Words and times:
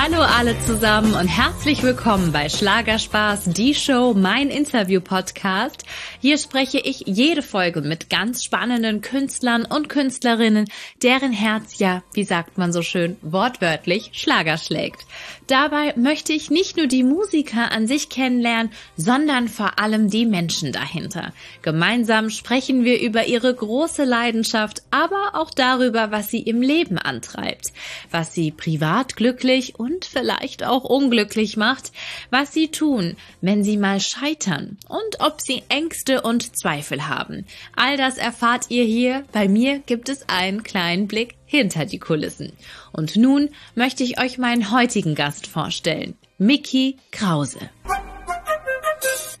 Hallo 0.00 0.20
alle 0.22 0.54
zusammen 0.64 1.14
und 1.14 1.26
herzlich 1.26 1.82
willkommen 1.82 2.30
bei 2.30 2.48
Schlagerspaß, 2.48 3.46
die 3.46 3.74
Show, 3.74 4.14
mein 4.14 4.48
Interview-Podcast. 4.48 5.82
Hier 6.20 6.38
spreche 6.38 6.78
ich 6.78 7.02
jede 7.06 7.42
Folge 7.42 7.80
mit 7.80 8.08
ganz 8.08 8.44
spannenden 8.44 9.00
Künstlern 9.00 9.64
und 9.64 9.88
Künstlerinnen, 9.88 10.70
deren 11.02 11.32
Herz 11.32 11.80
ja, 11.80 12.04
wie 12.12 12.22
sagt 12.22 12.58
man 12.58 12.72
so 12.72 12.82
schön, 12.82 13.16
wortwörtlich 13.22 14.10
Schlager 14.12 14.56
schlägt. 14.56 15.04
Dabei 15.48 15.94
möchte 15.96 16.32
ich 16.32 16.48
nicht 16.48 16.76
nur 16.76 16.86
die 16.86 17.02
Musiker 17.02 17.72
an 17.72 17.88
sich 17.88 18.08
kennenlernen, 18.08 18.70
sondern 18.96 19.48
vor 19.48 19.80
allem 19.80 20.10
die 20.10 20.26
Menschen 20.26 20.70
dahinter. 20.70 21.32
Gemeinsam 21.62 22.30
sprechen 22.30 22.84
wir 22.84 23.00
über 23.00 23.26
ihre 23.26 23.52
große 23.52 24.04
Leidenschaft, 24.04 24.82
aber 24.92 25.32
auch 25.32 25.50
darüber, 25.50 26.12
was 26.12 26.30
sie 26.30 26.42
im 26.42 26.62
Leben 26.62 26.98
antreibt, 26.98 27.72
was 28.12 28.32
sie 28.32 28.52
privat 28.52 29.16
glücklich 29.16 29.74
und 29.76 29.87
und 29.88 30.04
vielleicht 30.04 30.64
auch 30.64 30.84
unglücklich 30.84 31.56
macht, 31.56 31.92
was 32.30 32.52
sie 32.52 32.68
tun, 32.68 33.16
wenn 33.40 33.64
sie 33.64 33.76
mal 33.76 34.00
scheitern 34.00 34.76
und 34.88 35.20
ob 35.20 35.40
sie 35.40 35.62
Ängste 35.68 36.22
und 36.22 36.56
Zweifel 36.56 37.08
haben. 37.08 37.46
All 37.74 37.96
das 37.96 38.18
erfahrt 38.18 38.66
ihr 38.68 38.84
hier. 38.84 39.24
Bei 39.32 39.48
mir 39.48 39.78
gibt 39.78 40.08
es 40.08 40.28
einen 40.28 40.62
kleinen 40.62 41.08
Blick 41.08 41.36
hinter 41.46 41.86
die 41.86 41.98
Kulissen. 41.98 42.52
Und 42.92 43.16
nun 43.16 43.50
möchte 43.74 44.04
ich 44.04 44.20
euch 44.20 44.38
meinen 44.38 44.70
heutigen 44.70 45.14
Gast 45.14 45.46
vorstellen. 45.46 46.14
Mickey 46.36 46.96
Krause. 47.10 47.70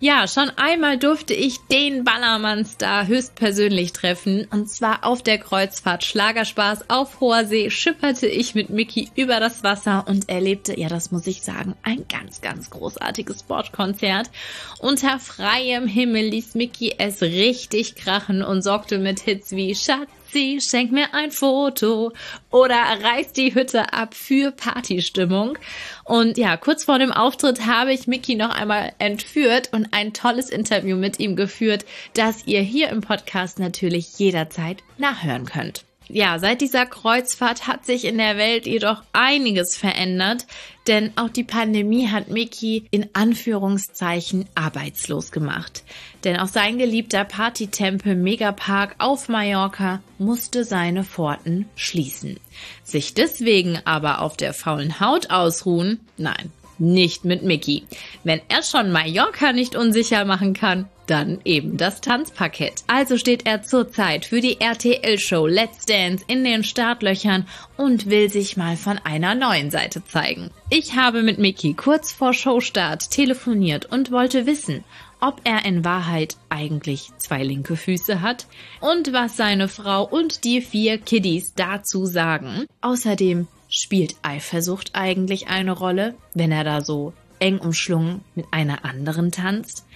Ja, 0.00 0.28
schon 0.28 0.48
einmal 0.50 0.96
durfte 0.96 1.34
ich 1.34 1.58
den 1.72 2.04
Ballermann-Star 2.04 3.08
höchstpersönlich 3.08 3.92
treffen. 3.92 4.46
Und 4.52 4.70
zwar 4.70 5.04
auf 5.04 5.24
der 5.24 5.38
Kreuzfahrt 5.38 6.04
Schlagerspaß 6.04 6.88
auf 6.88 7.18
hoher 7.18 7.44
See 7.44 7.68
schipperte 7.68 8.28
ich 8.28 8.54
mit 8.54 8.70
Mickey 8.70 9.08
über 9.16 9.40
das 9.40 9.64
Wasser 9.64 10.04
und 10.06 10.28
erlebte, 10.28 10.78
ja, 10.78 10.88
das 10.88 11.10
muss 11.10 11.26
ich 11.26 11.42
sagen, 11.42 11.74
ein 11.82 12.04
ganz, 12.08 12.40
ganz 12.40 12.70
großartiges 12.70 13.40
Sportkonzert. 13.40 14.30
Unter 14.78 15.18
freiem 15.18 15.88
Himmel 15.88 16.28
ließ 16.28 16.54
Mickey 16.54 16.94
es 16.96 17.20
richtig 17.20 17.96
krachen 17.96 18.44
und 18.44 18.62
sorgte 18.62 18.98
mit 18.98 19.18
Hits 19.18 19.50
wie 19.50 19.74
Schatz 19.74 20.08
sie 20.32 20.60
schenk 20.60 20.92
mir 20.92 21.14
ein 21.14 21.30
Foto 21.30 22.12
oder 22.50 22.76
reißt 22.76 23.36
die 23.36 23.54
Hütte 23.54 23.92
ab 23.92 24.14
für 24.14 24.50
Partystimmung. 24.50 25.58
Und 26.04 26.38
ja, 26.38 26.56
kurz 26.56 26.84
vor 26.84 26.98
dem 26.98 27.12
Auftritt 27.12 27.66
habe 27.66 27.92
ich 27.92 28.06
Mickey 28.06 28.34
noch 28.34 28.54
einmal 28.54 28.92
entführt 28.98 29.70
und 29.72 29.87
ein 29.92 30.12
tolles 30.12 30.50
Interview 30.50 30.96
mit 30.96 31.18
ihm 31.18 31.36
geführt, 31.36 31.84
das 32.14 32.46
ihr 32.46 32.60
hier 32.60 32.88
im 32.90 33.00
Podcast 33.00 33.58
natürlich 33.58 34.18
jederzeit 34.18 34.82
nachhören 34.98 35.44
könnt. 35.44 35.84
Ja, 36.10 36.38
seit 36.38 36.62
dieser 36.62 36.86
Kreuzfahrt 36.86 37.66
hat 37.66 37.84
sich 37.84 38.06
in 38.06 38.16
der 38.16 38.38
Welt 38.38 38.66
jedoch 38.66 39.02
einiges 39.12 39.76
verändert, 39.76 40.46
denn 40.86 41.12
auch 41.16 41.28
die 41.28 41.44
Pandemie 41.44 42.08
hat 42.08 42.28
Mickey 42.28 42.86
in 42.90 43.10
Anführungszeichen 43.12 44.46
arbeitslos 44.54 45.32
gemacht. 45.32 45.82
Denn 46.24 46.38
auch 46.38 46.46
sein 46.46 46.78
geliebter 46.78 47.24
Partytempel 47.24 48.16
Megapark 48.16 48.94
auf 48.98 49.28
Mallorca 49.28 50.00
musste 50.16 50.64
seine 50.64 51.04
Pforten 51.04 51.68
schließen. 51.76 52.40
Sich 52.82 53.12
deswegen 53.12 53.78
aber 53.84 54.22
auf 54.22 54.38
der 54.38 54.54
faulen 54.54 55.00
Haut 55.00 55.28
ausruhen? 55.28 56.00
Nein, 56.16 56.50
nicht 56.78 57.24
mit 57.24 57.42
Mickey. 57.42 57.84
Wenn 58.24 58.40
er 58.48 58.62
schon 58.62 58.92
Mallorca 58.92 59.52
nicht 59.52 59.76
unsicher 59.76 60.24
machen 60.24 60.54
kann, 60.54 60.88
dann 61.06 61.40
eben 61.44 61.76
das 61.76 62.00
Tanzparkett. 62.00 62.82
Also 62.86 63.16
steht 63.16 63.46
er 63.46 63.62
zurzeit 63.62 64.24
für 64.24 64.40
die 64.40 64.60
RTL-Show 64.60 65.46
Let's 65.46 65.86
Dance 65.86 66.24
in 66.28 66.44
den 66.44 66.64
Startlöchern 66.64 67.46
und 67.76 68.10
will 68.10 68.30
sich 68.30 68.56
mal 68.56 68.76
von 68.76 68.98
einer 68.98 69.34
neuen 69.34 69.70
Seite 69.70 70.04
zeigen. 70.04 70.50
Ich 70.70 70.96
habe 70.96 71.22
mit 71.22 71.38
Mickey 71.38 71.74
kurz 71.74 72.12
vor 72.12 72.34
Showstart 72.34 73.10
telefoniert 73.10 73.86
und 73.86 74.10
wollte 74.10 74.46
wissen, 74.46 74.84
ob 75.20 75.40
er 75.44 75.64
in 75.64 75.84
Wahrheit 75.84 76.36
eigentlich 76.48 77.10
zwei 77.18 77.42
linke 77.42 77.76
Füße 77.76 78.20
hat 78.20 78.46
und 78.80 79.12
was 79.12 79.36
seine 79.36 79.68
Frau 79.68 80.04
und 80.04 80.44
die 80.44 80.60
vier 80.60 80.98
Kiddies 80.98 81.54
dazu 81.54 82.06
sagen. 82.06 82.66
Außerdem 82.80 83.48
spielt 83.68 84.16
Eifersucht 84.22 84.90
eigentlich 84.94 85.48
eine 85.48 85.72
Rolle, 85.72 86.14
wenn 86.34 86.52
er 86.52 86.64
da 86.64 86.80
so 86.80 87.12
eng 87.38 87.58
umschlungen 87.58 88.22
mit 88.34 88.46
einer 88.50 88.84
anderen 88.84 89.30
tanzt? 89.30 89.86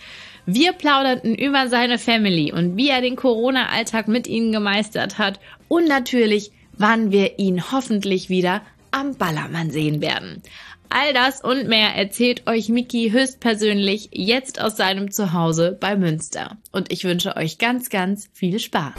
Wir 0.45 0.73
plauderten 0.73 1.35
über 1.35 1.69
seine 1.69 1.99
Family 1.99 2.53
und 2.53 2.77
wie 2.77 2.89
er 2.89 3.01
den 3.01 3.17
Corona-Alltag 3.17 4.09
mit 4.09 4.27
ihnen 4.27 4.51
gemeistert 4.51 5.19
hat 5.19 5.39
und 5.69 5.87
natürlich, 5.87 6.51
wann 6.73 7.13
wir 7.13 7.39
ihn 7.39 7.71
hoffentlich 7.71 8.29
wieder 8.29 8.63
am 8.91 9.17
Ballermann 9.17 9.71
sehen 9.71 10.01
werden. 10.01 10.43
All 10.89 11.15
das 11.15 11.41
und 11.41 11.69
mehr 11.69 11.95
erzählt 11.95 12.47
euch 12.47 12.69
Miki 12.69 13.13
höchstpersönlich 13.13 14.11
jetzt 14.13 14.61
aus 14.61 14.77
seinem 14.77 15.11
Zuhause 15.11 15.77
bei 15.81 15.97
Münster. 15.97 16.59
Und 16.71 16.93
ich 16.93 17.05
wünsche 17.05 17.37
euch 17.37 17.57
ganz, 17.57 17.89
ganz 17.89 18.29
viel 18.35 18.59
Spaß. 18.59 18.93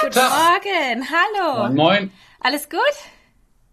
Guten 0.00 0.14
Morgen, 0.14 1.08
hallo. 1.10 1.74
Moin, 1.74 1.74
moin. 1.74 2.10
Alles 2.40 2.68
gut? 2.68 2.80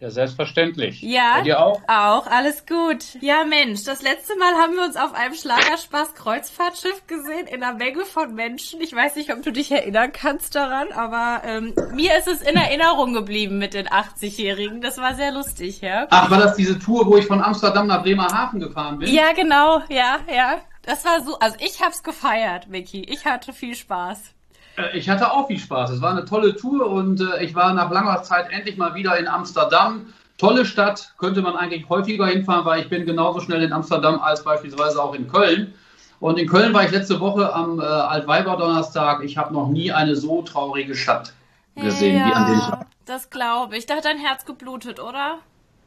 Ja, 0.02 0.10
selbstverständlich. 0.10 1.04
Ja. 1.04 1.36
Bei 1.36 1.42
dir 1.44 1.64
auch? 1.64 1.80
Auch, 1.88 2.26
alles 2.26 2.66
gut. 2.66 3.04
Ja, 3.22 3.46
Mensch, 3.46 3.84
das 3.84 4.02
letzte 4.02 4.36
Mal 4.36 4.56
haben 4.56 4.74
wir 4.74 4.84
uns 4.84 4.96
auf 4.96 5.14
einem 5.14 5.36
Schlagerspaß-Kreuzfahrtschiff 5.36 7.06
gesehen, 7.06 7.46
in 7.46 7.62
einer 7.62 7.78
Menge 7.78 8.06
von 8.06 8.34
Menschen. 8.34 8.82
Ich 8.82 8.96
weiß 8.96 9.16
nicht, 9.16 9.32
ob 9.32 9.44
du 9.44 9.52
dich 9.52 9.72
erinnern 9.72 10.12
kannst 10.12 10.56
daran, 10.56 10.92
aber 10.92 11.44
ähm, 11.46 11.76
mir 11.94 12.18
ist 12.18 12.28
es 12.28 12.42
in 12.42 12.56
Erinnerung 12.56 13.14
geblieben 13.14 13.60
mit 13.60 13.76
den 13.76 13.90
80-Jährigen. 13.90 14.82
Das 14.82 14.98
war 14.98 15.14
sehr 15.14 15.32
lustig, 15.32 15.82
ja. 15.82 16.08
Ach, 16.10 16.32
war 16.32 16.40
das 16.40 16.56
diese 16.56 16.80
Tour, 16.80 17.06
wo 17.06 17.18
ich 17.18 17.28
von 17.28 17.40
Amsterdam 17.40 17.86
nach 17.86 18.02
Bremerhaven 18.02 18.60
gefahren 18.60 18.98
bin? 18.98 19.14
Ja, 19.14 19.34
genau, 19.34 19.84
ja, 19.88 20.18
ja. 20.28 20.62
Das 20.82 21.06
war 21.06 21.22
so, 21.22 21.38
also 21.38 21.58
ich 21.60 21.80
hab's 21.80 22.02
gefeiert, 22.02 22.72
Vicky. 22.72 23.04
Ich 23.04 23.26
hatte 23.26 23.54
viel 23.54 23.76
Spaß. 23.76 24.34
Äh, 24.81 24.97
ich 24.97 25.09
hatte 25.09 25.31
auch 25.31 25.47
viel 25.47 25.59
Spaß. 25.59 25.92
Es 25.92 26.02
war 26.02 26.12
eine 26.12 26.25
tolle 26.25 26.56
Tour 26.56 26.88
und 26.90 27.22
äh, 27.22 27.44
ich 27.44 27.56
war 27.56 27.74
nach 27.74 27.92
langer 27.92 28.24
Zeit 28.24 28.52
endlich 28.52 28.78
mal 28.78 28.96
wieder 28.96 29.18
in 29.18 29.28
Amsterdam. 29.28 30.08
Tolle 30.38 30.66
Stadt, 30.66 31.14
könnte 31.19 31.42
man 31.42 31.56
eigentlich 31.56 31.88
häufiger 31.88 32.25
hinfahren, 32.25 32.66
weil 32.66 32.81
ich 32.81 32.90
bin 32.90 33.06
genauso 33.06 33.41
schnell 33.41 33.62
in 33.62 33.74
Amsterdam 33.74 34.20
als 34.20 34.44
beispielsweise 34.44 35.02
auch 35.02 35.14
in 35.14 35.28
Köln. 35.28 35.74
Und 36.20 36.40
in 36.40 36.47
Köln 36.47 36.74
war 36.74 36.84
ich 36.84 36.91
letzte 36.91 37.20
Woche 37.20 37.53
am 37.53 37.80
äh, 37.80 37.84
Altweiber-Donnerstag. 37.84 39.24
Ich 39.24 39.38
habe 39.38 39.53
noch 39.53 39.68
nie 39.68 39.91
eine 39.91 40.16
so 40.16 40.41
traurige 40.41 40.96
Stadt 40.96 41.34
gesehen 41.75 42.18
ja, 42.18 42.28
wie 42.28 42.34
an 42.34 42.52
dem 42.52 42.59
Tag. 42.59 42.88
Das 43.06 43.30
glaube 43.30 43.78
ich. 43.78 43.86
Da 43.86 43.96
hat 43.97 44.06
dein 44.06 44.18
Herz 44.18 44.46
geblutet, 44.46 45.00
oder? 45.00 45.40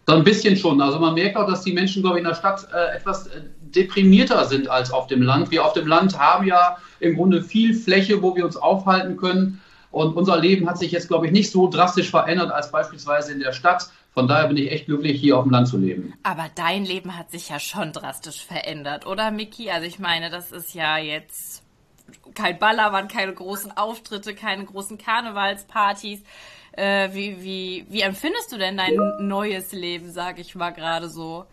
So 0.06 0.15
ein 0.15 0.25
bisschen 0.25 0.56
schon. 0.56 0.81
Also 0.81 0.99
man 0.99 1.15
merkt 1.15 1.37
auch, 1.37 1.47
dass 1.47 1.62
die 1.62 1.72
Menschen, 1.72 2.03
glaube 2.03 2.19
ich, 2.19 2.25
in 2.25 2.28
der 2.28 2.34
Stadt 2.34 2.66
äh, 2.75 2.97
etwas 2.97 3.28
äh, 3.28 3.43
deprimierter 3.75 4.45
sind 4.47 4.69
als 4.69 4.91
auf 4.91 5.07
dem 5.07 5.23
Land. 5.23 5.51
Wir 5.51 5.65
auf 5.65 5.73
dem 5.73 5.87
Land 5.87 6.19
haben 6.19 6.47
ja 6.47 6.79
im 7.01 7.17
Grunde 7.17 7.43
viel 7.43 7.75
Fläche, 7.75 8.23
wo 8.23 8.35
wir 8.37 8.45
uns 8.45 8.57
aufhalten 8.57 9.17
können. 9.17 9.61
Und 9.91 10.17
unser 10.17 10.39
Leben 10.39 10.69
hat 10.69 10.79
sich 10.79 10.91
jetzt, 10.91 11.09
glaube 11.09 11.27
ich, 11.27 11.33
nicht 11.33 11.51
so 11.51 11.69
drastisch 11.69 12.11
verändert 12.11 12.51
als 12.51 12.73
beispielsweise 12.73 13.33
in 13.33 13.41
der 13.41 13.53
Stadt. 13.53 13.91
Von 14.13 14.29
daher 14.29 14.49
bin 14.49 14.57
ich 14.57 14.71
echt 14.71 14.87
glücklich, 14.87 15.21
hier 15.21 15.37
auf 15.37 15.45
dem 15.45 15.53
Land 15.53 15.69
zu 15.69 15.77
leben. 15.77 16.15
Aber 16.23 16.47
dein 16.55 16.84
Leben 16.84 17.17
hat 17.17 17.31
sich 17.31 17.49
ja 17.49 17.59
schon 17.59 17.93
drastisch 17.93 18.45
verändert, 18.45 19.07
oder, 19.07 19.31
Miki? 19.31 19.71
Also 19.71 19.87
ich 19.87 19.99
meine, 19.99 20.31
das 20.31 20.53
ist 20.53 20.75
ja 20.75 20.99
jetzt 20.99 21.63
kein 22.34 22.59
Ballermann, 22.59 23.09
keine 23.09 23.34
großen 23.34 23.77
Auftritte, 23.77 24.34
keine 24.34 24.65
großen 24.65 24.99
Karnevalspartys. 24.99 26.23
Äh, 26.73 27.11
wie, 27.13 27.43
wie, 27.43 27.87
wie 27.89 28.01
empfindest 28.03 28.53
du 28.53 28.59
denn 28.59 28.77
dein 28.77 28.97
neues 29.21 29.73
Leben, 29.73 30.11
sage 30.11 30.41
ich 30.41 30.55
mal 30.55 30.71
gerade 30.71 31.09
so? 31.09 31.47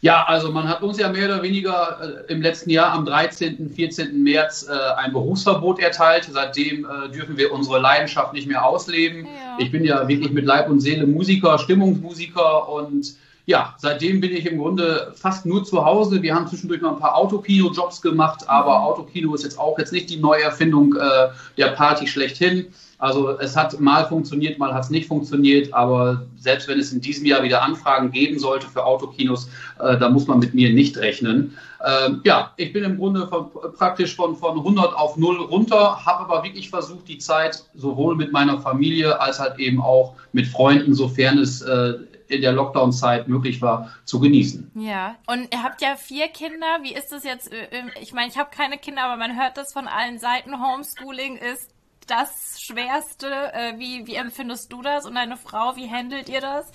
Ja, 0.00 0.24
also 0.24 0.52
man 0.52 0.68
hat 0.68 0.82
uns 0.82 0.98
ja 0.98 1.08
mehr 1.08 1.26
oder 1.26 1.42
weniger 1.42 2.24
äh, 2.28 2.32
im 2.32 2.40
letzten 2.40 2.70
Jahr 2.70 2.92
am 2.92 3.04
13., 3.04 3.70
14. 3.70 4.22
März 4.22 4.68
äh, 4.68 4.72
ein 4.96 5.12
Berufsverbot 5.12 5.80
erteilt. 5.80 6.28
Seitdem 6.30 6.84
äh, 6.84 7.08
dürfen 7.08 7.36
wir 7.36 7.52
unsere 7.52 7.80
Leidenschaft 7.80 8.32
nicht 8.32 8.46
mehr 8.46 8.64
ausleben. 8.64 9.24
Ja. 9.24 9.56
Ich 9.58 9.72
bin 9.72 9.84
ja 9.84 10.06
wirklich 10.06 10.30
mit 10.30 10.44
Leib 10.44 10.68
und 10.70 10.80
Seele 10.80 11.06
Musiker, 11.06 11.58
Stimmungsmusiker 11.58 12.68
und 12.68 13.16
ja, 13.46 13.74
seitdem 13.78 14.20
bin 14.20 14.32
ich 14.32 14.44
im 14.44 14.58
Grunde 14.58 15.14
fast 15.16 15.46
nur 15.46 15.64
zu 15.64 15.82
Hause. 15.84 16.22
Wir 16.22 16.34
haben 16.34 16.46
zwischendurch 16.46 16.82
mal 16.82 16.92
ein 16.92 16.98
paar 16.98 17.16
Autokino-Jobs 17.16 18.02
gemacht, 18.02 18.46
aber 18.46 18.78
mhm. 18.78 18.84
Autokino 18.84 19.34
ist 19.34 19.42
jetzt 19.42 19.58
auch 19.58 19.78
jetzt 19.78 19.92
nicht 19.92 20.10
die 20.10 20.18
Neuerfindung 20.18 20.94
äh, 20.94 21.28
der 21.56 21.68
Party 21.68 22.06
schlechthin. 22.06 22.66
Also 22.98 23.38
es 23.38 23.56
hat 23.56 23.78
mal 23.78 24.06
funktioniert, 24.06 24.58
mal 24.58 24.74
hat 24.74 24.84
es 24.84 24.90
nicht 24.90 25.06
funktioniert, 25.06 25.72
aber 25.72 26.26
selbst 26.36 26.66
wenn 26.66 26.80
es 26.80 26.92
in 26.92 27.00
diesem 27.00 27.24
Jahr 27.26 27.44
wieder 27.44 27.62
Anfragen 27.62 28.10
geben 28.10 28.38
sollte 28.40 28.66
für 28.66 28.84
Autokinos, 28.84 29.48
äh, 29.78 29.96
da 29.98 30.08
muss 30.08 30.26
man 30.26 30.40
mit 30.40 30.52
mir 30.52 30.72
nicht 30.72 30.96
rechnen. 30.98 31.56
Ähm, 31.86 32.20
ja, 32.24 32.52
ich 32.56 32.72
bin 32.72 32.82
im 32.82 32.96
Grunde 32.96 33.28
von, 33.28 33.50
praktisch 33.76 34.16
von, 34.16 34.34
von 34.34 34.58
100 34.58 34.96
auf 34.96 35.16
0 35.16 35.36
runter, 35.42 36.04
habe 36.04 36.24
aber 36.24 36.42
wirklich 36.42 36.70
versucht, 36.70 37.06
die 37.06 37.18
Zeit 37.18 37.64
sowohl 37.76 38.16
mit 38.16 38.32
meiner 38.32 38.60
Familie 38.60 39.20
als 39.20 39.38
halt 39.38 39.60
eben 39.60 39.80
auch 39.80 40.14
mit 40.32 40.48
Freunden, 40.48 40.92
sofern 40.92 41.38
es 41.38 41.62
äh, 41.62 41.94
in 42.26 42.42
der 42.42 42.52
Lockdown-Zeit 42.52 43.28
möglich 43.28 43.62
war, 43.62 43.90
zu 44.04 44.20
genießen. 44.20 44.70
Ja, 44.74 45.16
und 45.26 45.52
ihr 45.52 45.62
habt 45.62 45.80
ja 45.80 45.96
vier 45.96 46.28
Kinder. 46.28 46.66
Wie 46.82 46.94
ist 46.94 47.12
das 47.12 47.24
jetzt? 47.24 47.52
Äh, 47.52 47.66
ich 48.02 48.12
meine, 48.12 48.28
ich 48.28 48.36
habe 48.36 48.50
keine 48.54 48.76
Kinder, 48.76 49.04
aber 49.04 49.16
man 49.16 49.40
hört 49.40 49.56
das 49.56 49.72
von 49.72 49.86
allen 49.86 50.18
Seiten. 50.18 50.60
Homeschooling 50.60 51.36
ist 51.36 51.70
das 52.10 52.60
Schwerste. 52.60 53.26
Äh, 53.26 53.78
wie, 53.78 54.06
wie 54.06 54.16
empfindest 54.16 54.72
du 54.72 54.82
das 54.82 55.06
und 55.06 55.14
deine 55.14 55.36
Frau? 55.36 55.76
Wie 55.76 55.90
handelt 55.90 56.28
ihr 56.28 56.40
das? 56.40 56.70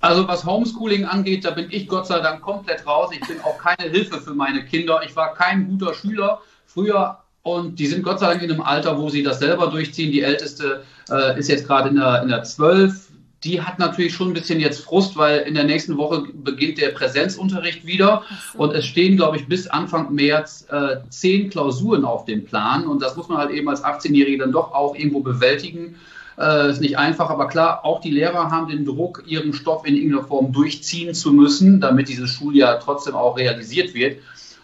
Also 0.00 0.26
was 0.26 0.46
Homeschooling 0.46 1.04
angeht, 1.04 1.44
da 1.44 1.50
bin 1.50 1.68
ich 1.70 1.86
Gott 1.86 2.06
sei 2.06 2.20
Dank 2.20 2.40
komplett 2.40 2.86
raus. 2.86 3.10
Ich 3.12 3.26
bin 3.26 3.40
auch 3.42 3.58
keine 3.58 3.90
Hilfe 3.90 4.20
für 4.20 4.32
meine 4.32 4.64
Kinder. 4.64 5.02
Ich 5.04 5.14
war 5.14 5.34
kein 5.34 5.68
guter 5.68 5.92
Schüler 5.92 6.40
früher 6.66 7.18
und 7.42 7.78
die 7.78 7.86
sind 7.86 8.02
Gott 8.02 8.20
sei 8.20 8.28
Dank 8.28 8.42
in 8.42 8.50
einem 8.50 8.62
Alter, 8.62 8.98
wo 8.98 9.10
sie 9.10 9.22
das 9.22 9.40
selber 9.40 9.66
durchziehen. 9.66 10.10
Die 10.10 10.22
älteste 10.22 10.84
äh, 11.10 11.38
ist 11.38 11.48
jetzt 11.48 11.66
gerade 11.66 11.90
in 11.90 11.96
der, 11.96 12.22
in 12.22 12.28
der 12.28 12.42
12. 12.42 13.09
Die 13.44 13.62
hat 13.62 13.78
natürlich 13.78 14.14
schon 14.14 14.28
ein 14.28 14.34
bisschen 14.34 14.60
jetzt 14.60 14.84
Frust, 14.84 15.16
weil 15.16 15.38
in 15.40 15.54
der 15.54 15.64
nächsten 15.64 15.96
Woche 15.96 16.24
beginnt 16.32 16.78
der 16.78 16.90
Präsenzunterricht 16.90 17.86
wieder. 17.86 18.22
So. 18.52 18.58
Und 18.58 18.74
es 18.74 18.84
stehen, 18.84 19.16
glaube 19.16 19.38
ich, 19.38 19.46
bis 19.48 19.66
Anfang 19.66 20.14
März 20.14 20.66
äh, 20.70 20.96
zehn 21.08 21.48
Klausuren 21.48 22.04
auf 22.04 22.26
dem 22.26 22.44
Plan. 22.44 22.86
Und 22.86 23.00
das 23.00 23.16
muss 23.16 23.28
man 23.28 23.38
halt 23.38 23.50
eben 23.50 23.68
als 23.68 23.82
18-Jährige 23.82 24.38
dann 24.38 24.52
doch 24.52 24.72
auch 24.72 24.94
irgendwo 24.94 25.20
bewältigen. 25.20 25.96
Äh, 26.38 26.70
ist 26.70 26.80
nicht 26.80 26.98
einfach, 26.98 27.28
aber 27.28 27.48
klar, 27.48 27.84
auch 27.84 28.00
die 28.00 28.10
Lehrer 28.10 28.50
haben 28.50 28.68
den 28.68 28.84
Druck, 28.84 29.24
ihren 29.26 29.52
Stoff 29.52 29.86
in 29.86 29.94
irgendeiner 29.94 30.24
Form 30.24 30.52
durchziehen 30.52 31.14
zu 31.14 31.32
müssen, 31.32 31.80
damit 31.80 32.08
dieses 32.08 32.30
Schuljahr 32.30 32.80
trotzdem 32.80 33.14
auch 33.14 33.36
realisiert 33.36 33.94
wird. 33.94 34.18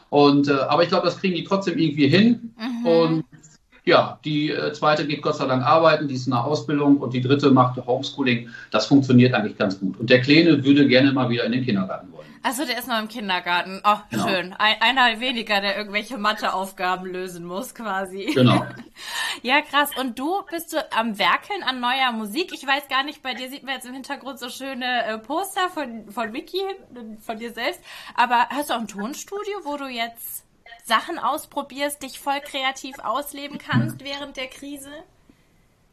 Und, 0.08 0.48
äh, 0.48 0.52
aber 0.52 0.82
ich 0.82 0.88
glaube, 0.88 1.04
das 1.04 1.18
kriegen 1.18 1.34
die 1.34 1.44
trotzdem 1.44 1.78
irgendwie 1.78 2.08
hin. 2.08 2.54
Mhm. 2.58 2.86
Und 2.86 3.24
ja, 3.86 4.18
die 4.24 4.50
äh, 4.50 4.72
zweite 4.72 5.06
geht 5.06 5.22
Gott 5.22 5.36
sei 5.36 5.46
Dank 5.46 5.64
arbeiten, 5.64 6.08
die 6.08 6.14
ist 6.14 6.26
in 6.26 6.32
der 6.32 6.44
Ausbildung 6.44 6.98
und 6.98 7.14
die 7.14 7.20
dritte 7.20 7.52
macht 7.52 7.76
Homeschooling. 7.86 8.50
Das 8.72 8.86
funktioniert 8.86 9.32
eigentlich 9.32 9.56
ganz 9.56 9.78
gut. 9.78 9.98
Und 9.98 10.10
der 10.10 10.20
Kleine 10.20 10.64
würde 10.64 10.88
gerne 10.88 11.12
mal 11.12 11.30
wieder 11.30 11.44
in 11.44 11.52
den 11.52 11.64
Kindergarten 11.64 12.12
wollen. 12.12 12.26
Also 12.42 12.64
der 12.64 12.78
ist 12.78 12.88
noch 12.88 13.00
im 13.00 13.08
Kindergarten. 13.08 13.80
Oh, 13.84 13.96
genau. 14.10 14.28
schön. 14.28 14.52
Ein, 14.54 14.76
einer 14.80 15.20
weniger, 15.20 15.60
der 15.60 15.76
irgendwelche 15.76 16.18
Matheaufgaben 16.18 17.06
lösen 17.06 17.44
muss, 17.44 17.74
quasi. 17.74 18.32
Genau. 18.34 18.66
ja, 19.42 19.62
krass. 19.62 19.90
Und 19.98 20.18
du 20.18 20.42
bist 20.50 20.72
du 20.72 20.78
am 20.96 21.18
Werkeln 21.18 21.62
an 21.62 21.80
neuer 21.80 22.10
Musik? 22.12 22.52
Ich 22.54 22.66
weiß 22.66 22.88
gar 22.88 23.04
nicht, 23.04 23.22
bei 23.22 23.34
dir 23.34 23.48
sieht 23.48 23.62
man 23.62 23.74
jetzt 23.74 23.86
im 23.86 23.94
Hintergrund 23.94 24.40
so 24.40 24.48
schöne 24.48 25.04
äh, 25.06 25.18
Poster 25.18 25.68
von, 25.72 26.10
von 26.10 26.32
Mickey, 26.32 26.62
von 27.20 27.38
dir 27.38 27.52
selbst. 27.52 27.80
Aber 28.16 28.48
hast 28.48 28.70
du 28.70 28.74
auch 28.74 28.80
ein 28.80 28.88
Tonstudio, 28.88 29.60
wo 29.64 29.76
du 29.76 29.86
jetzt 29.86 30.45
Sachen 30.86 31.18
ausprobierst, 31.18 32.02
dich 32.02 32.20
voll 32.20 32.40
kreativ 32.40 32.98
ausleben 33.00 33.58
kannst 33.58 34.04
während 34.04 34.36
der 34.36 34.46
Krise? 34.46 34.90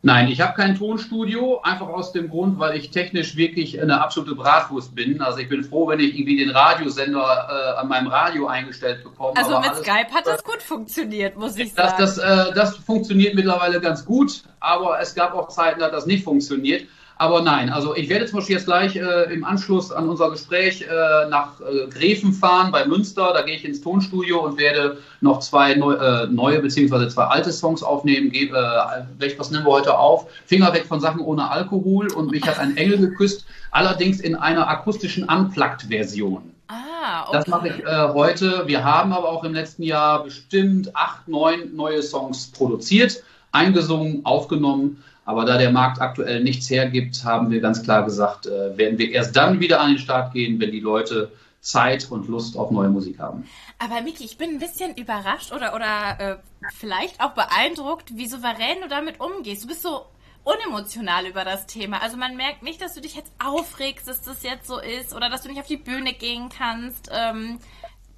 Nein, 0.06 0.28
ich 0.28 0.42
habe 0.42 0.54
kein 0.54 0.78
Tonstudio, 0.78 1.62
einfach 1.62 1.88
aus 1.88 2.12
dem 2.12 2.30
Grund, 2.30 2.60
weil 2.60 2.78
ich 2.78 2.92
technisch 2.92 3.38
wirklich 3.38 3.82
eine 3.82 4.02
absolute 4.02 4.36
Bratwurst 4.36 4.94
bin. 4.94 5.22
Also 5.22 5.40
ich 5.40 5.48
bin 5.48 5.64
froh, 5.64 5.88
wenn 5.88 6.02
ich 6.02 6.14
irgendwie 6.14 6.36
den 6.38 6.50
Radiosender 6.50 7.48
äh, 7.50 7.80
an 7.80 7.88
meinem 7.88 8.08
Radio 8.08 8.48
eingestellt 8.48 9.02
bekomme. 9.02 9.38
Also 9.38 9.60
mit 9.62 9.74
Skype 9.76 10.14
hat 10.14 10.28
das 10.28 10.44
gut 10.44 10.62
funktioniert, 10.62 11.38
muss 11.38 11.56
ich 11.56 11.74
sagen. 11.74 11.94
Das, 11.98 12.18
das, 12.18 12.50
äh, 12.50 12.54
das 12.54 12.76
funktioniert 12.78 13.34
mittlerweile 13.34 13.80
ganz 13.80 14.04
gut, 14.04 14.44
aber 14.60 15.00
es 15.00 15.16
gab 15.16 15.34
auch 15.34 15.48
Zeiten, 15.48 15.80
da 15.80 15.86
hat 15.86 15.94
das 15.94 16.06
nicht 16.06 16.26
funktioniert. 16.26 16.86
Aber 17.18 17.42
nein, 17.42 17.70
also 17.70 17.96
ich 17.96 18.10
werde 18.10 18.26
zum 18.26 18.40
Beispiel 18.40 18.56
jetzt 18.56 18.66
gleich 18.66 18.96
äh, 18.96 19.34
im 19.34 19.44
Anschluss 19.44 19.92
an 19.92 20.10
unser 20.10 20.32
Gespräch 20.32 20.82
äh, 20.82 21.30
nach 21.30 21.60
äh, 21.62 21.88
Greven 21.88 22.34
fahren 22.34 22.72
bei 22.72 22.86
Münster. 22.86 23.32
Da 23.34 23.44
gehe 23.44 23.56
ich 23.56 23.66
ins 23.66 23.82
Tonstudio 23.82 24.44
und 24.44 24.58
werde 24.58 24.98
noch 25.22 25.40
zwei 25.40 25.76
neu, 25.76 25.94
äh, 25.94 26.28
neue 26.28 26.60
beziehungsweise 26.60 27.08
zwei 27.08 27.26
alte 27.26 27.52
Songs 27.52 27.84
aufnehmen. 27.84 28.32
Ge 28.32 28.50
äh, 28.50 29.38
was 29.38 29.52
nehmen 29.52 29.66
wir 29.66 29.72
heute 29.72 29.98
auf? 29.98 30.28
Finger 30.46 30.74
weg 30.74 30.86
von 30.86 31.00
Sachen 31.00 31.22
ohne 31.22 31.50
Alkohol 31.50 32.12
und 32.12 32.32
mich 32.32 32.46
hat 32.48 32.60
ein 32.60 32.76
Engel 32.78 32.98
geküsst, 32.98 33.46
allerdings 33.72 34.20
in 34.20 34.36
einer 34.36 34.68
akustischen 34.68 35.26
Unplugged-Version. 35.26 36.54
Ah, 36.68 37.24
okay. 37.28 37.32
Das 37.34 37.48
mache 37.48 37.68
ich 37.68 37.84
äh, 37.84 38.08
heute. 38.14 38.64
Wir 38.66 38.84
haben 38.84 39.14
aber 39.14 39.30
auch 39.30 39.44
im 39.44 39.54
letzten 39.54 39.84
Jahr 39.84 40.24
bestimmt 40.24 40.96
acht, 40.96 41.28
neun 41.28 41.76
neue 41.76 42.02
Songs 42.02 42.52
produziert, 42.52 43.22
eingesungen, 43.52 44.26
aufgenommen. 44.26 45.04
Aber 45.26 45.46
da 45.46 45.58
der 45.58 45.72
Markt 45.72 46.02
aktuell 46.02 46.44
nichts 46.44 46.70
hergibt, 46.70 47.24
haben 47.24 47.50
wir 47.50 47.62
ganz 47.62 47.82
klar 47.84 48.04
gesagt, 48.04 48.46
äh, 48.46 48.78
werden 48.78 48.98
wir 48.98 49.12
erst 49.12 49.36
dann 49.36 49.60
wieder 49.60 49.80
an 49.80 49.90
den 49.92 50.00
Start 50.00 50.34
gehen, 50.34 50.60
wenn 50.60 50.72
die 50.72 50.82
Leute 50.82 51.32
Zeit 51.62 52.12
und 52.12 52.28
Lust 52.28 52.58
auf 52.58 52.72
neue 52.72 52.90
Musik 52.90 53.20
haben. 53.20 53.48
Aber 53.80 54.02
Miki, 54.02 54.26
ich 54.26 54.38
bin 54.38 54.50
ein 54.50 54.60
bisschen 54.60 54.96
überrascht 54.96 55.54
oder, 55.54 55.74
oder 55.74 56.20
äh, 56.20 56.38
vielleicht 56.74 57.22
auch 57.22 57.32
beeindruckt, 57.32 58.18
wie 58.18 58.28
souverän 58.28 58.82
du 58.82 58.90
damit 58.90 59.22
umgehst. 59.22 59.64
Du 59.64 59.68
bist 59.70 59.82
so 59.82 60.02
unemotional 60.44 61.26
über 61.26 61.46
das 61.46 61.68
Thema. 61.68 62.02
Also 62.02 62.18
man 62.18 62.36
merkt 62.36 62.64
nicht, 62.64 62.82
dass 62.82 62.94
du 62.94 63.02
dich 63.02 63.16
jetzt 63.16 63.32
aufregst, 63.44 64.10
dass 64.10 64.22
das 64.22 64.44
jetzt 64.44 64.68
so 64.68 64.78
ist 64.80 65.16
oder 65.16 65.30
dass 65.30 65.44
du 65.44 65.48
nicht 65.48 65.60
auf 65.62 65.68
die 65.68 65.78
Bühne 65.78 66.14
gehen 66.14 66.50
kannst. 66.50 67.10
Ähm, 67.14 67.60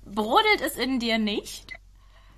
brodelt 0.06 0.62
es 0.66 0.76
in 0.76 1.00
dir 1.00 1.20
nicht? 1.20 1.72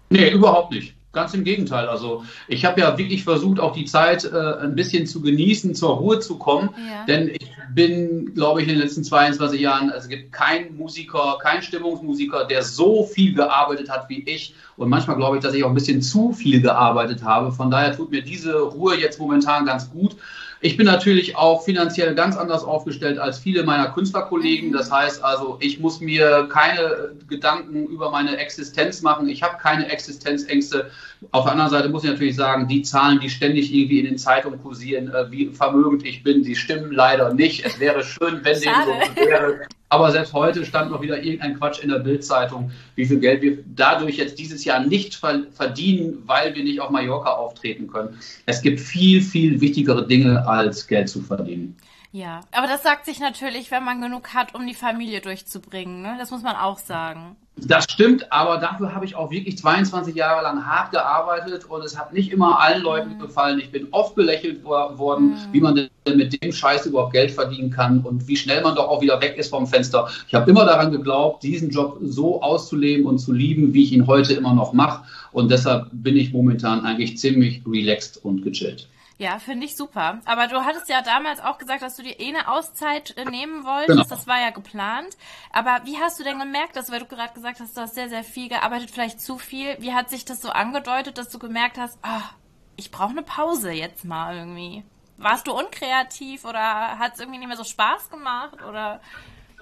Nee, 0.10 0.31
überhaupt 0.31 0.72
nicht. 0.72 0.97
Ganz 1.13 1.33
im 1.33 1.44
Gegenteil. 1.44 1.88
Also 1.88 2.24
ich 2.48 2.65
habe 2.65 2.81
ja 2.81 2.98
wirklich 2.98 3.24
versucht, 3.24 3.59
auch 3.59 3.74
die 3.74 3.86
Zeit 3.86 4.25
äh, 4.25 4.38
ein 4.62 4.75
bisschen 4.75 5.07
zu 5.07 5.21
genießen, 5.21 5.74
zur 5.74 5.95
Ruhe 5.95 6.19
zu 6.19 6.38
kommen. 6.38 6.69
Ja. 6.77 7.06
Denn 7.06 7.30
ich 7.30 7.50
bin, 7.74 8.33
glaube 8.33 8.62
ich, 8.62 8.68
in 8.68 8.74
den 8.75 8.83
letzten 8.83 9.04
22 9.04 9.59
Jahren, 9.59 9.89
also 9.89 10.04
es 10.04 10.09
gibt 10.09 10.31
keinen 10.31 10.75
Musiker, 10.77 11.38
keinen 11.42 11.62
Stimmungsmusiker, 11.62 12.45
der 12.45 12.62
so 12.62 13.04
viel 13.04 13.33
gearbeitet 13.33 13.89
hat 13.89 14.09
wie 14.09 14.24
ich. 14.24 14.54
Und 14.75 14.89
manchmal 14.89 15.15
glaube 15.15 15.38
ich, 15.38 15.44
dass 15.44 15.54
ich 15.54 15.63
auch 15.63 15.69
ein 15.69 15.75
bisschen 15.75 16.01
zu 16.01 16.33
viel 16.33 16.62
gearbeitet 16.62 17.24
habe. 17.24 17.51
Von 17.51 17.71
daher 17.71 17.95
tut 17.95 18.12
mir 18.12 18.21
diese 18.21 18.59
Ruhe 18.59 19.00
jetzt 19.00 19.19
momentan 19.19 19.65
ganz 19.65 19.89
gut. 19.89 20.18
Ich 20.62 20.75
bin 20.75 20.88
natürlich 20.88 21.36
auch 21.36 21.63
finanziell 21.63 22.15
ganz 22.15 22.36
anders 22.36 22.63
aufgestellt 22.63 23.19
als 23.19 23.38
viele 23.38 23.63
meiner 23.63 23.89
Künstlerkollegen. 23.92 24.71
Das 24.71 24.92
heißt 24.92 25.24
also, 25.24 25.57
ich 25.59 25.80
muss 25.80 26.00
mir 26.00 26.50
keine 26.51 27.12
Gedanken 27.27 27.86
über 27.86 28.09
meine 28.09 28.38
Existenz 28.38 29.01
machen. 29.01 29.30
Ich 29.30 29.44
habe 29.44 29.57
keine 29.57 29.88
Existenzängste. 29.89 30.89
Auf 31.31 31.44
der 31.44 31.51
anderen 31.51 31.69
Seite 31.69 31.89
muss 31.89 32.04
ich 32.04 32.09
natürlich 32.09 32.36
sagen, 32.36 32.68
die 32.68 32.81
Zahlen, 32.81 33.19
die 33.19 33.30
ständig 33.30 33.74
irgendwie 33.74 34.00
in 34.00 34.06
den 34.06 34.18
Zeitungen 34.18 34.62
kursieren, 34.62 35.13
äh, 35.13 35.31
wie 35.31 35.48
vermögend 35.48 36.06
ich 36.06 36.24
bin, 36.24 36.44
die 36.44 36.56
stimmen 36.56 36.92
leider 36.92 37.33
nicht. 37.33 37.63
Es 37.63 37.80
wäre 37.80 38.04
schön, 38.04 38.39
wenn 38.44 38.59
dem 38.59 38.74
so 38.86 39.21
wäre. 39.21 39.68
Aber 39.89 40.12
selbst 40.12 40.34
heute 40.34 40.66
stand 40.66 40.92
noch 40.92 41.01
wieder 41.01 41.24
irgendein 41.24 41.57
Quatsch 41.57 41.81
in 41.81 41.89
der 41.89 42.00
Bildzeitung, 42.00 42.72
wie 42.95 43.06
viel 43.06 43.19
Geld 43.19 43.42
wir 43.42 43.60
dadurch 43.75 44.18
jetzt 44.18 44.38
dieses 44.38 44.66
Jahr 44.66 44.81
nicht 44.81 45.16
verdienen, 45.16 46.24
weil 46.25 46.54
wir 46.56 46.63
nicht 46.63 46.81
auf 46.81 46.89
Mallorca 46.89 47.31
auftreten 47.31 47.88
können. 47.88 48.19
Es 48.45 48.62
gibt 48.62 48.81
viel, 48.81 49.22
viel 49.22 49.62
wichtigere 49.62 50.06
Dinge, 50.06 50.45
als 50.45 50.88
Geld 50.88 51.07
zu 51.07 51.22
verdienen. 51.22 51.78
Ja, 52.12 52.42
aber 52.51 52.68
das 52.68 52.84
sagt 52.84 53.06
sich 53.06 53.19
natürlich, 53.19 53.72
wenn 53.72 53.84
man 53.84 54.01
genug 54.01 54.34
hat, 54.34 54.56
um 54.56 54.66
die 54.66 54.74
Familie 54.74 55.22
durchzubringen. 55.22 56.01
Ne? 56.01 56.16
Das 56.19 56.31
muss 56.31 56.42
man 56.42 56.56
auch 56.56 56.80
sagen. 56.80 57.36
Das 57.65 57.86
stimmt, 57.86 58.31
aber 58.31 58.57
dafür 58.57 58.94
habe 58.94 59.06
ich 59.06 59.15
auch 59.15 59.31
wirklich 59.31 59.57
22 59.57 60.15
Jahre 60.15 60.44
lang 60.44 60.63
hart 60.63 60.92
gearbeitet 60.92 61.66
und 61.66 61.83
es 61.83 61.97
hat 61.97 62.14
nicht 62.14 62.31
immer 62.31 62.59
allen 62.59 62.83
Leuten 62.83 63.18
gefallen. 63.18 63.59
Ich 63.59 63.71
bin 63.71 63.87
oft 63.92 64.14
belächelt 64.14 64.64
worden, 64.64 65.30
mhm. 65.30 65.54
wie 65.54 65.61
man 65.61 65.76
denn 65.76 66.18
mit 66.18 66.42
dem 66.42 66.52
Scheiß 66.52 66.85
überhaupt 66.85 67.14
Geld 67.14 67.31
verdienen 67.31 67.71
kann 67.71 68.02
und 68.02 68.28
wie 68.28 68.37
schnell 68.37 68.61
man 68.61 68.76
doch 68.76 68.87
auch 68.87 69.02
wieder 69.02 69.19
weg 69.21 69.37
ist 69.37 69.49
vom 69.49 69.66
Fenster. 69.66 70.07
Ich 70.28 70.35
habe 70.35 70.49
immer 70.52 70.66
daran 70.66 70.92
geglaubt, 70.92 71.42
diesen 71.42 71.71
Job 71.71 71.97
so 72.04 72.44
auszuleben 72.44 73.07
und 73.07 73.18
zu 73.18 73.33
lieben, 73.33 73.73
wie 73.73 73.83
ich 73.83 73.92
ihn 73.92 74.06
heute 74.06 74.33
immer 74.33 74.54
noch 74.54 74.73
mache. 74.73 75.04
Und 75.31 75.49
deshalb 75.49 75.87
bin 75.92 76.16
ich 76.16 76.33
momentan 76.33 76.85
eigentlich 76.85 77.18
ziemlich 77.18 77.64
relaxed 77.66 78.23
und 78.23 78.44
gechillt. 78.44 78.87
Ja, 79.19 79.40
finde 79.40 79.66
ich 79.66 79.76
super. 79.76 80.19
Aber 80.26 80.47
du 80.47 80.64
hattest 80.64 80.90
ja 80.90 81.02
damals 81.02 81.40
auch 81.40 81.57
gesagt, 81.57 81.81
dass 81.81 81.95
du 81.95 82.04
dir 82.04 82.19
eh 82.19 82.28
eine 82.28 82.47
Auszeit 82.47 83.18
äh, 83.18 83.26
nehmen 83.26 83.64
wolltest. 83.64 83.88
Genau. 83.88 84.04
Das 84.04 84.28
war 84.28 84.40
ja 84.40 84.52
geplant. 84.52 85.18
Aber 85.52 85.81
wie 85.86 85.97
hast 85.97 86.19
du 86.19 86.24
denn 86.24 86.38
gemerkt, 86.38 86.76
dass, 86.76 86.92
weil 86.92 87.00
du 87.00 87.07
gerade 87.07 87.33
gesagt 87.33 87.59
hast, 87.59 87.76
du 87.76 87.81
hast 87.81 87.95
sehr, 87.95 88.09
sehr 88.09 88.24
viel 88.24 88.47
gearbeitet, 88.47 88.92
vielleicht 88.92 89.19
zu 89.19 89.40
viel. 89.40 89.76
Wie 89.80 89.94
hat 89.94 90.09
sich 90.12 90.24
das 90.26 90.42
so 90.42 90.50
angedeutet, 90.50 91.18
dass 91.18 91.30
du 91.30 91.40
gemerkt 91.40 91.80
hast, 91.80 91.97
ah, 92.04 92.21
ich 92.76 92.92
brauche 92.92 93.09
eine 93.09 93.24
Pause 93.24 93.71
jetzt 93.71 94.06
mal 94.06 94.36
irgendwie? 94.38 94.83
Warst 95.18 95.47
du 95.47 95.57
unkreativ 95.57 96.45
oder 96.45 97.00
hat 97.00 97.16
es 97.16 97.19
irgendwie 97.19 97.40
nicht 97.40 97.47
mehr 97.47 97.57
so 97.57 97.64
Spaß 97.64 98.12
gemacht 98.12 98.62
oder? 98.62 99.02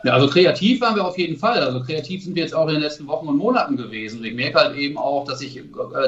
Ja, 0.06 0.14
also 0.14 0.28
kreativ 0.28 0.82
waren 0.82 0.96
wir 0.96 1.04
auf 1.04 1.18
jeden 1.18 1.36
Fall. 1.36 1.58
Also 1.58 1.82
kreativ 1.82 2.24
sind 2.24 2.36
wir 2.36 2.44
jetzt 2.44 2.54
auch 2.54 2.68
in 2.68 2.76
den 2.76 2.84
letzten 2.84 3.08
Wochen 3.08 3.28
und 3.28 3.38
Monaten 3.38 3.76
gewesen. 3.76 4.20
Und 4.20 4.26
ich 4.26 4.36
merke 4.36 4.60
halt 4.60 4.78
eben 4.78 5.00
auch, 5.00 5.26
dass 5.26 5.42
ich 5.42 5.58
äh, 5.58 5.62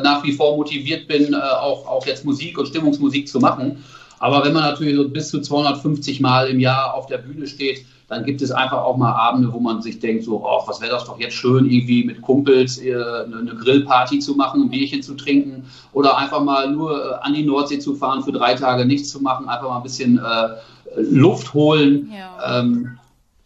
nach 0.04 0.24
wie 0.24 0.34
vor 0.34 0.56
motiviert 0.56 1.08
bin, 1.08 1.34
äh, 1.34 1.38
auch, 1.38 1.88
auch 1.88 2.06
jetzt 2.06 2.24
Musik 2.24 2.60
und 2.60 2.68
Stimmungsmusik 2.68 3.28
zu 3.28 3.40
machen. 3.40 3.84
Aber 4.20 4.46
wenn 4.46 4.54
man 4.54 4.64
natürlich 4.64 4.96
so 4.96 5.10
bis 5.10 5.30
zu 5.30 5.42
250 5.42 6.20
Mal 6.22 6.48
im 6.48 6.60
Jahr 6.60 6.94
auf 6.94 7.08
der 7.08 7.18
Bühne 7.18 7.48
steht, 7.48 7.86
dann 8.08 8.24
gibt 8.24 8.44
es 8.44 8.52
einfach 8.52 8.84
auch 8.84 8.98
mal 8.98 9.14
Abende, 9.14 9.52
wo 9.52 9.60
man 9.60 9.82
sich 9.82 10.00
denkt, 10.00 10.26
so, 10.26 10.44
oh, 10.46 10.62
was 10.68 10.80
wäre 10.80 10.92
das 10.92 11.06
doch 11.06 11.20
jetzt 11.20 11.34
schön, 11.34 11.66
irgendwie 11.66 12.04
mit 12.04 12.22
Kumpels 12.22 12.78
äh, 12.78 12.94
eine 12.94 13.56
Grillparty 13.56 14.20
zu 14.20 14.36
machen, 14.36 14.62
ein 14.62 14.70
Bierchen 14.70 15.02
zu 15.02 15.16
trinken 15.16 15.66
oder 15.94 16.16
einfach 16.18 16.42
mal 16.44 16.70
nur 16.70 17.24
an 17.26 17.34
die 17.34 17.44
Nordsee 17.44 17.80
zu 17.80 17.96
fahren, 17.96 18.22
für 18.22 18.32
drei 18.32 18.54
Tage 18.54 18.86
nichts 18.86 19.10
zu 19.10 19.22
machen, 19.22 19.50
einfach 19.50 19.70
mal 19.70 19.78
ein 19.78 19.84
bisschen 19.84 20.20
äh, 20.20 21.02
Luft 21.02 21.56
holen. 21.56 22.12
Ja. 22.16 22.60
Ähm, 22.60 22.98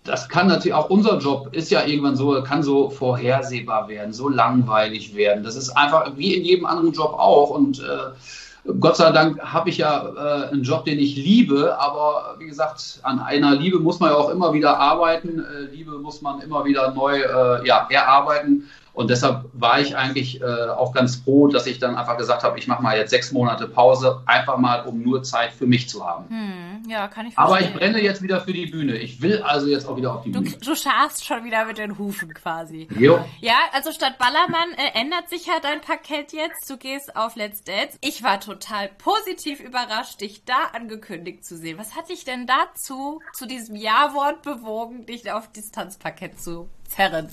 das 0.04 0.30
kann 0.30 0.48
natürlich 0.48 0.74
auch 0.74 0.90
unser 0.90 1.20
Job 1.20 1.50
ist 1.54 1.70
ja 1.70 1.86
irgendwann 1.86 2.16
so, 2.16 2.42
kann 2.44 2.64
so 2.64 2.90
vorhersehbar 2.90 3.88
werden, 3.88 4.14
so 4.14 4.30
langweilig 4.30 5.16
werden. 5.16 5.44
Das 5.44 5.56
ist 5.56 5.70
einfach 5.72 6.18
wie 6.18 6.34
in 6.34 6.44
jedem 6.44 6.66
anderen 6.66 6.92
Job 6.92 7.14
auch. 7.14 7.52
Und 7.52 7.80
äh, 7.80 8.72
Gott 8.80 8.96
sei 8.96 9.12
Dank 9.12 9.40
habe 9.42 9.70
ich 9.70 9.78
ja 9.78 10.08
äh, 10.08 10.50
einen 10.50 10.64
Job, 10.64 10.86
den 10.86 10.98
ich 10.98 11.16
liebe, 11.16 11.80
aber 11.80 12.36
wie 12.40 12.48
gesagt, 12.48 13.00
an 13.04 13.20
einer 13.20 13.56
Liebe 13.56 13.80
muss 13.80 14.00
man 14.00 14.10
ja 14.12 14.18
auch 14.18 14.30
immer 14.30 14.54
wieder 14.54 14.80
arbeiten. 14.80 15.40
Äh, 15.40 15.74
Liebe 15.74 15.98
muss 16.00 16.22
man 16.22 16.42
immer 16.42 16.66
wieder 16.66 16.92
neu 16.92 17.20
äh, 17.20 17.68
ja, 17.68 17.88
erarbeiten. 17.90 18.70
Und 18.94 19.10
deshalb 19.10 19.46
war 19.54 19.80
ich 19.80 19.96
eigentlich 19.96 20.42
äh, 20.42 20.70
auch 20.70 20.94
ganz 20.94 21.16
froh, 21.18 21.48
dass 21.48 21.66
ich 21.66 21.80
dann 21.80 21.96
einfach 21.96 22.18
gesagt 22.18 22.44
habe, 22.44 22.60
ich 22.60 22.68
mache 22.68 22.84
mal 22.84 22.98
jetzt 22.98 23.12
sechs 23.12 23.32
Monate 23.32 23.68
Pause, 23.68 24.22
einfach 24.26 24.58
mal, 24.58 24.82
um 24.82 25.02
nur 25.02 25.24
Zeit 25.24 25.54
für 25.54 25.66
mich 25.66 25.88
zu 25.88 26.06
haben. 26.06 26.30
Hm, 26.30 26.90
ja, 26.90 27.08
kann 27.08 27.28
ich 27.28 27.34
verstehen. 27.34 27.56
Aber 27.56 27.62
ich 27.62 27.74
brenne 27.74 28.02
jetzt 28.02 28.22
wieder 28.22 28.42
für 28.42 28.54
die 28.54 28.66
Bühne. 28.66 28.98
Ich 28.98 29.22
will 29.22 29.42
also 29.44 29.68
jetzt 29.68 29.88
auch 29.88 29.96
wieder 29.96 30.16
auf 30.16 30.24
die 30.24 30.32
du, 30.32 30.42
Bühne. 30.42 30.58
Du 30.58 30.76
scharfst 30.76 31.26
schon 31.26 31.44
wieder 31.46 31.66
mit 31.66 31.78
den 31.78 31.98
Hufen 31.98 32.34
quasi. 32.34 32.88
Jo. 32.98 33.24
Ja, 33.40 33.56
also 33.72 33.92
statt 33.92 34.18
Ballermann 34.18 34.74
äh, 34.74 35.00
ändert 35.00 35.30
sich 35.30 35.46
ja 35.46 35.54
dein 35.62 35.82
Parkett 35.82 36.34
jetzt. 36.34 36.70
Du 36.70 36.78
gehst 36.78 37.16
auf 37.16 37.36
Let's 37.36 37.64
Dance. 37.64 37.98
Ich 38.02 38.24
war 38.24 38.40
total 38.40 38.90
positiv 38.98 39.62
überrascht, 39.62 40.20
dich 40.22 40.44
da 40.44 40.70
angekündigt 40.74 41.46
zu 41.46 41.56
sehen. 41.56 41.78
Was 41.78 41.96
hat 41.96 42.10
dich 42.10 42.26
denn 42.26 42.46
dazu, 42.46 43.22
zu 43.34 43.46
diesem 43.46 43.76
Ja-Wort 43.76 44.42
bewogen, 44.42 45.06
dich 45.06 45.32
auf 45.32 45.52
Distanzparkett 45.52 46.42
zu 46.42 46.70
zerren? 46.88 47.30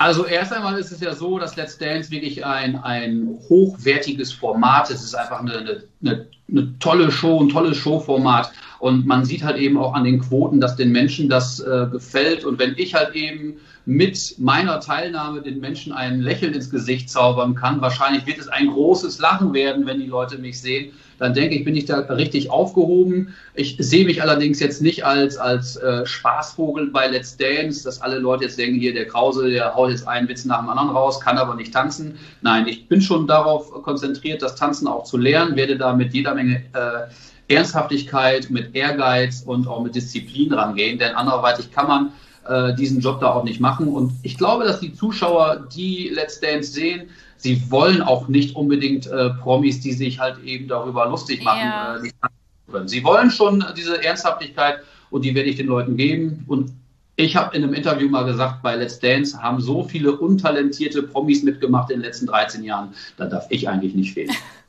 Also 0.00 0.24
erst 0.24 0.50
einmal 0.50 0.78
ist 0.78 0.92
es 0.92 1.00
ja 1.00 1.14
so, 1.14 1.38
dass 1.38 1.56
Let's 1.56 1.76
Dance 1.76 2.10
wirklich 2.10 2.46
ein, 2.46 2.74
ein 2.76 3.36
hochwertiges 3.50 4.32
Format 4.32 4.88
ist. 4.88 5.00
Es 5.00 5.08
ist 5.08 5.14
einfach 5.14 5.40
eine, 5.40 5.82
eine, 6.02 6.26
eine 6.48 6.78
tolle 6.78 7.12
Show, 7.12 7.38
ein 7.38 7.50
tolles 7.50 7.76
Showformat. 7.76 8.50
Und 8.78 9.04
man 9.04 9.26
sieht 9.26 9.42
halt 9.42 9.58
eben 9.58 9.76
auch 9.76 9.92
an 9.92 10.04
den 10.04 10.20
Quoten, 10.20 10.58
dass 10.58 10.74
den 10.74 10.90
Menschen 10.90 11.28
das 11.28 11.60
äh, 11.60 11.86
gefällt. 11.92 12.46
Und 12.46 12.58
wenn 12.58 12.76
ich 12.78 12.94
halt 12.94 13.14
eben 13.14 13.58
mit 13.84 14.36
meiner 14.38 14.80
Teilnahme 14.80 15.42
den 15.42 15.60
Menschen 15.60 15.92
ein 15.92 16.20
Lächeln 16.22 16.54
ins 16.54 16.70
Gesicht 16.70 17.10
zaubern 17.10 17.54
kann, 17.54 17.82
wahrscheinlich 17.82 18.24
wird 18.24 18.38
es 18.38 18.48
ein 18.48 18.68
großes 18.68 19.18
Lachen 19.18 19.52
werden, 19.52 19.84
wenn 19.84 20.00
die 20.00 20.06
Leute 20.06 20.38
mich 20.38 20.62
sehen, 20.62 20.94
dann 21.20 21.34
denke 21.34 21.54
ich, 21.54 21.64
bin 21.64 21.76
ich 21.76 21.84
da 21.84 21.98
richtig 21.98 22.50
aufgehoben. 22.50 23.34
Ich 23.54 23.76
sehe 23.78 24.06
mich 24.06 24.22
allerdings 24.22 24.58
jetzt 24.58 24.80
nicht 24.80 25.04
als, 25.04 25.36
als 25.36 25.76
äh, 25.76 26.06
Spaßvogel 26.06 26.90
bei 26.90 27.08
Let's 27.08 27.36
Dance, 27.36 27.84
dass 27.84 28.00
alle 28.00 28.18
Leute 28.18 28.44
jetzt 28.44 28.58
denken, 28.58 28.80
hier 28.80 28.94
der 28.94 29.06
Krause, 29.06 29.50
der 29.50 29.74
haut 29.74 29.90
jetzt 29.90 30.08
einen 30.08 30.28
Witz 30.28 30.46
nach 30.46 30.60
dem 30.60 30.70
anderen 30.70 30.88
raus, 30.90 31.20
kann 31.20 31.36
aber 31.36 31.54
nicht 31.54 31.74
tanzen. 31.74 32.18
Nein, 32.40 32.66
ich 32.66 32.88
bin 32.88 33.02
schon 33.02 33.26
darauf 33.26 33.70
konzentriert, 33.82 34.40
das 34.40 34.56
Tanzen 34.56 34.88
auch 34.88 35.04
zu 35.04 35.18
lernen, 35.18 35.56
werde 35.56 35.76
da 35.76 35.92
mit 35.92 36.14
jeder 36.14 36.34
Menge 36.34 36.62
äh, 36.72 37.54
Ernsthaftigkeit, 37.54 38.48
mit 38.48 38.74
Ehrgeiz 38.74 39.42
und 39.44 39.68
auch 39.68 39.82
mit 39.82 39.94
Disziplin 39.94 40.54
rangehen, 40.54 40.98
denn 40.98 41.14
anderweitig 41.14 41.70
kann 41.70 41.86
man 41.86 42.12
äh, 42.46 42.74
diesen 42.74 43.00
Job 43.00 43.20
da 43.20 43.32
auch 43.32 43.44
nicht 43.44 43.60
machen. 43.60 43.88
Und 43.88 44.12
ich 44.22 44.36
glaube, 44.38 44.64
dass 44.64 44.80
die 44.80 44.94
Zuschauer, 44.94 45.66
die 45.74 46.10
Let's 46.12 46.40
Dance 46.40 46.72
sehen, 46.72 47.08
sie 47.36 47.70
wollen 47.70 48.02
auch 48.02 48.28
nicht 48.28 48.56
unbedingt 48.56 49.06
äh, 49.06 49.30
Promis, 49.30 49.80
die 49.80 49.92
sich 49.92 50.18
halt 50.18 50.42
eben 50.44 50.68
darüber 50.68 51.06
lustig 51.06 51.42
machen. 51.42 51.60
Ja. 51.60 51.96
Äh, 51.96 52.88
sie 52.88 53.04
wollen 53.04 53.30
schon 53.30 53.64
diese 53.76 54.02
Ernsthaftigkeit 54.02 54.80
und 55.10 55.24
die 55.24 55.34
werde 55.34 55.48
ich 55.48 55.56
den 55.56 55.66
Leuten 55.66 55.96
geben. 55.96 56.44
Und 56.46 56.72
ich 57.16 57.36
habe 57.36 57.54
in 57.56 57.62
einem 57.62 57.74
Interview 57.74 58.08
mal 58.08 58.24
gesagt, 58.24 58.62
bei 58.62 58.76
Let's 58.76 58.98
Dance 58.98 59.40
haben 59.40 59.60
so 59.60 59.84
viele 59.84 60.16
untalentierte 60.16 61.02
Promis 61.02 61.42
mitgemacht 61.42 61.90
in 61.90 61.98
den 61.98 62.06
letzten 62.06 62.26
13 62.26 62.64
Jahren, 62.64 62.94
da 63.16 63.26
darf 63.26 63.46
ich 63.50 63.68
eigentlich 63.68 63.94
nicht 63.94 64.14
fehlen. 64.14 64.34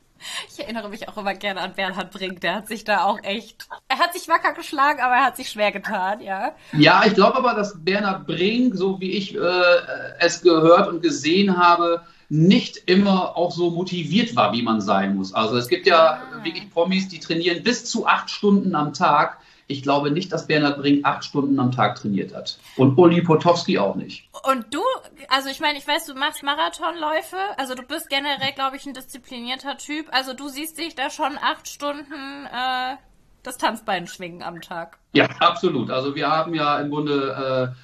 Ich 0.50 0.60
erinnere 0.60 0.88
mich 0.88 1.08
auch 1.08 1.16
immer 1.16 1.34
gerne 1.34 1.60
an 1.60 1.74
Bernhard 1.74 2.10
Brink. 2.10 2.40
Der 2.40 2.54
hat 2.54 2.68
sich 2.68 2.84
da 2.84 3.04
auch 3.04 3.18
echt. 3.22 3.66
Er 3.88 3.98
hat 3.98 4.12
sich 4.12 4.28
wacker 4.28 4.52
geschlagen, 4.52 5.00
aber 5.00 5.14
er 5.14 5.24
hat 5.24 5.36
sich 5.36 5.50
schwer 5.50 5.72
getan, 5.72 6.20
ja. 6.20 6.54
Ja, 6.72 7.02
ich 7.06 7.14
glaube 7.14 7.36
aber, 7.36 7.54
dass 7.54 7.74
Bernhard 7.82 8.26
Brink, 8.26 8.74
so 8.74 9.00
wie 9.00 9.12
ich 9.12 9.34
äh, 9.34 9.40
es 10.18 10.42
gehört 10.42 10.88
und 10.88 11.02
gesehen 11.02 11.56
habe, 11.56 12.02
nicht 12.28 12.78
immer 12.86 13.36
auch 13.36 13.52
so 13.52 13.70
motiviert 13.70 14.34
war, 14.36 14.54
wie 14.54 14.62
man 14.62 14.80
sein 14.80 15.16
muss. 15.16 15.34
Also 15.34 15.58
es 15.58 15.68
gibt 15.68 15.86
ja 15.86 16.22
ah. 16.22 16.44
wirklich 16.44 16.70
Promis, 16.70 17.08
die 17.08 17.20
trainieren 17.20 17.62
bis 17.62 17.84
zu 17.84 18.06
acht 18.06 18.30
Stunden 18.30 18.74
am 18.74 18.94
Tag. 18.94 19.38
Ich 19.72 19.82
glaube 19.82 20.10
nicht, 20.10 20.30
dass 20.32 20.46
Bernhard 20.46 20.78
Brink 20.78 21.04
acht 21.04 21.24
Stunden 21.24 21.58
am 21.58 21.72
Tag 21.72 21.96
trainiert 21.96 22.34
hat. 22.34 22.58
Und 22.76 22.98
Uli 22.98 23.22
Potowski 23.22 23.78
auch 23.78 23.94
nicht. 23.94 24.28
Und 24.44 24.66
du, 24.72 24.82
also 25.28 25.48
ich 25.48 25.60
meine, 25.60 25.78
ich 25.78 25.88
weiß, 25.88 26.06
du 26.06 26.14
machst 26.14 26.42
Marathonläufe. 26.42 27.36
Also 27.56 27.74
du 27.74 27.82
bist 27.82 28.10
generell, 28.10 28.52
glaube 28.54 28.76
ich, 28.76 28.86
ein 28.86 28.94
disziplinierter 28.94 29.78
Typ. 29.78 30.06
Also 30.10 30.34
du 30.34 30.48
siehst 30.48 30.78
dich 30.78 30.94
da 30.94 31.10
schon 31.10 31.38
acht 31.38 31.68
Stunden 31.68 32.46
äh, 32.46 32.96
das 33.42 33.56
Tanzbein 33.56 34.06
schwingen 34.06 34.42
am 34.42 34.60
Tag. 34.60 34.98
Ja, 35.14 35.26
absolut. 35.40 35.90
Also 35.90 36.14
wir 36.14 36.30
haben 36.30 36.54
ja 36.54 36.78
im 36.78 36.90
Grunde 36.90 37.74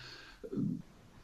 äh, 0.53 0.57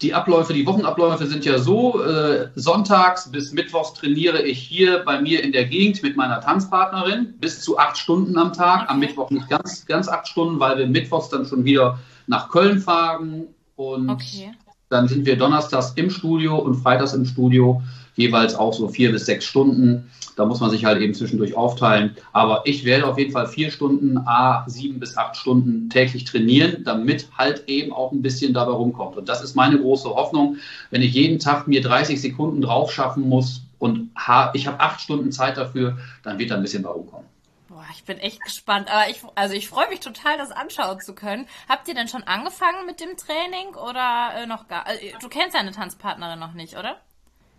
die 0.04 0.12
Abläufe, 0.12 0.52
die 0.52 0.66
Wochenabläufe 0.66 1.26
sind 1.26 1.46
ja 1.46 1.58
so, 1.58 2.02
äh, 2.02 2.50
sonntags 2.54 3.32
bis 3.32 3.52
mittwochs 3.52 3.94
trainiere 3.94 4.42
ich 4.42 4.58
hier 4.58 5.02
bei 5.02 5.18
mir 5.18 5.42
in 5.42 5.50
der 5.50 5.64
Gegend 5.64 6.02
mit 6.02 6.14
meiner 6.14 6.42
Tanzpartnerin 6.42 7.34
bis 7.40 7.62
zu 7.62 7.78
acht 7.78 7.96
Stunden 7.96 8.37
am 8.37 8.52
Tag. 8.52 8.90
Am 8.90 8.99
Mittwoch 9.00 9.30
nicht 9.30 9.49
ganz, 9.49 9.87
ganz 9.87 10.08
acht 10.08 10.28
Stunden, 10.28 10.61
weil 10.61 10.76
wir 10.76 10.87
mittwochs 10.87 11.30
dann 11.30 11.46
schon 11.46 11.64
wieder 11.64 11.99
nach 12.26 12.50
Köln 12.50 12.80
fahren 12.80 13.44
und 13.76 14.11
okay. 14.11 14.52
dann 14.90 15.08
sind 15.08 15.25
wir 15.25 15.38
donnerstags 15.38 15.92
im 15.96 16.11
Studio 16.11 16.58
und 16.58 16.75
freitags 16.75 17.14
im 17.14 17.25
Studio, 17.25 17.80
jeweils 18.14 18.54
auch 18.54 18.73
so 18.73 18.88
vier 18.88 19.12
bis 19.12 19.26
sechs 19.26 19.44
Stunden. 19.44 20.11
Da 20.37 20.44
muss 20.44 20.61
man 20.61 20.71
sich 20.71 20.85
halt 20.85 21.00
eben 21.00 21.14
zwischendurch 21.14 21.56
aufteilen. 21.56 22.16
Aber 22.33 22.62
ich 22.64 22.85
werde 22.85 23.06
auf 23.06 23.18
jeden 23.18 23.33
Fall 23.33 23.47
vier 23.47 23.71
Stunden, 23.71 24.18
a 24.18 24.64
sieben 24.68 24.99
bis 24.99 25.16
acht 25.16 25.37
Stunden 25.37 25.88
täglich 25.90 26.25
trainieren, 26.25 26.83
damit 26.85 27.28
halt 27.37 27.64
eben 27.68 27.92
auch 27.92 28.12
ein 28.12 28.23
bisschen 28.23 28.52
dabei 28.52 28.73
rumkommt. 28.73 29.16
Und 29.16 29.28
das 29.28 29.42
ist 29.42 29.54
meine 29.54 29.78
große 29.78 30.09
Hoffnung. 30.09 30.56
Wenn 30.90 31.02
ich 31.02 31.12
jeden 31.12 31.38
Tag 31.38 31.68
mir 31.68 31.83
30 31.83 32.21
Sekunden 32.21 32.61
drauf 32.61 32.92
schaffen 32.92 33.28
muss 33.28 33.62
und 33.78 34.11
ich 34.54 34.66
habe 34.66 34.80
acht 34.80 35.00
Stunden 35.00 35.30
Zeit 35.30 35.56
dafür, 35.56 35.99
dann 36.23 36.38
wird 36.38 36.50
da 36.50 36.56
ein 36.56 36.62
bisschen 36.62 36.83
bei 36.83 36.90
rumkommen. 36.90 37.26
Boah, 37.68 37.85
ich 37.92 38.04
bin 38.04 38.18
echt 38.18 38.40
gespannt. 38.40 38.88
Aber 38.90 39.11
ich, 39.11 39.23
also 39.35 39.54
ich 39.54 39.68
freue 39.68 39.88
mich 39.88 40.00
total, 40.00 40.38
das 40.38 40.52
anschauen 40.52 41.00
zu 41.00 41.14
können. 41.14 41.47
Habt 41.68 41.88
ihr 41.88 41.94
denn 41.94 42.09
schon 42.09 42.23
angefangen 42.23 42.87
mit 42.87 43.00
dem 43.00 43.16
Training 43.16 43.75
oder 43.75 44.30
äh, 44.37 44.47
noch 44.47 44.68
gar? 44.68 44.87
Also, 44.87 45.00
du 45.21 45.28
kennst 45.28 45.54
deine 45.54 45.73
Tanzpartnerin 45.73 46.38
noch 46.38 46.54
nicht, 46.54 46.76
oder? 46.76 47.00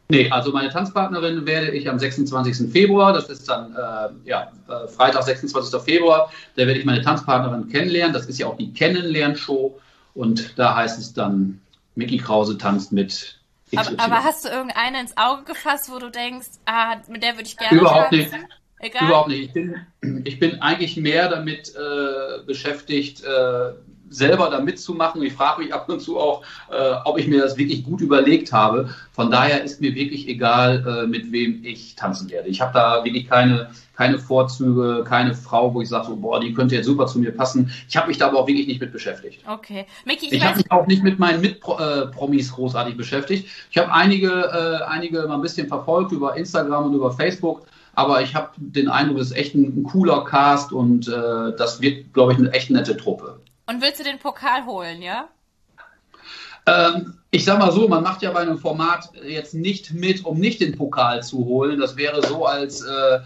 Nee, 0.08 0.30
also 0.30 0.52
meine 0.52 0.70
Tanzpartnerin 0.70 1.46
werde 1.46 1.72
ich 1.72 1.90
am 1.90 1.98
26. 1.98 2.72
Februar, 2.72 3.12
das 3.12 3.30
ist 3.30 3.50
dann 3.50 3.76
äh, 3.76 4.30
ja, 4.30 4.52
äh, 4.68 4.88
Freitag, 4.88 5.24
26. 5.24 5.82
Februar, 5.82 6.32
da 6.56 6.68
werde 6.68 6.80
ich 6.80 6.86
meine 6.86 7.02
Tanzpartnerin 7.02 7.70
kennenlernen. 7.70 8.14
Das 8.14 8.28
ist 8.28 8.38
ja 8.38 8.46
auch 8.46 8.58
die 8.58 8.72
Kennenlernshow 8.72 9.80
und 10.14 10.58
da 10.60 10.76
heißt 10.76 11.00
es 11.00 11.14
dann, 11.14 11.60
Mickey 11.96 12.18
Krause 12.18 12.58
tanzt 12.58 12.92
mit. 12.92 13.40
Aber, 13.76 13.90
aber 13.98 14.24
hast 14.24 14.46
du 14.46 14.50
irgendeine 14.50 15.02
ins 15.02 15.18
Auge 15.18 15.44
gefasst, 15.44 15.90
wo 15.92 15.98
du 15.98 16.12
denkst, 16.12 16.50
ah, 16.66 16.98
mit 17.08 17.24
der 17.24 17.34
würde 17.34 17.48
ich 17.48 17.58
gerne 17.58 17.80
Überhaupt 17.80 18.12
tanzen? 18.12 18.42
nicht. 18.42 18.50
Egal. 18.80 19.08
Überhaupt 19.08 19.30
nicht. 19.30 19.48
Ich 19.48 19.54
bin, 19.54 19.86
ich 20.26 20.40
bin 20.40 20.62
eigentlich 20.62 20.98
mehr 20.98 21.30
damit 21.30 21.74
äh, 21.76 22.44
beschäftigt, 22.46 23.24
äh, 23.24 23.72
selber 24.10 24.50
da 24.50 24.60
mitzumachen. 24.60 25.22
Ich 25.24 25.34
frage 25.34 25.64
mich 25.64 25.74
ab 25.74 25.90
und 25.90 26.00
zu 26.00 26.20
auch, 26.20 26.44
äh, 26.72 26.94
ob 27.06 27.18
ich 27.18 27.28
mir 27.28 27.42
das 27.42 27.58
wirklich 27.58 27.84
gut 27.84 28.02
überlegt 28.02 28.52
habe. 28.52 28.90
Von 29.12 29.32
daher 29.32 29.64
ist 29.64 29.82
mir 29.82 29.96
wirklich 29.96 30.28
egal, 30.28 31.04
äh, 31.04 31.08
mit 31.08 31.32
wem 31.32 31.64
ich 31.64 31.96
tanzen 31.96 32.30
werde. 32.30 32.50
Ich 32.50 32.62
habe 32.62 32.74
da 32.74 33.04
wirklich 33.04 33.28
keine, 33.28 33.70
keine 33.96 34.20
Vorzüge, 34.20 35.04
keine 35.08 35.34
Frau, 35.34 35.74
wo 35.74 35.82
ich 35.82 35.90
sage, 35.90 36.08
so, 36.08 36.16
boah, 36.16 36.40
die 36.40 36.54
könnte 36.54 36.76
jetzt 36.76 36.86
super 36.86 37.08
zu 37.08 37.20
mir 37.20 37.32
passen. 37.32 37.72
Ich 37.88 37.98
habe 37.98 38.08
mich 38.08 38.18
da 38.18 38.28
aber 38.28 38.40
auch 38.40 38.48
wirklich 38.48 38.68
nicht 38.68 38.82
mit 38.82 38.92
beschäftigt. 38.92 39.42
Okay. 39.48 39.86
Mickey, 40.06 40.28
ich 40.28 40.34
ich 40.34 40.44
habe 40.44 40.58
mich 40.58 40.72
auch 40.72 40.88
nicht 40.88 41.04
mit 41.04 41.20
meinen 41.20 41.42
Mitpromis 41.42 42.52
großartig 42.52 42.98
beschäftigt. 42.98 43.48
Ich 43.72 43.78
habe 43.78 43.92
einige, 43.92 44.30
äh, 44.30 44.84
einige 44.86 45.28
mal 45.28 45.36
ein 45.36 45.42
bisschen 45.42 45.68
verfolgt 45.68 46.12
über 46.12 46.36
Instagram 46.36 46.86
und 46.86 46.94
über 46.94 47.12
Facebook. 47.12 47.64
Aber 47.96 48.22
ich 48.22 48.36
habe 48.36 48.50
den 48.58 48.90
Eindruck, 48.90 49.20
es 49.20 49.32
ist 49.32 49.38
echt 49.38 49.56
ein, 49.56 49.80
ein 49.80 49.84
cooler 49.84 50.26
Cast 50.26 50.74
und 50.74 51.08
äh, 51.08 51.56
das 51.58 51.82
wird, 51.82 52.14
glaube 52.14 52.34
ich, 52.34 52.38
eine 52.38 52.52
echt 52.52 52.70
nette 52.70 52.98
Truppe. 52.98 53.40
Und 53.68 53.82
willst 53.82 54.00
du 54.00 54.04
den 54.04 54.20
Pokal 54.20 54.66
holen, 54.66 55.02
ja? 55.02 55.28
Ähm, 56.68 57.16
ich 57.32 57.46
sag 57.46 57.60
mal 57.60 57.72
so, 57.72 57.88
man 57.88 58.04
macht 58.04 58.22
ja 58.22 58.32
bei 58.32 58.40
einem 58.40 58.58
Format 58.58 59.10
jetzt 59.28 59.54
nicht 59.54 59.94
mit, 59.94 60.26
um 60.26 60.40
nicht 60.40 60.62
den 60.62 60.76
Pokal 60.76 61.22
zu 61.24 61.46
holen. 61.46 61.80
Das 61.80 61.96
wäre 61.96 62.26
so, 62.26 62.46
als 62.46 62.82
äh, 62.82 63.16
äh 63.16 63.22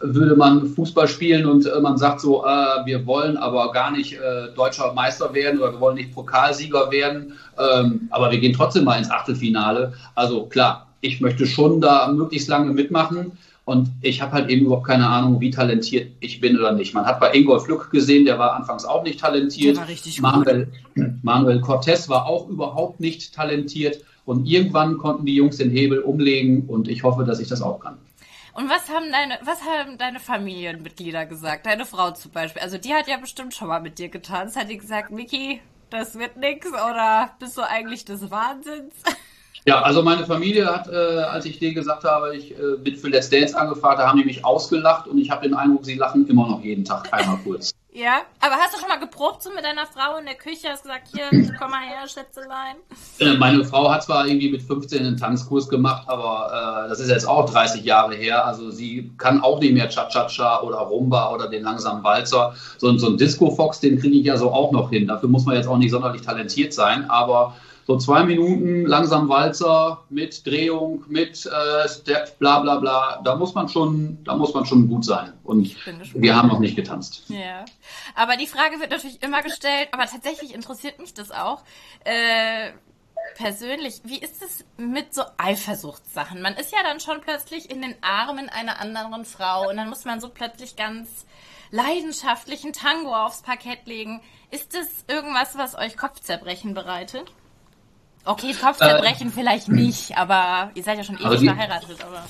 würde 0.00 0.34
man 0.34 0.66
Fußball 0.66 1.06
spielen 1.06 1.46
und 1.46 1.66
äh, 1.66 1.80
man 1.80 1.98
sagt 1.98 2.20
so, 2.20 2.44
äh, 2.44 2.84
wir 2.84 3.06
wollen 3.06 3.36
aber 3.36 3.70
gar 3.72 3.90
nicht 3.90 4.14
äh, 4.14 4.48
deutscher 4.54 4.92
Meister 4.92 5.32
werden 5.34 5.60
oder 5.60 5.72
wir 5.72 5.80
wollen 5.80 5.96
nicht 5.96 6.14
Pokalsieger 6.14 6.90
werden, 6.90 7.34
ähm, 7.58 8.08
aber 8.10 8.30
wir 8.30 8.38
gehen 8.38 8.54
trotzdem 8.54 8.84
mal 8.84 8.98
ins 8.98 9.10
Achtelfinale. 9.10 9.92
Also 10.14 10.46
klar, 10.46 10.88
ich 11.00 11.20
möchte 11.20 11.46
schon 11.46 11.80
da 11.80 12.08
möglichst 12.08 12.48
lange 12.48 12.72
mitmachen. 12.72 13.38
Und 13.64 13.90
ich 14.02 14.20
habe 14.20 14.32
halt 14.32 14.50
eben 14.50 14.66
überhaupt 14.66 14.86
keine 14.86 15.08
Ahnung, 15.08 15.40
wie 15.40 15.50
talentiert 15.50 16.12
ich 16.20 16.40
bin 16.40 16.58
oder 16.58 16.72
nicht. 16.72 16.92
Man 16.92 17.06
hat 17.06 17.18
bei 17.18 17.32
Ingolf 17.32 17.66
Lück 17.66 17.90
gesehen, 17.90 18.26
der 18.26 18.38
war 18.38 18.54
anfangs 18.54 18.84
auch 18.84 19.02
nicht 19.02 19.20
talentiert. 19.20 19.78
Manuel. 20.20 20.70
Manuel 21.22 21.60
Cortez 21.60 22.08
war 22.08 22.26
auch 22.26 22.48
überhaupt 22.48 23.00
nicht 23.00 23.34
talentiert. 23.34 24.04
Und 24.26 24.46
irgendwann 24.46 24.98
konnten 24.98 25.24
die 25.24 25.34
Jungs 25.34 25.56
den 25.56 25.70
Hebel 25.70 26.00
umlegen 26.00 26.66
und 26.66 26.88
ich 26.88 27.02
hoffe, 27.02 27.24
dass 27.24 27.40
ich 27.40 27.48
das 27.48 27.62
auch 27.62 27.80
kann. 27.80 27.96
Und 28.54 28.70
was 28.70 28.88
haben 28.88 29.10
deine, 29.10 29.38
was 29.44 29.62
haben 29.62 29.98
deine 29.98 30.20
Familienmitglieder 30.20 31.26
gesagt? 31.26 31.66
Deine 31.66 31.86
Frau 31.86 32.12
zum 32.12 32.30
Beispiel. 32.30 32.62
Also 32.62 32.78
die 32.78 32.94
hat 32.94 33.08
ja 33.08 33.16
bestimmt 33.16 33.54
schon 33.54 33.68
mal 33.68 33.80
mit 33.80 33.98
dir 33.98 34.08
getanzt. 34.08 34.56
Hat 34.56 34.70
die 34.70 34.78
gesagt, 34.78 35.10
Miki, 35.10 35.60
das 35.90 36.18
wird 36.18 36.36
nix 36.36 36.68
oder 36.68 37.30
bist 37.40 37.58
du 37.58 37.62
eigentlich 37.62 38.04
des 38.04 38.30
Wahnsinns? 38.30 38.94
Ja, 39.66 39.80
also 39.82 40.02
meine 40.02 40.26
Familie 40.26 40.66
hat, 40.66 40.88
äh, 40.88 40.94
als 40.94 41.46
ich 41.46 41.58
denen 41.58 41.74
gesagt 41.74 42.04
habe, 42.04 42.36
ich 42.36 42.52
äh, 42.52 42.76
bin 42.78 42.96
für 42.96 43.08
Let's 43.08 43.30
Dance 43.30 43.58
angefragt, 43.58 43.98
da 43.98 44.08
haben 44.08 44.18
die 44.18 44.24
mich 44.24 44.44
ausgelacht 44.44 45.06
und 45.06 45.18
ich 45.18 45.30
habe 45.30 45.42
den 45.42 45.54
Eindruck, 45.54 45.84
sie 45.84 45.94
lachen 45.94 46.26
immer 46.28 46.48
noch 46.48 46.62
jeden 46.62 46.84
Tag 46.84 47.12
einmal 47.12 47.38
kurz. 47.44 47.72
Ja, 47.96 48.22
aber 48.40 48.56
hast 48.56 48.74
du 48.74 48.80
schon 48.80 48.88
mal 48.88 48.98
geprobt 48.98 49.40
so 49.44 49.50
mit 49.50 49.64
deiner 49.64 49.86
Frau 49.86 50.18
in 50.18 50.24
der 50.24 50.34
Küche? 50.34 50.68
Hast 50.68 50.82
gesagt, 50.82 51.06
hier, 51.14 51.30
komm 51.56 51.70
mal 51.70 51.82
her, 51.82 52.08
Schätzelein. 52.08 52.74
Äh, 53.20 53.38
meine 53.38 53.64
Frau 53.64 53.88
hat 53.88 54.02
zwar 54.02 54.26
irgendwie 54.26 54.50
mit 54.50 54.62
15 54.62 55.06
einen 55.06 55.16
Tanzkurs 55.16 55.68
gemacht, 55.68 56.02
aber 56.08 56.86
äh, 56.86 56.88
das 56.88 56.98
ist 56.98 57.08
jetzt 57.08 57.28
auch 57.28 57.48
30 57.48 57.84
Jahre 57.84 58.16
her. 58.16 58.44
Also 58.44 58.72
sie 58.72 59.12
kann 59.16 59.40
auch 59.40 59.60
nicht 59.60 59.74
mehr 59.74 59.88
Cha-Cha-Cha 59.88 60.62
oder 60.62 60.78
Rumba 60.78 61.32
oder 61.32 61.48
den 61.48 61.62
langsamen 61.62 62.02
Walzer. 62.02 62.56
So, 62.78 62.98
so 62.98 63.10
ein 63.10 63.16
Disco-Fox, 63.16 63.78
den 63.78 64.00
kriege 64.00 64.16
ich 64.16 64.26
ja 64.26 64.36
so 64.36 64.50
auch 64.50 64.72
noch 64.72 64.90
hin. 64.90 65.06
Dafür 65.06 65.28
muss 65.28 65.44
man 65.44 65.54
jetzt 65.54 65.68
auch 65.68 65.78
nicht 65.78 65.92
sonderlich 65.92 66.22
talentiert 66.22 66.74
sein, 66.74 67.08
aber 67.08 67.54
so 67.86 67.98
zwei 67.98 68.24
Minuten 68.24 68.86
langsam 68.86 69.28
Walzer 69.28 70.04
mit 70.08 70.46
Drehung, 70.46 71.04
mit 71.08 71.46
äh, 71.46 71.88
Step, 71.88 72.38
bla 72.38 72.60
bla 72.60 72.76
bla. 72.76 73.20
Da 73.22 73.36
muss 73.36 73.54
man 73.54 73.68
schon, 73.68 74.18
da 74.24 74.34
muss 74.36 74.54
man 74.54 74.64
schon 74.64 74.88
gut 74.88 75.04
sein. 75.04 75.32
Und 75.44 75.74
wir 76.14 76.36
haben 76.36 76.48
noch 76.48 76.60
nicht 76.60 76.76
getanzt. 76.76 77.24
Ja. 77.28 77.64
Aber 78.14 78.36
die 78.36 78.46
Frage 78.46 78.80
wird 78.80 78.90
natürlich 78.90 79.22
immer 79.22 79.42
gestellt, 79.42 79.88
aber 79.92 80.06
tatsächlich 80.06 80.54
interessiert 80.54 80.98
mich 80.98 81.12
das 81.12 81.30
auch. 81.30 81.62
Äh, 82.04 82.70
persönlich, 83.36 84.00
wie 84.04 84.18
ist 84.18 84.42
es 84.42 84.64
mit 84.76 85.12
so 85.12 85.22
Eifersuchtssachen? 85.36 86.40
Man 86.40 86.54
ist 86.54 86.72
ja 86.72 86.78
dann 86.82 87.00
schon 87.00 87.20
plötzlich 87.20 87.70
in 87.70 87.82
den 87.82 87.94
Armen 88.00 88.48
einer 88.48 88.80
anderen 88.80 89.24
Frau 89.24 89.68
und 89.68 89.76
dann 89.76 89.88
muss 89.88 90.04
man 90.04 90.20
so 90.20 90.28
plötzlich 90.28 90.76
ganz 90.76 91.26
leidenschaftlichen 91.70 92.72
Tango 92.72 93.14
aufs 93.14 93.42
Parkett 93.42 93.86
legen. 93.86 94.22
Ist 94.50 94.74
das 94.74 94.88
irgendwas, 95.08 95.58
was 95.58 95.74
euch 95.74 95.96
Kopfzerbrechen 95.96 96.72
bereitet? 96.72 97.32
Okay, 98.24 98.54
Kopfzerbrechen 98.54 99.28
äh, 99.28 99.30
vielleicht 99.30 99.68
nicht, 99.68 100.16
aber 100.16 100.70
ihr 100.74 100.82
seid 100.82 100.98
ja 100.98 101.04
schon 101.04 101.18
ewig 101.18 101.40
die, 101.40 101.46
verheiratet. 101.46 101.98
Aber. 102.02 102.24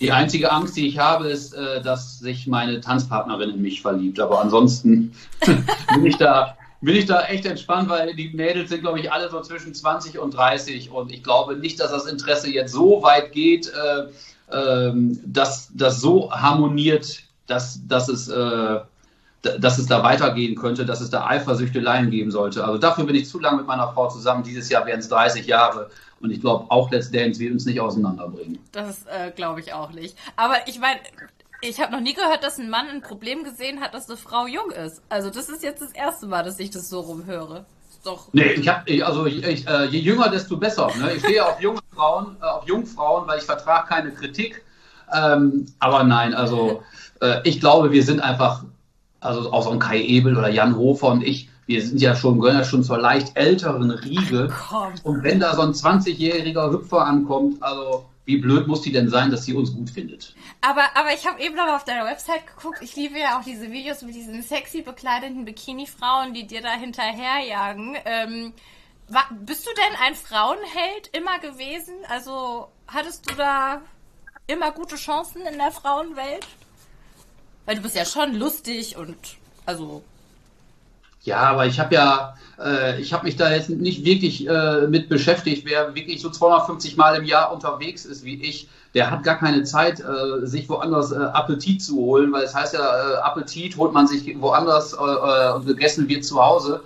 Die 0.00 0.12
einzige 0.12 0.52
Angst, 0.52 0.76
die 0.76 0.86
ich 0.86 0.98
habe, 0.98 1.28
ist, 1.28 1.54
äh, 1.54 1.82
dass 1.82 2.20
sich 2.20 2.46
meine 2.46 2.80
Tanzpartnerin 2.80 3.50
in 3.50 3.62
mich 3.62 3.82
verliebt. 3.82 4.20
Aber 4.20 4.40
ansonsten 4.40 5.12
bin 5.94 6.06
ich 6.06 6.16
da 6.16 6.56
bin 6.80 6.94
ich 6.94 7.06
da 7.06 7.22
echt 7.24 7.44
entspannt, 7.44 7.88
weil 7.88 8.14
die 8.14 8.28
Mädels 8.28 8.70
sind, 8.70 8.82
glaube 8.82 9.00
ich, 9.00 9.10
alle 9.10 9.28
so 9.28 9.40
zwischen 9.40 9.74
20 9.74 10.18
und 10.18 10.34
30 10.34 10.90
und 10.90 11.12
ich 11.12 11.24
glaube 11.24 11.56
nicht, 11.56 11.80
dass 11.80 11.90
das 11.90 12.06
Interesse 12.06 12.50
jetzt 12.50 12.72
so 12.72 13.02
weit 13.02 13.32
geht, 13.32 13.68
äh, 13.72 14.56
äh, 14.56 14.92
dass 15.24 15.70
das 15.74 16.00
so 16.00 16.30
harmoniert, 16.30 17.20
dass, 17.46 17.80
dass 17.86 18.08
es 18.08 18.28
äh, 18.28 18.80
dass 19.42 19.78
es 19.78 19.86
da 19.86 20.02
weitergehen 20.02 20.56
könnte, 20.56 20.84
dass 20.84 21.00
es 21.00 21.10
da 21.10 21.26
Eifersüchteleien 21.26 22.10
geben 22.10 22.30
sollte. 22.30 22.64
Also 22.64 22.78
dafür 22.78 23.04
bin 23.04 23.14
ich 23.14 23.28
zu 23.28 23.38
lange 23.38 23.58
mit 23.58 23.66
meiner 23.66 23.92
Frau 23.92 24.08
zusammen. 24.08 24.42
Dieses 24.42 24.68
Jahr 24.68 24.84
werden 24.86 25.00
es 25.00 25.08
30 25.08 25.46
Jahre. 25.46 25.90
Und 26.20 26.32
ich 26.32 26.40
glaube, 26.40 26.66
auch 26.70 26.90
Let's 26.90 27.10
Dance 27.10 27.38
wird 27.38 27.52
uns 27.52 27.64
nicht 27.64 27.80
auseinanderbringen. 27.80 28.58
Das 28.72 29.06
äh, 29.06 29.30
glaube 29.30 29.60
ich 29.60 29.72
auch 29.72 29.92
nicht. 29.92 30.16
Aber 30.36 30.56
ich 30.66 30.80
meine, 30.80 30.98
ich 31.60 31.80
habe 31.80 31.92
noch 31.92 32.00
nie 32.00 32.14
gehört, 32.14 32.42
dass 32.42 32.58
ein 32.58 32.70
Mann 32.70 32.88
ein 32.88 33.02
Problem 33.02 33.44
gesehen 33.44 33.80
hat, 33.80 33.94
dass 33.94 34.08
eine 34.08 34.16
Frau 34.16 34.46
jung 34.46 34.70
ist. 34.70 35.02
Also 35.08 35.30
das 35.30 35.48
ist 35.48 35.62
jetzt 35.62 35.82
das 35.82 35.92
erste 35.92 36.26
Mal, 36.26 36.42
dass 36.42 36.58
ich 36.58 36.70
das 36.70 36.88
so 36.88 37.00
rumhöre. 37.00 37.64
Doch. 38.04 38.28
Nee, 38.32 38.52
ich 38.52 38.68
hab, 38.68 38.88
also 39.04 39.26
ich, 39.26 39.44
ich, 39.44 39.66
äh, 39.66 39.84
je 39.86 39.98
jünger, 39.98 40.28
desto 40.28 40.56
besser. 40.56 40.90
Ne? 40.98 41.14
Ich 41.14 41.22
stehe 41.22 41.44
auf 41.44 41.60
junge 41.60 41.80
Frauen, 41.94 42.36
äh, 42.40 42.44
auf 42.44 42.66
Jungfrauen, 42.66 43.26
weil 43.26 43.38
ich 43.38 43.44
vertrage 43.44 43.88
keine 43.88 44.12
Kritik. 44.12 44.64
Ähm, 45.12 45.66
aber 45.78 46.04
nein, 46.04 46.34
also 46.34 46.82
äh, 47.20 47.40
ich 47.44 47.60
glaube, 47.60 47.90
wir 47.90 48.04
sind 48.04 48.20
einfach 48.20 48.64
also 49.20 49.52
auch 49.52 49.64
so 49.64 49.70
ein 49.70 49.78
Kai 49.78 50.02
Ebel 50.02 50.36
oder 50.36 50.48
Jan 50.48 50.76
Hofer 50.76 51.08
und 51.08 51.22
ich, 51.22 51.48
wir 51.66 51.82
sind 51.82 52.00
ja 52.00 52.14
schon, 52.14 52.40
gehören 52.40 52.58
ja 52.58 52.64
schon 52.64 52.82
zur 52.82 52.98
leicht 52.98 53.36
älteren 53.36 53.90
Riege. 53.90 54.48
Ach, 54.50 54.92
und 55.02 55.22
wenn 55.22 55.40
da 55.40 55.54
so 55.54 55.62
ein 55.62 55.72
20-jähriger 55.72 56.72
Hüpfer 56.72 57.04
ankommt, 57.04 57.62
also 57.62 58.06
wie 58.28 58.36
blöd 58.36 58.66
muss 58.66 58.82
die 58.82 58.92
denn 58.92 59.08
sein, 59.08 59.30
dass 59.30 59.46
sie 59.46 59.54
uns 59.54 59.74
gut 59.74 59.88
findet? 59.88 60.34
Aber, 60.60 60.82
aber 60.94 61.14
ich 61.14 61.26
habe 61.26 61.40
eben 61.40 61.56
noch 61.56 61.74
auf 61.74 61.84
deiner 61.84 62.04
Website 62.04 62.46
geguckt. 62.46 62.78
Ich 62.82 62.94
liebe 62.94 63.18
ja 63.18 63.38
auch 63.38 63.42
diese 63.42 63.72
Videos 63.72 64.02
mit 64.02 64.14
diesen 64.14 64.42
sexy 64.42 64.82
bekleideten 64.82 65.46
Bikini-Frauen, 65.46 66.34
die 66.34 66.46
dir 66.46 66.60
da 66.60 66.72
hinterherjagen. 66.72 67.96
Ähm, 68.04 68.52
war, 69.08 69.24
bist 69.30 69.66
du 69.66 69.70
denn 69.74 69.96
ein 70.06 70.14
Frauenheld 70.14 71.08
immer 71.12 71.38
gewesen? 71.38 71.94
Also 72.10 72.68
hattest 72.86 73.30
du 73.30 73.34
da 73.34 73.80
immer 74.46 74.72
gute 74.72 74.96
Chancen 74.96 75.46
in 75.46 75.56
der 75.56 75.70
Frauenwelt? 75.70 76.46
Weil 77.68 77.76
du 77.76 77.82
bist 77.82 77.96
ja 77.96 78.06
schon 78.06 78.34
lustig 78.34 78.96
und 78.96 79.14
also. 79.66 80.02
Ja, 81.24 81.40
aber 81.40 81.66
ich 81.66 81.78
habe 81.78 81.94
ja, 81.94 82.34
äh, 82.58 82.98
ich 82.98 83.12
habe 83.12 83.26
mich 83.26 83.36
da 83.36 83.52
jetzt 83.52 83.68
nicht 83.68 84.06
wirklich 84.06 84.48
äh, 84.48 84.86
mit 84.86 85.10
beschäftigt. 85.10 85.66
Wer 85.66 85.94
wirklich 85.94 86.22
so 86.22 86.30
250 86.30 86.96
Mal 86.96 87.16
im 87.16 87.24
Jahr 87.26 87.52
unterwegs 87.52 88.06
ist 88.06 88.24
wie 88.24 88.42
ich, 88.42 88.70
der 88.94 89.10
hat 89.10 89.22
gar 89.22 89.38
keine 89.38 89.64
Zeit, 89.64 90.00
äh, 90.00 90.46
sich 90.46 90.66
woanders 90.70 91.12
äh, 91.12 91.16
Appetit 91.16 91.82
zu 91.82 91.96
holen, 91.96 92.32
weil 92.32 92.44
es 92.44 92.54
heißt 92.54 92.72
ja, 92.72 92.80
äh, 92.80 93.16
Appetit 93.16 93.76
holt 93.76 93.92
man 93.92 94.06
sich 94.06 94.34
woanders 94.40 94.94
äh, 94.94 95.52
und 95.52 95.66
gegessen 95.66 96.08
wird 96.08 96.24
zu 96.24 96.42
Hause. 96.42 96.80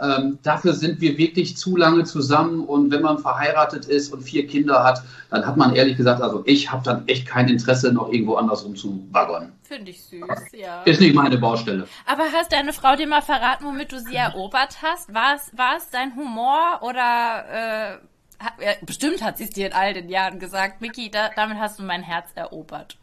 Ähm, 0.00 0.38
dafür 0.42 0.72
sind 0.72 1.00
wir 1.00 1.18
wirklich 1.18 1.56
zu 1.56 1.76
lange 1.76 2.04
zusammen 2.04 2.64
und 2.64 2.90
wenn 2.90 3.02
man 3.02 3.18
verheiratet 3.18 3.86
ist 3.86 4.12
und 4.12 4.22
vier 4.22 4.46
Kinder 4.46 4.82
hat, 4.82 5.02
dann 5.30 5.46
hat 5.46 5.56
man 5.56 5.74
ehrlich 5.74 5.96
gesagt, 5.96 6.20
also 6.20 6.42
ich 6.46 6.72
habe 6.72 6.82
dann 6.82 7.06
echt 7.06 7.26
kein 7.26 7.48
Interesse, 7.48 7.92
noch 7.92 8.10
irgendwo 8.10 8.34
anders 8.34 8.64
rumzubaggern. 8.64 9.52
Finde 9.62 9.92
ich 9.92 10.02
süß, 10.04 10.52
ja. 10.52 10.82
Ist 10.82 11.00
nicht 11.00 11.14
meine 11.14 11.38
Baustelle. 11.38 11.86
Aber 12.06 12.24
hast 12.32 12.52
deine 12.52 12.72
Frau 12.72 12.96
dir 12.96 13.06
mal 13.06 13.22
verraten, 13.22 13.64
womit 13.64 13.92
du 13.92 14.00
sie 14.00 14.16
erobert 14.16 14.78
hast? 14.82 15.14
War 15.14 15.36
es, 15.36 15.56
war 15.56 15.76
es 15.76 15.88
dein 15.90 16.16
Humor 16.16 16.80
oder 16.82 17.44
äh, 17.50 18.44
hat, 18.44 18.54
ja, 18.60 18.72
bestimmt 18.82 19.22
hat 19.22 19.38
sie 19.38 19.44
es 19.44 19.50
dir 19.50 19.68
in 19.68 19.72
all 19.72 19.94
den 19.94 20.08
Jahren 20.08 20.38
gesagt, 20.40 20.80
Miki, 20.80 21.10
da, 21.10 21.30
damit 21.34 21.58
hast 21.58 21.78
du 21.78 21.84
mein 21.84 22.02
Herz 22.02 22.28
erobert. 22.34 22.98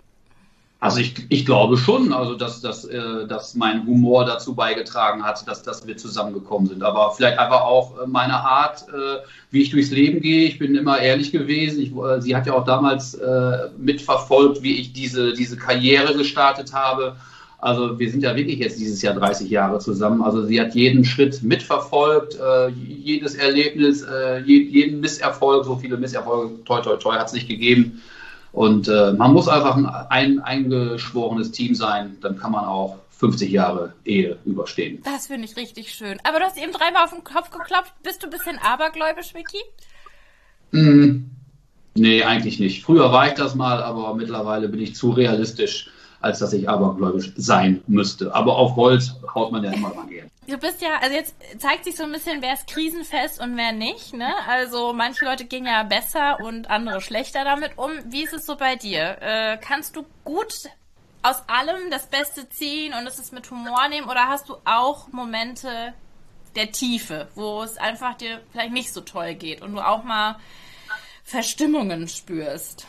Also 0.81 0.99
ich, 0.99 1.13
ich 1.29 1.45
glaube 1.45 1.77
schon, 1.77 2.11
also 2.11 2.33
dass, 2.33 2.59
dass, 2.59 2.85
äh, 2.85 3.27
dass 3.27 3.53
mein 3.53 3.85
Humor 3.85 4.25
dazu 4.25 4.55
beigetragen 4.55 5.23
hat, 5.23 5.47
dass, 5.47 5.61
dass 5.61 5.85
wir 5.85 5.95
zusammengekommen 5.95 6.67
sind. 6.67 6.81
Aber 6.81 7.11
vielleicht 7.11 7.37
einfach 7.37 7.61
auch 7.61 8.01
äh, 8.01 8.07
meine 8.07 8.33
Art, 8.33 8.87
äh, 8.89 9.19
wie 9.51 9.61
ich 9.61 9.69
durchs 9.69 9.91
Leben 9.91 10.21
gehe. 10.21 10.47
Ich 10.47 10.57
bin 10.57 10.73
immer 10.73 10.97
ehrlich 10.97 11.31
gewesen. 11.31 11.83
Ich, 11.83 11.95
äh, 11.95 12.19
sie 12.19 12.35
hat 12.35 12.47
ja 12.47 12.53
auch 12.53 12.65
damals 12.65 13.13
äh, 13.13 13.69
mitverfolgt, 13.77 14.63
wie 14.63 14.79
ich 14.79 14.91
diese, 14.91 15.33
diese 15.33 15.55
Karriere 15.55 16.17
gestartet 16.17 16.73
habe. 16.73 17.15
Also 17.59 17.99
wir 17.99 18.09
sind 18.09 18.23
ja 18.23 18.35
wirklich 18.35 18.57
jetzt 18.57 18.79
dieses 18.79 19.03
Jahr 19.03 19.13
30 19.13 19.51
Jahre 19.51 19.77
zusammen. 19.77 20.23
Also 20.23 20.43
sie 20.47 20.59
hat 20.59 20.73
jeden 20.73 21.05
Schritt 21.05 21.43
mitverfolgt, 21.43 22.39
äh, 22.39 22.69
jedes 22.69 23.35
Erlebnis, 23.35 24.01
äh, 24.01 24.39
jeden 24.39 24.99
Misserfolg, 24.99 25.63
so 25.63 25.75
viele 25.75 25.97
Misserfolge, 25.97 26.63
toi 26.63 26.81
toi 26.81 26.95
toi, 26.95 27.17
hat 27.17 27.27
es 27.27 27.33
nicht 27.33 27.47
gegeben. 27.47 28.01
Und 28.53 28.87
äh, 28.87 29.13
man 29.13 29.33
muss 29.33 29.47
einfach 29.47 29.75
ein, 29.75 29.85
ein 29.85 30.39
eingeschworenes 30.39 31.51
Team 31.51 31.73
sein, 31.73 32.17
dann 32.21 32.37
kann 32.37 32.51
man 32.51 32.65
auch 32.65 32.97
50 33.11 33.51
Jahre 33.51 33.93
Ehe 34.03 34.37
überstehen. 34.45 35.01
Das 35.03 35.27
finde 35.27 35.45
ich 35.45 35.55
richtig 35.55 35.93
schön. 35.93 36.17
Aber 36.23 36.39
du 36.39 36.45
hast 36.45 36.57
eben 36.57 36.71
dreimal 36.71 37.05
auf 37.05 37.11
den 37.11 37.23
Kopf 37.23 37.51
geklopft. 37.51 37.93
Bist 38.03 38.23
du 38.23 38.27
ein 38.27 38.31
bisschen 38.31 38.57
abergläubisch, 38.59 39.33
Vicky? 39.33 39.61
Mm, 40.71 41.29
nee, 41.95 42.23
eigentlich 42.23 42.59
nicht. 42.59 42.83
Früher 42.83 43.11
war 43.11 43.27
ich 43.27 43.33
das 43.35 43.55
mal, 43.55 43.81
aber 43.83 44.15
mittlerweile 44.15 44.67
bin 44.67 44.81
ich 44.81 44.95
zu 44.95 45.11
realistisch 45.11 45.91
als 46.21 46.39
dass 46.39 46.53
ich 46.53 46.69
abergläubisch 46.69 47.33
sein 47.35 47.81
müsste. 47.87 48.33
Aber 48.33 48.55
auf 48.55 48.75
Holz 48.75 49.15
haut 49.33 49.51
man 49.51 49.63
ja 49.63 49.71
immer 49.71 49.93
mal 49.93 50.07
gern. 50.07 50.27
Du 50.51 50.57
bist 50.57 50.81
ja, 50.81 50.97
also 50.99 51.15
jetzt 51.15 51.33
zeigt 51.59 51.85
sich 51.85 51.95
so 51.95 52.03
ein 52.03 52.11
bisschen, 52.11 52.41
wer 52.41 52.53
ist 52.53 52.67
krisenfest 52.67 53.39
und 53.39 53.55
wer 53.55 53.71
nicht, 53.71 54.13
ne? 54.13 54.33
Also 54.49 54.91
manche 54.91 55.23
Leute 55.23 55.45
gehen 55.45 55.65
ja 55.65 55.83
besser 55.83 56.41
und 56.41 56.69
andere 56.69 56.99
schlechter 56.99 57.45
damit 57.45 57.77
um. 57.77 57.91
Wie 58.07 58.23
ist 58.23 58.33
es 58.33 58.45
so 58.45 58.57
bei 58.57 58.75
dir? 58.75 59.17
Äh, 59.21 59.57
kannst 59.61 59.95
du 59.95 60.05
gut 60.25 60.69
aus 61.21 61.37
allem 61.47 61.89
das 61.89 62.07
Beste 62.07 62.49
ziehen 62.49 62.93
und 62.93 63.07
es 63.07 63.17
ist 63.17 63.31
mit 63.31 63.49
Humor 63.49 63.87
nehmen 63.87 64.09
oder 64.09 64.27
hast 64.27 64.49
du 64.49 64.57
auch 64.65 65.07
Momente 65.13 65.93
der 66.57 66.73
Tiefe, 66.73 67.29
wo 67.33 67.63
es 67.63 67.77
einfach 67.77 68.15
dir 68.17 68.41
vielleicht 68.51 68.73
nicht 68.73 68.91
so 68.91 68.99
toll 68.99 69.35
geht 69.35 69.61
und 69.61 69.71
du 69.71 69.79
auch 69.79 70.03
mal 70.03 70.37
Verstimmungen 71.23 72.09
spürst? 72.09 72.87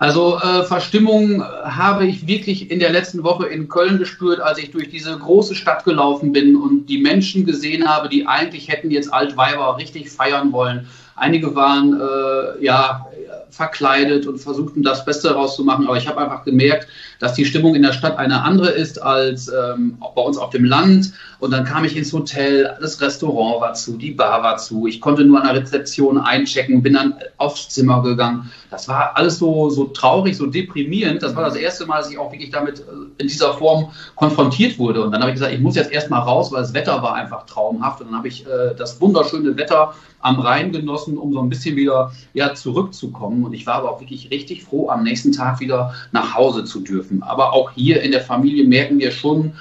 Also 0.00 0.38
äh, 0.38 0.62
Verstimmung 0.62 1.44
habe 1.44 2.06
ich 2.06 2.26
wirklich 2.26 2.70
in 2.70 2.80
der 2.80 2.88
letzten 2.88 3.22
Woche 3.22 3.46
in 3.48 3.68
Köln 3.68 3.98
gespürt, 3.98 4.40
als 4.40 4.58
ich 4.58 4.70
durch 4.70 4.88
diese 4.88 5.18
große 5.18 5.54
Stadt 5.54 5.84
gelaufen 5.84 6.32
bin 6.32 6.56
und 6.56 6.86
die 6.86 6.96
Menschen 6.96 7.44
gesehen 7.44 7.86
habe, 7.86 8.08
die 8.08 8.26
eigentlich 8.26 8.68
hätten 8.68 8.90
jetzt 8.90 9.12
Altweiber 9.12 9.76
richtig 9.76 10.10
feiern 10.10 10.52
wollen. 10.52 10.88
Einige 11.16 11.54
waren 11.54 12.00
äh, 12.00 12.64
ja 12.64 13.06
verkleidet 13.50 14.26
und 14.26 14.38
versuchten 14.38 14.82
das 14.82 15.04
Beste 15.04 15.28
daraus 15.28 15.54
zu 15.54 15.64
machen, 15.64 15.86
aber 15.86 15.98
ich 15.98 16.08
habe 16.08 16.18
einfach 16.18 16.44
gemerkt, 16.44 16.88
dass 17.20 17.34
die 17.34 17.44
Stimmung 17.44 17.74
in 17.76 17.82
der 17.82 17.92
Stadt 17.92 18.18
eine 18.18 18.42
andere 18.42 18.70
ist 18.70 19.00
als 19.00 19.48
ähm, 19.48 19.98
bei 20.14 20.22
uns 20.22 20.36
auf 20.36 20.50
dem 20.50 20.64
Land. 20.64 21.12
Und 21.38 21.52
dann 21.52 21.64
kam 21.64 21.84
ich 21.84 21.96
ins 21.96 22.12
Hotel, 22.12 22.76
das 22.80 23.00
Restaurant 23.00 23.60
war 23.60 23.74
zu, 23.74 23.96
die 23.96 24.10
Bar 24.10 24.42
war 24.42 24.56
zu. 24.56 24.86
Ich 24.86 25.00
konnte 25.00 25.24
nur 25.24 25.38
an 25.40 25.46
der 25.46 25.62
Rezeption 25.62 26.18
einchecken, 26.18 26.82
bin 26.82 26.94
dann 26.94 27.14
aufs 27.36 27.68
Zimmer 27.68 28.02
gegangen. 28.02 28.50
Das 28.70 28.88
war 28.88 29.16
alles 29.16 29.38
so, 29.38 29.70
so 29.70 29.84
traurig, 29.84 30.36
so 30.36 30.46
deprimierend. 30.46 31.22
Das 31.22 31.36
war 31.36 31.44
das 31.44 31.56
erste 31.56 31.86
Mal, 31.86 31.98
dass 31.98 32.10
ich 32.10 32.18
auch 32.18 32.32
wirklich 32.32 32.50
damit 32.50 32.80
äh, 32.80 32.82
in 33.18 33.28
dieser 33.28 33.54
Form 33.54 33.90
konfrontiert 34.16 34.78
wurde. 34.78 35.04
Und 35.04 35.12
dann 35.12 35.20
habe 35.20 35.30
ich 35.30 35.36
gesagt, 35.36 35.52
ich 35.52 35.60
muss 35.60 35.76
jetzt 35.76 35.92
erstmal 35.92 36.20
raus, 36.20 36.50
weil 36.50 36.62
das 36.62 36.74
Wetter 36.74 37.02
war 37.02 37.14
einfach 37.14 37.46
traumhaft. 37.46 38.00
Und 38.00 38.08
dann 38.08 38.16
habe 38.16 38.28
ich 38.28 38.46
äh, 38.46 38.74
das 38.76 39.00
wunderschöne 39.00 39.56
Wetter 39.56 39.94
am 40.20 40.38
Rhein 40.38 40.72
genossen, 40.72 41.18
um 41.18 41.32
so 41.32 41.40
ein 41.40 41.48
bisschen 41.48 41.76
wieder 41.76 42.12
ja, 42.34 42.54
zurückzukommen. 42.54 43.44
Und 43.44 43.52
ich 43.52 43.66
war 43.66 43.76
aber 43.76 43.92
auch 43.92 44.00
wirklich 44.00 44.30
richtig 44.30 44.64
froh, 44.64 44.90
am 44.90 45.02
nächsten 45.02 45.32
Tag 45.32 45.60
wieder 45.60 45.94
nach 46.12 46.34
Hause 46.34 46.64
zu 46.64 46.80
dürfen. 46.80 47.09
Aber 47.20 47.52
auch 47.52 47.72
hier 47.72 48.02
in 48.02 48.12
der 48.12 48.20
Familie 48.20 48.64
merken 48.64 48.98
wir 48.98 49.10
schon, 49.10 49.52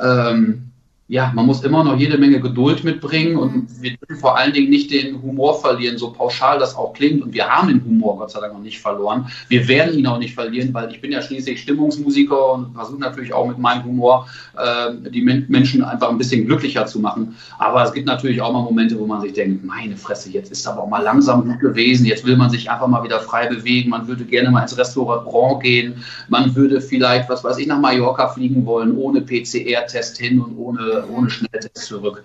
ähm, 0.00 0.70
ja, 1.08 1.30
man 1.32 1.46
muss 1.46 1.62
immer 1.62 1.84
noch 1.84 1.96
jede 1.96 2.18
Menge 2.18 2.40
Geduld 2.40 2.82
mitbringen 2.82 3.36
und 3.36 3.54
mhm. 3.54 3.66
wir 3.80 3.96
dürfen 3.96 4.16
vor 4.20 4.36
allen 4.36 4.52
Dingen 4.52 4.70
nicht 4.70 4.90
den 4.90 5.22
Humor 5.22 5.60
verlieren, 5.60 5.98
so 5.98 6.10
pauschal 6.10 6.58
das 6.58 6.74
auch 6.74 6.94
klingt. 6.94 7.22
Und 7.22 7.32
wir 7.32 7.46
haben 7.48 7.68
den 7.68 7.84
Humor 7.84 8.18
Gott 8.18 8.32
sei 8.32 8.40
Dank 8.40 8.54
noch 8.54 8.60
nicht 8.60 8.80
verloren. 8.80 9.26
Wir 9.48 9.68
werden 9.68 9.96
ihn 9.96 10.06
auch 10.08 10.18
nicht 10.18 10.34
verlieren, 10.34 10.74
weil 10.74 10.90
ich 10.90 11.00
bin 11.00 11.12
ja 11.12 11.22
schließlich 11.22 11.60
Stimmungsmusiker 11.60 12.54
und 12.54 12.74
versuche 12.74 12.98
natürlich 12.98 13.32
auch 13.32 13.46
mit 13.46 13.56
meinem 13.56 13.84
Humor 13.84 14.26
äh, 14.56 15.10
die 15.10 15.22
Men 15.22 15.46
Menschen 15.48 15.84
einfach 15.84 16.08
ein 16.08 16.18
bisschen 16.18 16.44
glücklicher 16.44 16.86
zu 16.86 16.98
machen. 16.98 17.36
Aber 17.58 17.84
es 17.84 17.92
gibt 17.92 18.06
natürlich 18.06 18.42
auch 18.42 18.52
mal 18.52 18.62
Momente, 18.62 18.98
wo 18.98 19.06
man 19.06 19.20
sich 19.20 19.32
denkt, 19.32 19.64
meine 19.64 19.96
Fresse, 19.96 20.30
jetzt 20.30 20.50
ist 20.50 20.66
aber 20.66 20.82
auch 20.82 20.88
mal 20.88 21.02
langsam 21.02 21.44
gut 21.44 21.60
gewesen, 21.60 22.04
jetzt 22.06 22.26
will 22.26 22.36
man 22.36 22.50
sich 22.50 22.68
einfach 22.68 22.88
mal 22.88 23.04
wieder 23.04 23.20
frei 23.20 23.46
bewegen, 23.46 23.90
man 23.90 24.08
würde 24.08 24.24
gerne 24.24 24.50
mal 24.50 24.62
ins 24.62 24.76
Restaurant 24.76 25.62
gehen, 25.62 26.02
man 26.28 26.56
würde 26.56 26.80
vielleicht, 26.80 27.28
was 27.28 27.44
weiß 27.44 27.58
ich, 27.58 27.68
nach 27.68 27.78
Mallorca 27.78 28.26
fliegen 28.26 28.66
wollen, 28.66 28.96
ohne 28.96 29.20
PCR-Test 29.20 30.18
hin 30.18 30.40
und 30.40 30.56
ohne 30.56 30.95
ohne 31.04 31.30
Schnelltest 31.30 31.76
zurück. 31.86 32.24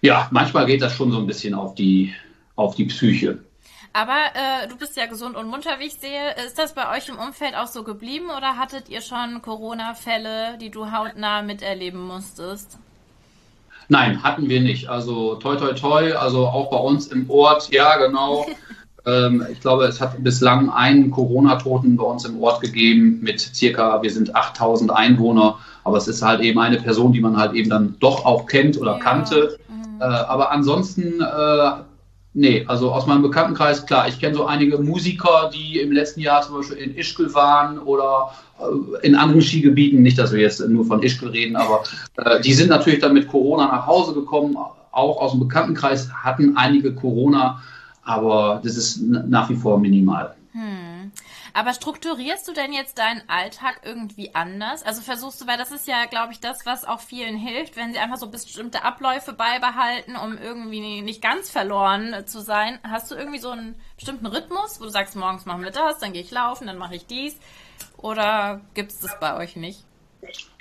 Ja, 0.00 0.28
manchmal 0.30 0.66
geht 0.66 0.82
das 0.82 0.94
schon 0.94 1.12
so 1.12 1.18
ein 1.18 1.26
bisschen 1.26 1.54
auf 1.54 1.74
die, 1.74 2.14
auf 2.56 2.74
die 2.74 2.86
Psyche. 2.86 3.38
Aber 3.92 4.18
äh, 4.34 4.68
du 4.68 4.76
bist 4.76 4.96
ja 4.96 5.06
gesund 5.06 5.36
und 5.36 5.48
munter, 5.48 5.78
wie 5.78 5.86
ich 5.86 5.94
sehe. 5.94 6.34
Ist 6.46 6.58
das 6.58 6.74
bei 6.74 6.96
euch 6.96 7.08
im 7.08 7.18
Umfeld 7.18 7.56
auch 7.56 7.66
so 7.66 7.82
geblieben 7.82 8.26
oder 8.36 8.56
hattet 8.56 8.88
ihr 8.88 9.00
schon 9.00 9.42
Corona-Fälle, 9.42 10.58
die 10.60 10.70
du 10.70 10.92
hautnah 10.92 11.42
miterleben 11.42 12.00
musstest? 12.00 12.78
Nein, 13.88 14.22
hatten 14.22 14.48
wir 14.48 14.60
nicht. 14.60 14.88
Also 14.88 15.34
toi 15.34 15.56
toi 15.56 15.72
toi, 15.72 16.12
also 16.12 16.46
auch 16.46 16.70
bei 16.70 16.76
uns 16.76 17.08
im 17.08 17.28
Ort, 17.28 17.70
ja 17.72 17.96
genau. 17.96 18.46
ähm, 19.06 19.44
ich 19.50 19.60
glaube, 19.60 19.86
es 19.86 20.00
hat 20.00 20.22
bislang 20.22 20.70
einen 20.70 21.10
Corona-Toten 21.10 21.96
bei 21.96 22.04
uns 22.04 22.24
im 22.24 22.40
Ort 22.40 22.60
gegeben 22.60 23.18
mit 23.20 23.40
circa, 23.40 24.00
wir 24.02 24.10
sind 24.12 24.36
8000 24.36 24.92
Einwohner. 24.92 25.58
Aber 25.84 25.96
es 25.96 26.08
ist 26.08 26.22
halt 26.22 26.40
eben 26.40 26.58
eine 26.58 26.78
Person, 26.78 27.12
die 27.12 27.20
man 27.20 27.36
halt 27.36 27.54
eben 27.54 27.70
dann 27.70 27.96
doch 28.00 28.24
auch 28.24 28.46
kennt 28.46 28.78
oder 28.80 28.92
ja. 28.92 28.98
kannte. 28.98 29.58
Mhm. 29.68 30.00
Äh, 30.00 30.04
aber 30.04 30.50
ansonsten, 30.50 31.20
äh, 31.20 31.70
nee, 32.34 32.64
also 32.66 32.92
aus 32.92 33.06
meinem 33.06 33.22
Bekanntenkreis, 33.22 33.86
klar, 33.86 34.08
ich 34.08 34.18
kenne 34.18 34.34
so 34.34 34.46
einige 34.46 34.78
Musiker, 34.78 35.50
die 35.52 35.80
im 35.80 35.92
letzten 35.92 36.20
Jahr 36.20 36.42
zum 36.42 36.56
Beispiel 36.56 36.78
in 36.78 36.96
Ischgl 36.96 37.32
waren 37.34 37.78
oder 37.78 38.30
äh, 38.58 39.06
in 39.06 39.14
anderen 39.14 39.42
Skigebieten, 39.42 40.02
nicht, 40.02 40.18
dass 40.18 40.32
wir 40.32 40.40
jetzt 40.40 40.66
nur 40.68 40.84
von 40.84 41.02
Ischgl 41.02 41.28
reden, 41.28 41.56
aber 41.56 41.82
äh, 42.16 42.40
die 42.40 42.52
sind 42.52 42.68
natürlich 42.68 43.00
dann 43.00 43.14
mit 43.14 43.28
Corona 43.28 43.66
nach 43.66 43.86
Hause 43.86 44.14
gekommen, 44.14 44.56
auch 44.92 45.20
aus 45.20 45.32
dem 45.32 45.40
Bekanntenkreis 45.40 46.10
hatten 46.12 46.56
einige 46.56 46.94
Corona, 46.94 47.62
aber 48.02 48.60
das 48.64 48.76
ist 48.76 49.02
nach 49.02 49.48
wie 49.50 49.54
vor 49.54 49.78
minimal. 49.78 50.34
Hm. 50.52 50.89
Aber 51.52 51.74
strukturierst 51.74 52.46
du 52.48 52.52
denn 52.52 52.72
jetzt 52.72 52.98
deinen 52.98 53.28
Alltag 53.28 53.80
irgendwie 53.84 54.34
anders? 54.34 54.82
Also 54.82 55.02
versuchst 55.02 55.40
du, 55.40 55.46
weil 55.46 55.58
das 55.58 55.72
ist 55.72 55.86
ja, 55.86 56.06
glaube 56.06 56.32
ich, 56.32 56.40
das, 56.40 56.66
was 56.66 56.84
auch 56.84 57.00
vielen 57.00 57.36
hilft, 57.36 57.76
wenn 57.76 57.92
sie 57.92 57.98
einfach 57.98 58.18
so 58.18 58.30
bestimmte 58.30 58.84
Abläufe 58.84 59.32
beibehalten, 59.32 60.16
um 60.16 60.38
irgendwie 60.38 61.02
nicht 61.02 61.22
ganz 61.22 61.50
verloren 61.50 62.26
zu 62.26 62.40
sein. 62.40 62.78
Hast 62.82 63.10
du 63.10 63.14
irgendwie 63.14 63.38
so 63.38 63.50
einen 63.50 63.80
bestimmten 63.96 64.26
Rhythmus, 64.26 64.80
wo 64.80 64.84
du 64.84 64.90
sagst, 64.90 65.16
morgens 65.16 65.46
machen 65.46 65.62
wir 65.62 65.70
das, 65.70 65.98
dann 65.98 66.12
gehe 66.12 66.22
ich 66.22 66.30
laufen, 66.30 66.66
dann 66.66 66.78
mache 66.78 66.94
ich 66.94 67.06
dies? 67.06 67.38
Oder 67.96 68.60
gibt 68.74 68.92
es 68.92 69.00
das 69.00 69.18
bei 69.20 69.36
euch 69.36 69.56
nicht? 69.56 69.84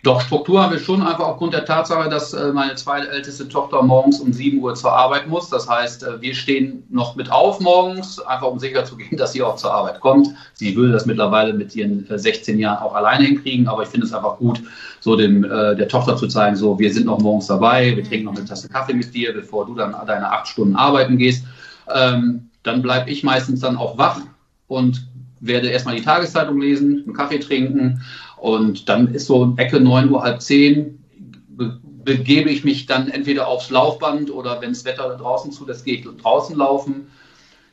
Doch, 0.02 0.22
Struktur 0.22 0.64
haben 0.64 0.72
wir 0.72 0.80
schon 0.80 1.02
einfach 1.02 1.26
aufgrund 1.26 1.54
der 1.54 1.66
Tatsache, 1.66 2.10
dass 2.10 2.32
äh, 2.32 2.54
meine 2.54 2.76
zweitälteste 2.76 3.50
Tochter 3.50 3.82
morgens 3.84 4.22
um 4.22 4.32
7 4.32 4.58
Uhr 4.60 4.74
zur 4.74 4.94
Arbeit 4.94 5.28
muss. 5.28 5.50
Das 5.50 5.68
heißt, 5.68 6.04
äh, 6.04 6.22
wir 6.22 6.34
stehen 6.34 6.84
noch 6.90 7.18
mit 7.18 7.30
auf 7.30 7.60
morgens, 7.60 8.18
einfach 8.22 8.48
um 8.48 8.60
sicher 8.60 8.86
zu 8.86 8.96
gehen, 8.96 9.18
dass 9.18 9.34
sie 9.34 9.42
auch 9.42 9.58
zur 9.58 9.74
Arbeit 9.74 10.00
kommt. 10.00 10.30
Sie 10.54 10.74
würde 10.78 10.94
das 10.94 11.06
mittlerweile 11.06 11.54
mit 11.54 11.76
ihren 11.76 12.08
16 12.10 12.58
äh, 12.58 12.62
Jahren 12.62 12.82
auch 12.82 12.96
alleine 12.96 13.26
hinkriegen, 13.26 13.68
aber 13.68 13.84
ich 13.84 13.90
finde 13.90 14.08
es 14.08 14.14
einfach 14.14 14.38
gut, 14.38 14.62
so 15.02 15.16
dem, 15.16 15.44
der 15.44 15.88
Tochter 15.88 16.18
zu 16.18 16.28
zeigen, 16.28 16.58
so, 16.58 16.78
wir 16.78 16.94
sind 16.94 17.06
noch 17.06 17.20
morgens 17.20 17.48
dabei, 17.48 17.96
wir 17.96 18.04
trinken 18.04 18.26
noch 18.26 18.36
eine 18.36 18.44
Tasse 18.44 18.68
Kaffee 18.68 18.94
mit 18.94 19.14
dir, 19.14 19.34
bevor 19.34 19.66
du 19.66 19.74
dann 19.74 19.96
deine 20.06 20.30
acht 20.30 20.48
Stunden 20.48 20.76
arbeiten 20.76 21.18
gehst. 21.18 21.46
Ähm, 21.94 22.50
dann 22.64 22.82
bleibe 22.82 23.10
ich 23.10 23.24
meistens 23.24 23.62
dann 23.62 23.78
auch 23.78 23.98
wach 23.98 24.20
und 24.68 25.08
werde 25.40 25.70
erstmal 25.70 25.96
die 25.96 26.02
Tageszeitung 26.02 26.60
lesen, 26.60 27.04
einen 27.06 27.16
Kaffee 27.16 27.40
trinken 27.40 28.02
und 28.42 28.90
dann 28.90 29.14
ist 29.14 29.28
so 29.28 29.54
Ecke 29.58 29.80
9 29.80 30.10
Uhr, 30.10 30.24
halb 30.24 30.42
10, 30.42 31.04
be 31.50 31.80
begebe 32.06 32.50
ich 32.50 32.64
mich 32.64 32.86
dann 32.86 33.10
entweder 33.10 33.48
aufs 33.48 33.70
Laufband 33.70 34.32
oder 34.32 34.62
wenn 34.62 34.70
das 34.70 34.86
Wetter 34.86 35.16
draußen 35.16 35.52
zulässt, 35.52 35.86
gehe 35.86 35.96
ich 35.96 36.08
draußen 36.22 36.56
laufen. 36.56 37.08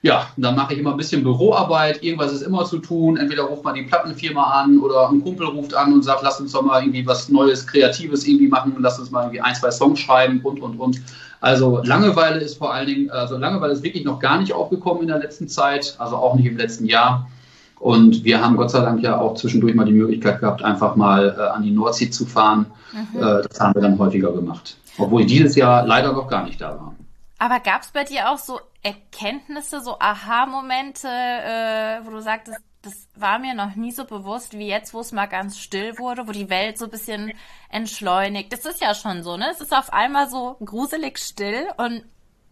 Ja, 0.03 0.29
dann 0.37 0.57
mache 0.57 0.75
ich 0.75 0.81
immer 0.81 0.91
ein 0.91 0.97
bisschen 0.97 1.23
Büroarbeit, 1.23 2.03
irgendwas 2.03 2.33
ist 2.33 2.43
immer 2.43 2.65
zu 2.65 2.79
tun. 2.79 3.17
Entweder 3.17 3.45
ruft 3.45 3.65
man 3.65 3.75
die 3.75 3.83
Plattenfirma 3.83 4.43
an 4.43 4.79
oder 4.79 5.09
ein 5.09 5.23
Kumpel 5.23 5.47
ruft 5.47 5.75
an 5.75 5.93
und 5.93 6.05
sagt, 6.05 6.23
lass 6.23 6.41
uns 6.41 6.53
doch 6.53 6.63
mal 6.63 6.83
irgendwie 6.83 7.07
was 7.07 7.29
Neues, 7.29 7.67
Kreatives 7.67 8.27
irgendwie 8.27 8.49
machen 8.49 8.73
und 8.73 8.83
lass 8.83 8.99
uns 8.99 9.11
mal 9.11 9.23
irgendwie 9.23 9.41
ein, 9.41 9.55
zwei 9.55 9.71
Songs 9.71 10.01
schreiben 10.01 10.41
und, 10.43 10.61
und, 10.61 10.79
und. 10.79 11.01
Also 11.41 11.81
Langeweile 11.83 12.41
ist 12.41 12.59
vor 12.59 12.75
allen 12.75 12.87
Dingen, 12.87 13.11
also 13.11 13.39
Langeweile 13.39 13.73
ist 13.73 13.83
wirklich 13.83 14.05
noch 14.05 14.19
gar 14.19 14.39
nicht 14.39 14.53
aufgekommen 14.53 15.03
in 15.03 15.09
der 15.09 15.19
letzten 15.19 15.49
Zeit, 15.49 15.95
also 15.99 16.17
auch 16.17 16.35
nicht 16.35 16.47
im 16.47 16.57
letzten 16.57 16.87
Jahr. 16.87 17.29
Und 17.79 18.25
wir 18.25 18.41
haben 18.43 18.57
Gott 18.57 18.71
sei 18.71 18.81
Dank 18.81 19.03
ja 19.03 19.19
auch 19.19 19.35
zwischendurch 19.35 19.75
mal 19.75 19.85
die 19.85 19.93
Möglichkeit 19.93 20.41
gehabt, 20.41 20.63
einfach 20.63 20.97
mal 20.97 21.37
äh, 21.39 21.43
an 21.43 21.63
die 21.63 21.71
Nordsee 21.71 22.11
zu 22.11 22.25
fahren. 22.25 22.67
Mhm. 22.93 23.19
Äh, 23.19 23.43
das 23.43 23.61
haben 23.61 23.75
wir 23.75 23.83
dann 23.83 23.99
häufiger 23.99 24.33
gemacht. 24.33 24.77
Obwohl 24.99 25.27
dieses 25.27 25.57
Jahr 25.57 25.87
leider 25.87 26.13
noch 26.13 26.29
gar 26.29 26.45
nicht 26.45 26.61
da 26.61 26.71
war. 26.71 26.95
Aber 27.39 27.61
gab 27.61 27.83
es 27.83 27.91
bei 27.91 28.05
dir 28.05 28.31
auch 28.31 28.39
so 28.39 28.61
Erkenntnisse, 28.83 29.83
so 29.83 29.99
Aha-Momente, 29.99 31.07
äh, 31.09 32.07
wo 32.07 32.11
du 32.11 32.23
sagtest, 32.23 32.59
das 32.81 33.09
war 33.17 33.39
mir 33.39 33.53
noch 33.53 33.75
nie 33.75 33.91
so 33.91 34.05
bewusst 34.05 34.57
wie 34.57 34.69
jetzt, 34.69 34.95
wo 34.95 35.01
es 35.01 35.13
mal 35.13 35.27
ganz 35.27 35.59
still 35.59 35.99
wurde, 35.99 36.29
wo 36.29 36.33
die 36.33 36.49
Welt 36.49 36.79
so 36.79 36.85
ein 36.85 36.91
bisschen 36.91 37.33
entschleunigt. 37.69 38.53
Das 38.53 38.65
ist 38.65 38.81
ja 38.81 38.95
schon 38.95 39.23
so, 39.23 39.37
ne? 39.37 39.47
Es 39.51 39.61
ist 39.61 39.77
auf 39.77 39.93
einmal 39.93 40.31
so 40.31 40.57
gruselig 40.65 41.19
still 41.19 41.67
und 41.77 42.05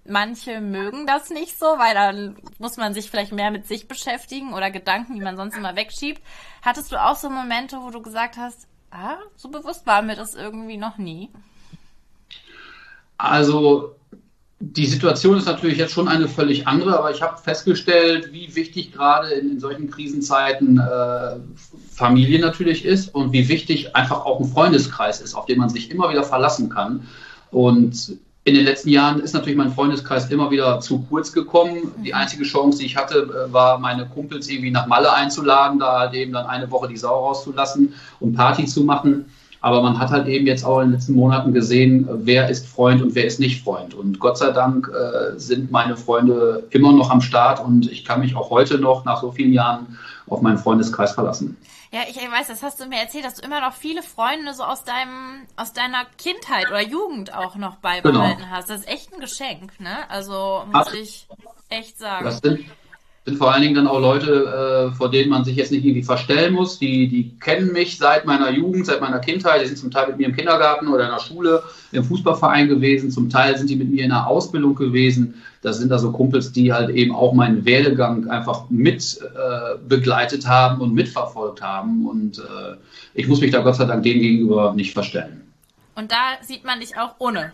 manche 0.06 0.60
mögen 0.60 1.06
das 1.06 1.30
nicht 1.30 1.58
so, 1.58 1.66
weil 1.66 1.94
dann 1.94 2.36
muss 2.58 2.76
man 2.76 2.94
sich 2.94 3.10
vielleicht 3.10 3.32
mehr 3.32 3.50
mit 3.50 3.66
sich 3.66 3.88
beschäftigen 3.88 4.52
oder 4.52 4.70
Gedanken, 4.70 5.14
die 5.14 5.20
man 5.20 5.36
sonst 5.36 5.56
immer 5.56 5.76
wegschiebt. 5.76 6.22
Hattest 6.62 6.92
du 6.92 7.02
auch 7.02 7.16
so 7.16 7.30
Momente, 7.30 7.78
wo 7.80 7.90
du 7.90 8.02
gesagt 8.02 8.36
hast, 8.36 8.66
ah, 8.90 9.16
so 9.36 9.48
bewusst 9.48 9.86
war 9.86 10.02
mir 10.02 10.16
das 10.16 10.34
irgendwie 10.34 10.76
noch 10.76 10.98
nie? 10.98 11.30
Also 13.16 13.94
die 14.60 14.86
Situation 14.86 15.36
ist 15.36 15.46
natürlich 15.46 15.78
jetzt 15.78 15.92
schon 15.92 16.08
eine 16.08 16.28
völlig 16.28 16.66
andere, 16.66 16.98
aber 16.98 17.10
ich 17.10 17.22
habe 17.22 17.40
festgestellt, 17.40 18.32
wie 18.32 18.54
wichtig 18.54 18.92
gerade 18.92 19.30
in, 19.30 19.50
in 19.50 19.60
solchen 19.60 19.90
Krisenzeiten 19.90 20.78
äh, 20.78 21.36
Familie 21.90 22.40
natürlich 22.40 22.84
ist 22.84 23.14
und 23.14 23.32
wie 23.32 23.48
wichtig 23.48 23.94
einfach 23.94 24.24
auch 24.24 24.40
ein 24.40 24.46
Freundeskreis 24.46 25.20
ist, 25.20 25.34
auf 25.34 25.46
den 25.46 25.58
man 25.58 25.68
sich 25.68 25.90
immer 25.90 26.10
wieder 26.10 26.24
verlassen 26.24 26.70
kann. 26.70 27.06
Und 27.50 28.18
in 28.46 28.54
den 28.54 28.64
letzten 28.64 28.90
Jahren 28.90 29.20
ist 29.20 29.32
natürlich 29.32 29.56
mein 29.56 29.72
Freundeskreis 29.72 30.30
immer 30.30 30.50
wieder 30.50 30.78
zu 30.80 30.98
kurz 31.08 31.32
gekommen. 31.32 31.92
Die 32.04 32.10
mhm. 32.10 32.14
einzige 32.14 32.44
Chance, 32.44 32.78
die 32.78 32.86
ich 32.86 32.96
hatte, 32.96 33.46
äh, 33.48 33.52
war, 33.52 33.78
meine 33.78 34.06
Kumpels 34.06 34.48
irgendwie 34.48 34.70
nach 34.70 34.86
Malle 34.86 35.12
einzuladen, 35.12 35.78
da 35.78 36.00
halt 36.00 36.14
eben 36.14 36.32
dann 36.32 36.46
eine 36.46 36.70
Woche 36.70 36.88
die 36.88 36.96
Sau 36.96 37.26
rauszulassen 37.26 37.94
und 38.20 38.34
Party 38.34 38.66
zu 38.66 38.84
machen. 38.84 39.24
Aber 39.62 39.80
man 39.80 39.98
hat 39.98 40.10
halt 40.10 40.28
eben 40.28 40.46
jetzt 40.46 40.62
auch 40.62 40.80
in 40.80 40.88
den 40.88 40.92
letzten 40.92 41.14
Monaten 41.14 41.54
gesehen, 41.54 42.06
wer 42.12 42.50
ist 42.50 42.66
Freund 42.66 43.00
und 43.00 43.14
wer 43.14 43.24
ist 43.24 43.40
nicht 43.40 43.64
Freund. 43.64 43.94
Und 43.94 44.20
Gott 44.20 44.36
sei 44.36 44.50
Dank 44.50 44.90
äh, 44.90 45.38
sind 45.38 45.70
meine 45.70 45.96
Freunde 45.96 46.64
immer 46.68 46.92
noch 46.92 47.10
am 47.10 47.22
Start 47.22 47.64
und 47.64 47.90
ich 47.90 48.04
kann 48.04 48.20
mich 48.20 48.36
auch 48.36 48.50
heute 48.50 48.78
noch 48.78 49.06
nach 49.06 49.22
so 49.22 49.32
vielen 49.32 49.54
Jahren 49.54 49.96
auf 50.26 50.42
meinen 50.42 50.58
Freundeskreis 50.58 51.12
verlassen. 51.12 51.56
Ja, 51.94 52.00
ich 52.08 52.16
weiß, 52.16 52.48
das 52.48 52.64
hast 52.64 52.80
du 52.80 52.86
mir 52.86 52.98
erzählt, 52.98 53.24
dass 53.24 53.36
du 53.36 53.42
immer 53.42 53.60
noch 53.60 53.72
viele 53.72 54.02
Freunde 54.02 54.52
so 54.52 54.64
aus 54.64 54.82
deinem, 54.82 55.46
aus 55.54 55.72
deiner 55.74 56.04
Kindheit 56.18 56.66
oder 56.66 56.82
Jugend 56.82 57.32
auch 57.32 57.54
noch 57.54 57.76
beibehalten 57.76 58.42
genau. 58.42 58.50
hast. 58.50 58.68
Das 58.68 58.80
ist 58.80 58.88
echt 58.88 59.14
ein 59.14 59.20
Geschenk, 59.20 59.78
ne? 59.78 60.10
Also 60.10 60.64
muss 60.66 60.88
Ach, 60.88 60.92
ich 60.92 61.28
echt 61.68 61.96
sagen. 61.96 62.24
Das 62.24 62.38
sind, 62.38 62.68
sind 63.24 63.38
vor 63.38 63.52
allen 63.52 63.62
Dingen 63.62 63.74
dann 63.74 63.86
auch 63.86 64.00
Leute, 64.00 64.90
äh, 64.92 64.94
vor 64.94 65.10
denen 65.10 65.30
man 65.30 65.44
sich 65.44 65.56
jetzt 65.56 65.72
nicht 65.72 65.84
irgendwie 65.84 66.02
verstellen 66.02 66.52
muss. 66.52 66.78
Die, 66.78 67.08
die 67.08 67.38
kennen 67.38 67.72
mich 67.72 67.96
seit 67.96 68.26
meiner 68.26 68.50
Jugend, 68.50 68.84
seit 68.84 69.00
meiner 69.00 69.18
Kindheit. 69.18 69.62
Die 69.62 69.66
sind 69.66 69.78
zum 69.78 69.90
Teil 69.90 70.08
mit 70.08 70.18
mir 70.18 70.26
im 70.26 70.36
Kindergarten 70.36 70.88
oder 70.88 71.04
in 71.04 71.10
der 71.10 71.20
Schule, 71.20 71.62
im 71.92 72.04
Fußballverein 72.04 72.68
gewesen. 72.68 73.10
Zum 73.10 73.30
Teil 73.30 73.56
sind 73.56 73.70
die 73.70 73.76
mit 73.76 73.90
mir 73.90 74.04
in 74.04 74.10
der 74.10 74.26
Ausbildung 74.26 74.74
gewesen. 74.74 75.42
Das 75.62 75.78
sind 75.78 75.90
also 75.90 76.12
Kumpels, 76.12 76.52
die 76.52 76.74
halt 76.74 76.90
eben 76.90 77.14
auch 77.14 77.32
meinen 77.32 77.64
Werdegang 77.64 78.28
einfach 78.28 78.68
mit 78.68 79.18
äh, 79.22 79.78
begleitet 79.88 80.46
haben 80.46 80.82
und 80.82 80.92
mitverfolgt 80.92 81.62
haben. 81.62 82.06
Und 82.06 82.38
äh, 82.40 82.76
ich 83.14 83.26
muss 83.26 83.40
mich 83.40 83.52
da 83.52 83.62
Gott 83.62 83.76
sei 83.76 83.86
Dank 83.86 84.02
denen 84.02 84.20
gegenüber 84.20 84.74
nicht 84.74 84.92
verstellen. 84.92 85.40
Und 85.94 86.12
da 86.12 86.36
sieht 86.42 86.64
man 86.64 86.80
dich 86.80 86.98
auch 86.98 87.14
ohne 87.18 87.52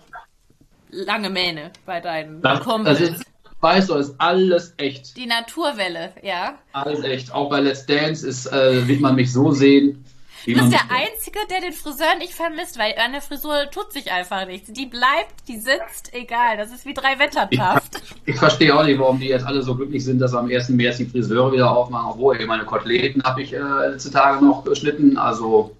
lange 0.91 1.31
Mähne 1.31 1.71
bei 1.87 2.01
deinen 2.01 2.43
das, 2.43 2.59
Kumpels. 2.59 2.99
Das 2.99 3.09
ist, 3.11 3.25
weißt 3.61 3.91
du, 3.91 3.95
ist 3.95 4.15
alles 4.19 4.75
echt. 4.77 5.17
Die 5.17 5.27
Naturwelle, 5.27 6.13
ja. 6.23 6.59
Alles 6.73 7.03
echt. 7.03 7.33
Auch 7.33 7.51
bei 7.51 7.61
Let's 7.61 7.87
Dance 7.87 8.27
ist, 8.27 8.47
äh, 8.47 8.87
wird 8.87 9.01
man 9.01 9.15
mich 9.15 9.33
so 9.33 9.51
sehen. 9.53 10.05
Du 10.47 10.55
bist 10.55 10.73
der 10.73 10.91
Einzige, 10.91 11.39
der 11.51 11.61
den 11.61 11.73
Friseur 11.73 12.17
nicht 12.19 12.33
vermisst, 12.33 12.79
weil 12.79 12.95
an 12.97 13.13
der 13.13 13.21
Frisur 13.21 13.71
tut 13.71 13.93
sich 13.93 14.11
einfach 14.11 14.47
nichts. 14.47 14.73
Die 14.73 14.87
bleibt, 14.87 15.47
die 15.49 15.59
sitzt, 15.59 16.15
egal. 16.15 16.57
Das 16.57 16.73
ist 16.73 16.87
wie 16.87 16.95
drei 16.95 17.19
Wettertaft. 17.19 18.01
Ich, 18.25 18.35
ich 18.35 18.37
verstehe 18.37 18.75
auch 18.75 18.85
nicht, 18.85 18.99
warum 18.99 19.21
die 19.21 19.29
jetzt 19.29 19.45
alle 19.45 19.61
so 19.61 19.75
glücklich 19.75 20.03
sind, 20.03 20.19
dass 20.19 20.35
am 20.35 20.49
1. 20.49 20.71
März 20.71 20.97
die 20.97 21.05
Friseure 21.05 21.53
wieder 21.53 21.71
aufmachen. 21.71 22.13
Obwohl, 22.13 22.45
meine 22.47 22.65
Koteletten 22.65 23.23
habe 23.23 23.43
ich 23.43 23.53
äh, 23.53 23.59
letzte 23.59 24.11
Tage 24.11 24.43
noch 24.43 24.65
geschnitten. 24.65 25.19
Also 25.19 25.77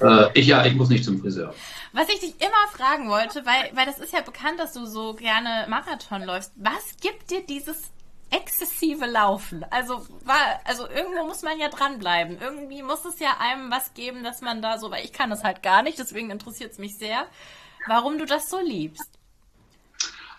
äh, 0.00 0.30
ich 0.34 0.46
ja, 0.46 0.64
ich 0.64 0.74
muss 0.74 0.88
nicht 0.88 1.04
zum 1.04 1.20
Friseur. 1.20 1.54
Was 1.92 2.08
ich 2.08 2.20
dich 2.20 2.34
immer 2.40 2.68
fragen 2.72 3.08
wollte, 3.08 3.46
weil, 3.46 3.70
weil 3.76 3.86
das 3.86 3.98
ist 3.98 4.12
ja 4.12 4.20
bekannt, 4.20 4.58
dass 4.58 4.72
du 4.72 4.86
so 4.86 5.14
gerne 5.14 5.66
Marathon 5.68 6.22
läufst. 6.22 6.52
Was 6.56 6.96
gibt 7.00 7.30
dir 7.30 7.46
dieses 7.46 7.76
exzessive 8.30 9.06
Laufen? 9.06 9.64
Also, 9.70 10.04
war, 10.24 10.60
also 10.64 10.88
irgendwo 10.88 11.24
muss 11.24 11.42
man 11.42 11.58
ja 11.58 11.68
dranbleiben. 11.68 12.38
Irgendwie 12.40 12.82
muss 12.82 13.04
es 13.04 13.20
ja 13.20 13.36
einem 13.38 13.70
was 13.70 13.94
geben, 13.94 14.24
dass 14.24 14.40
man 14.40 14.60
da 14.60 14.78
so, 14.78 14.90
weil 14.90 15.04
ich 15.04 15.12
kann 15.12 15.30
das 15.30 15.44
halt 15.44 15.62
gar 15.62 15.82
nicht, 15.82 15.98
deswegen 15.98 16.30
interessiert 16.30 16.72
es 16.72 16.78
mich 16.78 16.98
sehr, 16.98 17.26
warum 17.86 18.18
du 18.18 18.26
das 18.26 18.50
so 18.50 18.58
liebst. 18.60 19.10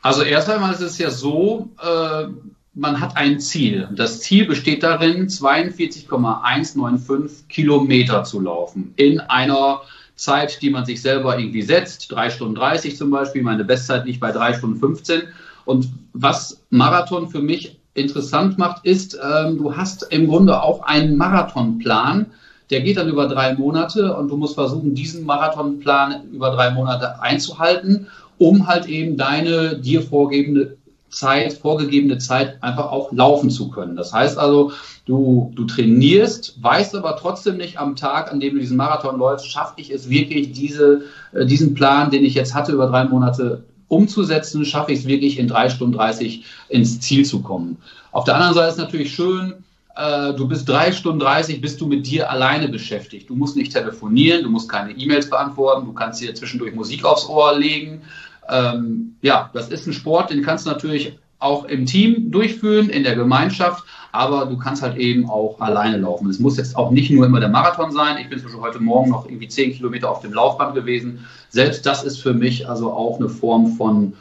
Also 0.02 0.24
erst 0.24 0.50
einmal 0.50 0.74
ist 0.74 0.82
es 0.82 0.98
ja 0.98 1.10
so, 1.10 1.70
äh, 1.82 2.28
man 2.76 3.00
hat 3.00 3.16
ein 3.18 3.40
Ziel. 3.40 3.88
Das 3.96 4.22
Ziel 4.22 4.46
besteht 4.46 4.84
darin, 4.84 5.28
42,195 5.30 7.48
Kilometer 7.48 8.26
zu 8.26 8.42
laufen 8.42 8.94
in 8.98 9.22
einer 9.22 9.82
Zeit, 10.16 10.62
die 10.62 10.70
man 10.70 10.86
sich 10.86 11.02
selber 11.02 11.40
irgendwie 11.40 11.64
setzt, 11.64 12.12
drei 12.12 12.30
Stunden 12.30 12.54
30 12.56 12.98
zum 12.98 13.10
Beispiel, 13.10 13.42
meine 13.42 13.66
Bestzeit 13.66 14.06
liegt 14.06 14.20
bei 14.20 14.32
drei 14.32 14.54
Stunden 14.54 14.80
15. 14.80 15.24
Und 15.66 15.90
was 16.14 16.62
Marathon 16.70 17.28
für 17.30 17.42
mich 17.42 17.80
interessant 17.96 18.58
macht, 18.58 18.86
ist, 18.86 19.20
ähm, 19.22 19.58
du 19.58 19.76
hast 19.76 20.04
im 20.12 20.28
Grunde 20.28 20.62
auch 20.62 20.84
einen 20.84 21.18
Marathonplan, 21.18 22.28
der 22.70 22.82
geht 22.82 22.98
dann 22.98 23.10
über 23.10 23.28
drei 23.28 23.56
Monate 23.56 24.16
und 24.16 24.30
du 24.30 24.38
musst 24.38 24.54
versuchen, 24.56 24.96
diesen 24.96 25.26
Marathonplan 25.26 26.32
über 26.32 26.52
drei 26.52 26.72
Monate 26.72 27.22
einzuhalten, 27.22 28.08
um 28.38 28.68
halt 28.68 28.88
eben 28.88 29.18
deine 29.18 29.78
dir 29.78 30.02
vorgebende 30.02 30.78
Zeit, 31.16 31.54
vorgegebene 31.54 32.18
Zeit 32.18 32.62
einfach 32.62 32.92
auch 32.92 33.12
laufen 33.12 33.50
zu 33.50 33.70
können. 33.70 33.96
Das 33.96 34.14
heißt 34.14 34.38
also, 34.38 34.74
du, 35.06 35.52
du 35.56 35.64
trainierst, 35.64 36.62
weißt 36.62 36.94
aber 36.96 37.16
trotzdem 37.16 37.58
nicht 37.58 37.80
am 37.80 37.96
Tag, 37.96 38.32
an 38.32 38.40
dem 38.40 38.56
du 38.56 38.60
diesen 38.60 38.78
Marathon 38.78 39.18
läufst, 39.18 39.50
schaffe 39.50 39.76
ich 39.78 39.90
es 39.90 40.10
wirklich, 40.10 40.52
diese, 40.52 41.04
äh, 41.32 41.46
diesen 41.46 41.74
Plan, 41.74 42.12
den 42.12 42.26
ich 42.26 42.34
jetzt 42.34 42.54
hatte 42.54 42.74
über 42.74 42.88
drei 42.88 43.06
Monate 43.06 43.64
umzusetzen, 43.88 44.66
schaffe 44.66 44.92
ich 44.92 45.00
es 45.00 45.08
wirklich 45.08 45.40
in 45.40 45.48
drei 45.48 45.70
Stunden 45.70 45.96
30 45.96 46.44
ins 46.70 47.00
Ziel 47.00 47.26
zu 47.26 47.42
kommen. 47.42 47.78
Auf 48.12 48.26
der 48.26 48.36
anderen 48.36 48.54
Seite 48.54 48.72
ist 48.72 48.78
natürlich 48.78 49.16
schön, 49.16 49.54
äh, 49.96 50.34
du 50.34 50.48
bist 50.50 50.68
drei 50.68 50.92
Stunden 50.92 51.20
30, 51.20 51.62
bist 51.62 51.80
du 51.80 51.88
mit 51.88 52.06
dir 52.06 52.30
alleine 52.30 52.68
beschäftigt. 52.68 53.30
Du 53.30 53.36
musst 53.36 53.56
nicht 53.56 53.72
telefonieren, 53.72 54.44
du 54.44 54.50
musst 54.50 54.68
keine 54.68 54.92
E-Mails 54.92 55.30
beantworten, 55.30 55.86
du 55.86 55.94
kannst 55.94 56.22
dir 56.22 56.36
zwischendurch 56.36 56.76
Musik 56.76 57.06
aufs 57.06 57.30
Ohr 57.30 57.58
legen 57.58 58.02
ähm, 58.50 59.16
ja, 59.22 59.50
das 59.54 59.70
ist 59.70 59.88
ein 59.88 59.94
Sport, 59.94 60.30
den 60.30 60.44
kannst 60.44 60.66
du 60.66 60.70
natürlich 60.70 61.18
auch 61.40 61.66
im 61.66 61.86
Team 61.86 62.32
durchführen, 62.32 62.90
in 62.90 63.04
der 63.04 63.16
Gemeinschaft, 63.16 63.84
aber 64.12 64.46
du 64.46 64.58
kannst 64.58 64.82
halt 64.82 64.98
eben 64.98 65.30
auch 65.30 65.60
alleine 65.60 65.98
laufen. 65.98 66.30
Es 66.30 66.40
muss 66.40 66.58
jetzt 66.58 66.76
auch 66.78 66.92
nicht 66.92 67.12
nur 67.12 67.26
immer 67.26 67.40
der 67.40 67.50
Marathon 67.50 67.92
sein. 67.92 68.18
Ich 68.18 68.30
bin 68.30 68.40
zum 68.40 68.48
Beispiel 68.48 68.64
heute 68.64 68.80
Morgen 68.80 69.12
noch 69.12 69.26
irgendwie 69.26 69.50
zehn 69.50 69.74
Kilometer 69.74 70.10
auf 70.10 70.22
dem 70.22 70.34
Laufband 70.34 70.74
gewesen. 70.74 71.26
Selbst 71.50 71.86
das 71.86 72.04
ist 72.04 72.20
für 72.20 72.34
mich 72.34 72.68
also 72.68 72.92
auch 72.92 73.20
eine 73.20 73.30
Form 73.30 73.68
von, 73.74 74.14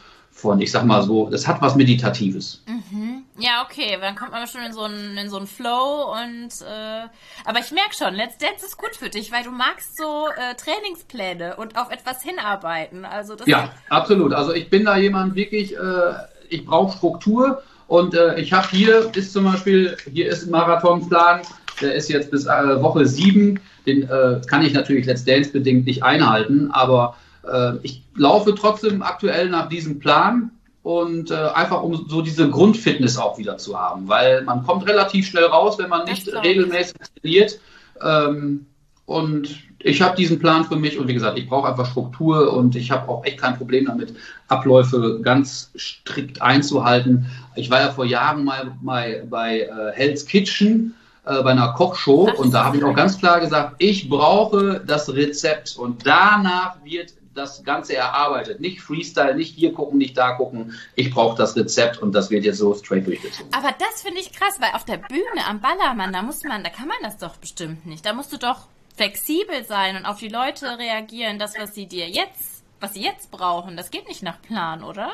von 0.44 0.61
ich 0.61 0.70
sag 0.70 0.85
mal 0.85 1.02
so, 1.02 1.30
das 1.30 1.46
hat 1.48 1.62
was 1.62 1.74
Meditatives. 1.74 2.62
Mhm. 2.66 3.22
Ja, 3.38 3.64
okay, 3.64 3.96
dann 3.98 4.14
kommt 4.14 4.33
man 4.33 4.46
schon 4.46 4.62
in 4.62 4.74
so 4.74 4.83
einen, 4.83 5.16
in 5.16 5.30
so 5.30 5.38
einen 5.38 5.46
Flow 5.46 6.12
und 6.12 6.52
äh, 6.61 7.09
aber 7.46 7.61
ich 7.61 7.72
merke 7.72 7.94
schon, 7.98 8.14
Let's 8.14 8.37
Dance 8.37 8.64
ist 8.64 8.76
gut 8.76 8.94
für 8.94 9.09
dich, 9.09 9.33
weil 9.33 9.42
du 9.42 9.50
magst 9.50 9.96
so 9.96 10.28
äh, 10.37 10.54
Trainingspläne 10.54 11.57
und 11.57 11.78
auf 11.78 11.90
etwas 11.90 12.22
hinarbeiten. 12.22 13.07
Also 13.07 13.35
das 13.35 13.46
ja, 13.46 13.70
absolut. 13.88 14.35
Also 14.35 14.52
ich 14.52 14.68
bin 14.68 14.85
da 14.85 14.98
jemand 14.98 15.35
wirklich, 15.35 15.74
äh, 15.74 16.12
ich 16.50 16.66
brauche 16.66 16.94
Struktur 16.96 17.62
und 17.88 18.14
äh, 18.14 18.38
ich 18.38 18.52
habe 18.52 18.68
hier 18.70 19.11
ist 19.16 19.33
zum 19.33 19.44
Beispiel, 19.44 19.96
hier 20.12 20.28
ist 20.28 20.44
ein 20.44 20.50
Marathonplan, 20.50 21.40
der 21.80 21.94
ist 21.94 22.11
jetzt 22.11 22.30
bis 22.30 22.44
äh, 22.44 22.83
Woche 22.83 23.07
sieben, 23.07 23.59
den 23.87 24.02
äh, 24.02 24.42
kann 24.46 24.64
ich 24.64 24.74
natürlich 24.74 25.07
Let's 25.07 25.24
Dance 25.24 25.50
bedingt 25.50 25.87
nicht 25.87 26.02
einhalten, 26.02 26.70
aber 26.70 27.16
äh, 27.50 27.78
ich 27.83 28.02
laufe 28.16 28.54
trotzdem 28.54 29.02
aktuell 29.02 29.48
nach 29.48 29.68
diesem 29.68 29.98
Plan 29.98 30.50
und 30.83 31.30
äh, 31.30 31.35
einfach 31.35 31.83
um 31.83 32.07
so 32.09 32.20
diese 32.20 32.50
Grundfitness 32.50 33.16
auch 33.16 33.38
wieder 33.38 33.57
zu 33.57 33.78
haben, 33.78 34.07
weil 34.07 34.42
man 34.42 34.64
kommt 34.64 34.87
relativ 34.87 35.26
schnell 35.26 35.46
raus, 35.46 35.78
wenn 35.78 35.88
man 35.88 36.04
nicht 36.04 36.28
regelmäßig 36.28 36.96
trainiert. 37.20 37.59
Ähm, 38.02 38.66
und 39.07 39.48
ich 39.78 40.00
habe 40.00 40.16
diesen 40.16 40.38
Plan 40.38 40.64
für 40.64 40.76
mich 40.76 40.98
und 40.98 41.09
wie 41.09 41.14
gesagt, 41.14 41.38
ich 41.38 41.48
brauche 41.48 41.68
einfach 41.68 41.87
Struktur 41.87 42.54
und 42.54 42.74
ich 42.74 42.90
habe 42.90 43.09
auch 43.09 43.24
echt 43.24 43.38
kein 43.38 43.57
Problem 43.57 43.87
damit, 43.87 44.14
Abläufe 44.48 45.20
ganz 45.22 45.70
strikt 45.76 46.40
einzuhalten. 46.40 47.26
Ich 47.54 47.70
war 47.70 47.80
ja 47.80 47.90
vor 47.90 48.07
Jahren 48.07 48.44
mal 48.44 48.72
bei, 48.83 49.24
bei 49.28 49.61
äh, 49.61 49.92
Hell's 49.92 50.24
Kitchen 50.24 50.94
äh, 51.24 51.42
bei 51.42 51.50
einer 51.50 51.72
Kochshow 51.72 52.30
und 52.37 52.52
da 52.52 52.64
habe 52.64 52.78
ich 52.78 52.85
auch 52.85 52.94
ganz 52.94 53.18
klar 53.18 53.40
gesagt, 53.40 53.76
ich 53.78 54.09
brauche 54.09 54.83
das 54.87 55.12
Rezept 55.12 55.76
und 55.76 56.07
danach 56.07 56.76
wird 56.83 57.12
das 57.35 57.64
Ganze 57.64 57.97
erarbeitet. 57.97 58.61
Nicht 58.61 58.81
Freestyle, 58.81 59.35
nicht 59.35 59.55
hier 59.55 59.73
gucken, 59.73 59.99
nicht 59.99 60.16
da 60.16 60.33
gucken. 60.33 60.75
Ich 60.94 61.11
brauche 61.11 61.37
das 61.37 61.57
Rezept 61.57 61.99
und 61.99 62.14
das 62.14 62.31
wird 62.31 62.44
jetzt 62.44 62.59
so 62.59 62.75
straight 62.75 63.07
durchgezogen. 63.07 63.53
Aber 63.53 63.75
das 63.79 64.03
finde 64.03 64.20
ich 64.20 64.33
krass, 64.33 64.57
weil 64.61 64.70
auf 64.75 64.85
der 64.85 64.99
Bühne 64.99 65.47
am 65.49 65.61
Ballermann, 65.61 66.12
da 66.12 66.23
muss 66.23 66.42
man, 66.44 66.62
da 66.62 66.70
kann 66.70 66.88
man 66.88 66.97
das 67.03 67.18
doch 67.18 67.37
bestimmt 67.37 67.87
nicht. 67.87 68.07
Da 68.07 68.12
musst 68.12 68.33
du 68.33 68.38
doch 68.38 68.68
flexibel 68.97 69.64
sein 69.64 69.97
und 69.97 70.07
auf 70.07 70.18
die 70.18 70.29
Leute 70.29 70.79
reagieren, 70.79 71.38
das, 71.38 71.55
was 71.59 71.75
sie 71.75 71.87
dir 71.87 72.09
jetzt, 72.09 72.62
was 72.81 72.94
sie 72.94 73.03
jetzt 73.03 73.31
brauchen. 73.31 73.77
Das 73.77 73.90
geht 73.90 74.09
nicht 74.09 74.23
nach 74.23 74.40
Plan, 74.40 74.85
oder? 74.85 75.11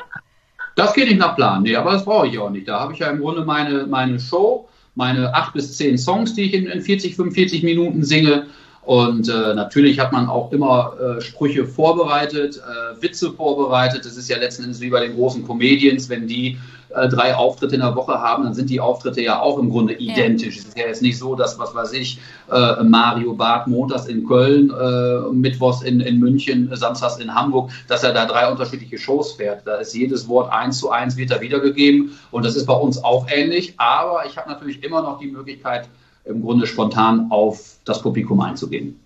Das 0.75 0.93
geht 0.93 1.09
nicht 1.09 1.19
nach 1.19 1.35
Plan, 1.35 1.63
nee, 1.63 1.75
aber 1.75 1.91
das 1.91 2.05
brauche 2.05 2.27
ich 2.27 2.37
auch 2.37 2.49
nicht. 2.49 2.67
Da 2.67 2.79
habe 2.79 2.93
ich 2.93 2.99
ja 2.99 3.09
im 3.09 3.19
Grunde 3.19 3.43
meine, 3.43 3.87
meine 3.87 4.19
Show, 4.19 4.69
meine 4.95 5.33
acht 5.33 5.53
bis 5.53 5.75
zehn 5.77 5.97
Songs, 5.97 6.35
die 6.35 6.43
ich 6.43 6.53
in, 6.53 6.67
in 6.67 6.81
40, 6.81 7.15
45 7.15 7.63
Minuten 7.63 8.03
singe. 8.03 8.47
Und 8.83 9.29
äh, 9.29 9.53
natürlich 9.53 9.99
hat 9.99 10.11
man 10.11 10.27
auch 10.27 10.51
immer 10.51 10.93
äh, 10.99 11.21
Sprüche 11.21 11.65
vorbereitet, 11.65 12.57
äh, 12.57 13.01
Witze 13.01 13.31
vorbereitet. 13.31 14.05
Das 14.05 14.17
ist 14.17 14.27
ja 14.27 14.37
letzten 14.37 14.63
Endes 14.63 14.81
wie 14.81 14.89
bei 14.89 15.05
den 15.05 15.15
großen 15.15 15.45
Comedians, 15.45 16.09
wenn 16.09 16.27
die 16.27 16.57
äh, 16.95 17.07
drei 17.07 17.35
Auftritte 17.35 17.75
in 17.75 17.81
der 17.81 17.95
Woche 17.95 18.13
haben, 18.13 18.43
dann 18.43 18.53
sind 18.53 18.69
die 18.69 18.79
Auftritte 18.79 19.21
ja 19.21 19.39
auch 19.39 19.57
im 19.59 19.69
Grunde 19.69 19.93
identisch. 19.93 20.55
Ja. 20.55 20.61
Es 20.61 20.67
ist 20.67 20.77
ja 20.77 20.87
jetzt 20.87 21.01
nicht 21.01 21.17
so, 21.17 21.35
dass, 21.35 21.57
was 21.57 21.73
weiß 21.73 21.93
ich, 21.93 22.19
äh, 22.51 22.83
Mario 22.83 23.33
Barth 23.33 23.67
montags 23.67 24.07
in 24.07 24.27
Köln, 24.27 24.71
äh, 24.71 25.31
mittwochs 25.31 25.83
in, 25.83 26.01
in 26.01 26.19
München, 26.19 26.69
samstags 26.73 27.17
in 27.17 27.33
Hamburg, 27.33 27.71
dass 27.87 28.03
er 28.03 28.13
da 28.13 28.25
drei 28.25 28.49
unterschiedliche 28.49 28.97
Shows 28.97 29.33
fährt. 29.33 29.65
Da 29.65 29.75
ist 29.75 29.93
jedes 29.93 30.27
Wort 30.27 30.51
eins 30.51 30.79
zu 30.79 30.89
eins 30.89 31.15
wird 31.15 31.31
da 31.31 31.39
wiedergegeben. 31.39 32.17
Und 32.31 32.45
das 32.45 32.55
ist 32.55 32.65
bei 32.65 32.73
uns 32.73 33.01
auch 33.03 33.27
ähnlich. 33.29 33.73
Aber 33.77 34.25
ich 34.25 34.37
habe 34.37 34.49
natürlich 34.49 34.83
immer 34.83 35.01
noch 35.01 35.19
die 35.19 35.27
Möglichkeit, 35.27 35.87
im 36.25 36.41
Grunde 36.41 36.67
spontan 36.67 37.27
auf 37.31 37.77
das 37.85 38.01
Publikum 38.01 38.39
einzugehen. 38.41 38.99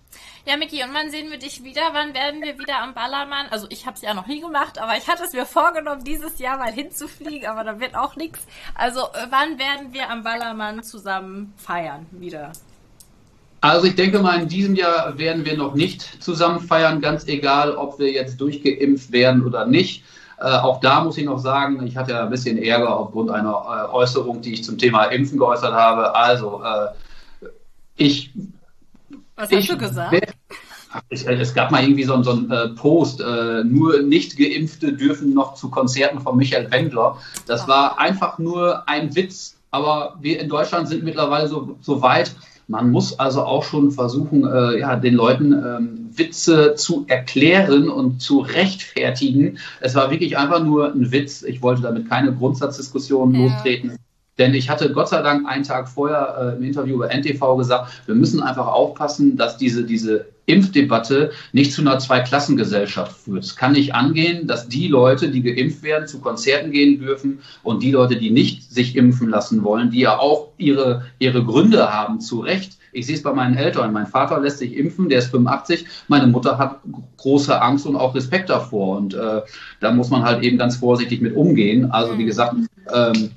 Ja, 0.48 0.56
Miki, 0.56 0.80
und 0.84 0.94
wann 0.94 1.10
sehen 1.10 1.28
wir 1.28 1.38
dich 1.38 1.64
wieder? 1.64 1.80
Wann 1.92 2.14
werden 2.14 2.40
wir 2.40 2.56
wieder 2.56 2.80
am 2.80 2.94
Ballermann? 2.94 3.46
Also 3.50 3.66
ich 3.68 3.84
habe 3.84 3.96
es 3.96 4.02
ja 4.02 4.14
noch 4.14 4.28
nie 4.28 4.40
gemacht, 4.40 4.80
aber 4.80 4.96
ich 4.96 5.08
hatte 5.08 5.24
es 5.24 5.32
mir 5.32 5.44
vorgenommen, 5.44 6.04
dieses 6.04 6.38
Jahr 6.38 6.56
mal 6.56 6.70
hinzufliegen, 6.70 7.48
aber 7.48 7.64
da 7.64 7.80
wird 7.80 7.96
auch 7.96 8.14
nichts. 8.14 8.46
Also 8.76 9.00
äh, 9.00 9.26
wann 9.28 9.58
werden 9.58 9.92
wir 9.92 10.08
am 10.08 10.22
Ballermann 10.22 10.84
zusammen 10.84 11.52
feiern 11.56 12.06
wieder? 12.12 12.52
Also 13.60 13.88
ich 13.88 13.96
denke 13.96 14.20
mal, 14.20 14.40
in 14.40 14.46
diesem 14.46 14.76
Jahr 14.76 15.18
werden 15.18 15.44
wir 15.44 15.56
noch 15.56 15.74
nicht 15.74 16.22
zusammen 16.22 16.60
feiern, 16.60 17.00
ganz 17.00 17.26
egal, 17.26 17.74
ob 17.74 17.98
wir 17.98 18.12
jetzt 18.12 18.40
durchgeimpft 18.40 19.10
werden 19.10 19.44
oder 19.44 19.66
nicht. 19.66 20.04
Äh, 20.38 20.44
auch 20.44 20.78
da 20.78 21.02
muss 21.02 21.18
ich 21.18 21.24
noch 21.24 21.38
sagen, 21.38 21.84
ich 21.84 21.96
hatte 21.96 22.12
ja 22.12 22.22
ein 22.22 22.30
bisschen 22.30 22.56
Ärger 22.62 22.96
aufgrund 22.96 23.32
einer 23.32 23.88
äh, 23.90 23.92
Äußerung, 23.92 24.42
die 24.42 24.52
ich 24.52 24.62
zum 24.62 24.78
Thema 24.78 25.06
Impfen 25.06 25.38
geäußert 25.38 25.72
habe. 25.72 26.14
Also 26.14 26.62
äh, 26.62 26.88
ich. 27.96 28.32
Was 29.36 29.50
ich, 29.50 29.58
hast 29.58 29.70
du 29.70 29.78
gesagt? 29.78 30.34
es 31.10 31.54
gab 31.54 31.70
mal 31.70 31.82
irgendwie 31.82 32.04
so, 32.04 32.22
so 32.22 32.32
einen 32.32 32.50
äh, 32.50 32.68
Post, 32.68 33.20
äh, 33.20 33.64
nur 33.64 34.02
Nicht-Geimpfte 34.02 34.92
dürfen 34.92 35.34
noch 35.34 35.54
zu 35.54 35.70
Konzerten 35.70 36.20
von 36.20 36.36
Michael 36.36 36.70
Wendler. 36.70 37.18
Das 37.46 37.68
war 37.68 37.98
einfach 37.98 38.38
nur 38.38 38.88
ein 38.88 39.14
Witz 39.14 39.56
Aber 39.70 40.16
wir 40.20 40.40
in 40.40 40.48
Deutschland 40.48 40.88
sind 40.88 41.04
mittlerweile 41.04 41.48
so, 41.48 41.76
so 41.80 42.00
weit, 42.02 42.34
man 42.68 42.90
muss 42.90 43.18
also 43.18 43.42
auch 43.42 43.62
schon 43.62 43.92
versuchen, 43.92 44.44
äh, 44.44 44.80
ja, 44.80 44.96
den 44.96 45.14
Leuten 45.14 45.52
ähm, 45.52 46.10
Witze 46.12 46.74
zu 46.74 47.04
erklären 47.08 47.88
und 47.88 48.20
zu 48.20 48.40
rechtfertigen. 48.40 49.58
Es 49.80 49.94
war 49.94 50.10
wirklich 50.10 50.36
einfach 50.36 50.64
nur 50.64 50.92
ein 50.92 51.12
Witz. 51.12 51.42
Ich 51.42 51.62
wollte 51.62 51.82
damit 51.82 52.08
keine 52.08 52.34
Grundsatzdiskussion 52.34 53.34
ja. 53.34 53.40
lostreten. 53.42 53.98
Denn 54.38 54.54
ich 54.54 54.68
hatte 54.68 54.92
Gott 54.92 55.08
sei 55.08 55.22
Dank 55.22 55.46
einen 55.48 55.64
Tag 55.64 55.88
vorher 55.88 56.54
äh, 56.54 56.56
im 56.56 56.62
Interview 56.62 56.98
bei 56.98 57.08
NTV 57.08 57.56
gesagt, 57.56 57.90
wir 58.06 58.14
müssen 58.14 58.42
einfach 58.42 58.66
aufpassen, 58.66 59.36
dass 59.36 59.56
diese, 59.56 59.84
diese 59.84 60.26
Impfdebatte 60.46 61.32
nicht 61.52 61.72
zu 61.72 61.80
einer 61.80 61.98
Zweiklassengesellschaft 61.98 63.16
führt. 63.16 63.44
Es 63.44 63.56
kann 63.56 63.72
nicht 63.72 63.94
angehen, 63.94 64.46
dass 64.46 64.68
die 64.68 64.88
Leute, 64.88 65.30
die 65.30 65.42
geimpft 65.42 65.82
werden, 65.82 66.06
zu 66.06 66.20
Konzerten 66.20 66.70
gehen 66.70 67.00
dürfen 67.00 67.40
und 67.62 67.82
die 67.82 67.90
Leute, 67.90 68.16
die 68.16 68.30
nicht 68.30 68.72
sich 68.72 68.96
impfen 68.96 69.28
lassen 69.28 69.64
wollen, 69.64 69.90
die 69.90 70.00
ja 70.00 70.18
auch 70.18 70.52
ihre, 70.56 71.06
ihre 71.18 71.44
Gründe 71.44 71.92
haben, 71.92 72.20
zu 72.20 72.40
Recht. 72.40 72.78
Ich 72.92 73.06
sehe 73.06 73.16
es 73.16 73.22
bei 73.22 73.32
meinen 73.32 73.56
Eltern. 73.56 73.92
Mein 73.92 74.06
Vater 74.06 74.40
lässt 74.40 74.58
sich 74.58 74.74
impfen, 74.74 75.08
der 75.08 75.18
ist 75.18 75.30
85. 75.30 75.84
Meine 76.08 76.28
Mutter 76.28 76.56
hat 76.56 76.80
große 77.18 77.60
Angst 77.60 77.84
und 77.84 77.96
auch 77.96 78.14
Respekt 78.14 78.48
davor. 78.48 78.96
Und 78.96 79.14
äh, 79.14 79.42
da 79.80 79.92
muss 79.92 80.10
man 80.10 80.22
halt 80.22 80.42
eben 80.42 80.56
ganz 80.56 80.76
vorsichtig 80.76 81.20
mit 81.20 81.34
umgehen. 81.34 81.90
Also 81.90 82.16
wie 82.16 82.24
gesagt, 82.24 82.54
ähm, 82.94 83.32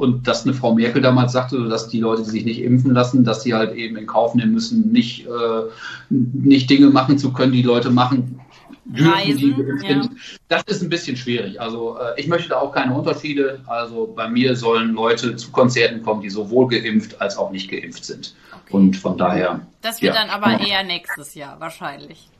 und 0.00 0.26
dass 0.26 0.44
eine 0.44 0.54
Frau 0.54 0.74
Merkel 0.74 1.02
damals 1.02 1.32
sagte, 1.32 1.68
dass 1.68 1.88
die 1.88 2.00
Leute, 2.00 2.22
die 2.22 2.30
sich 2.30 2.44
nicht 2.46 2.62
impfen 2.62 2.94
lassen, 2.94 3.22
dass 3.22 3.42
sie 3.42 3.52
halt 3.52 3.74
eben 3.74 3.98
in 3.98 4.06
Kauf 4.06 4.34
nehmen 4.34 4.52
müssen, 4.52 4.90
nicht, 4.90 5.26
äh, 5.26 5.62
nicht 6.08 6.70
Dinge 6.70 6.88
machen 6.88 7.18
zu 7.18 7.34
können, 7.34 7.52
die 7.52 7.62
Leute 7.62 7.90
machen 7.90 8.40
dürfen, 8.86 9.12
Reisen, 9.12 9.36
die 9.38 9.52
geimpft 9.52 9.84
ja. 9.84 10.02
sind. 10.02 10.10
Das 10.48 10.62
ist 10.68 10.82
ein 10.82 10.88
bisschen 10.88 11.18
schwierig. 11.18 11.60
Also 11.60 11.98
äh, 11.98 12.18
ich 12.18 12.28
möchte 12.28 12.48
da 12.48 12.60
auch 12.60 12.72
keine 12.72 12.94
Unterschiede. 12.94 13.60
Also 13.66 14.10
bei 14.16 14.26
mir 14.26 14.56
sollen 14.56 14.94
Leute 14.94 15.36
zu 15.36 15.50
Konzerten 15.50 16.02
kommen, 16.02 16.22
die 16.22 16.30
sowohl 16.30 16.68
geimpft 16.68 17.20
als 17.20 17.36
auch 17.36 17.50
nicht 17.50 17.70
geimpft 17.70 18.06
sind. 18.06 18.34
Okay. 18.52 18.72
Und 18.72 18.96
von 18.96 19.18
daher. 19.18 19.60
Das 19.82 20.00
wird 20.00 20.14
ja. 20.14 20.22
dann 20.22 20.30
aber 20.30 20.66
eher 20.66 20.82
nächstes 20.82 21.34
Jahr 21.34 21.60
wahrscheinlich. 21.60 22.30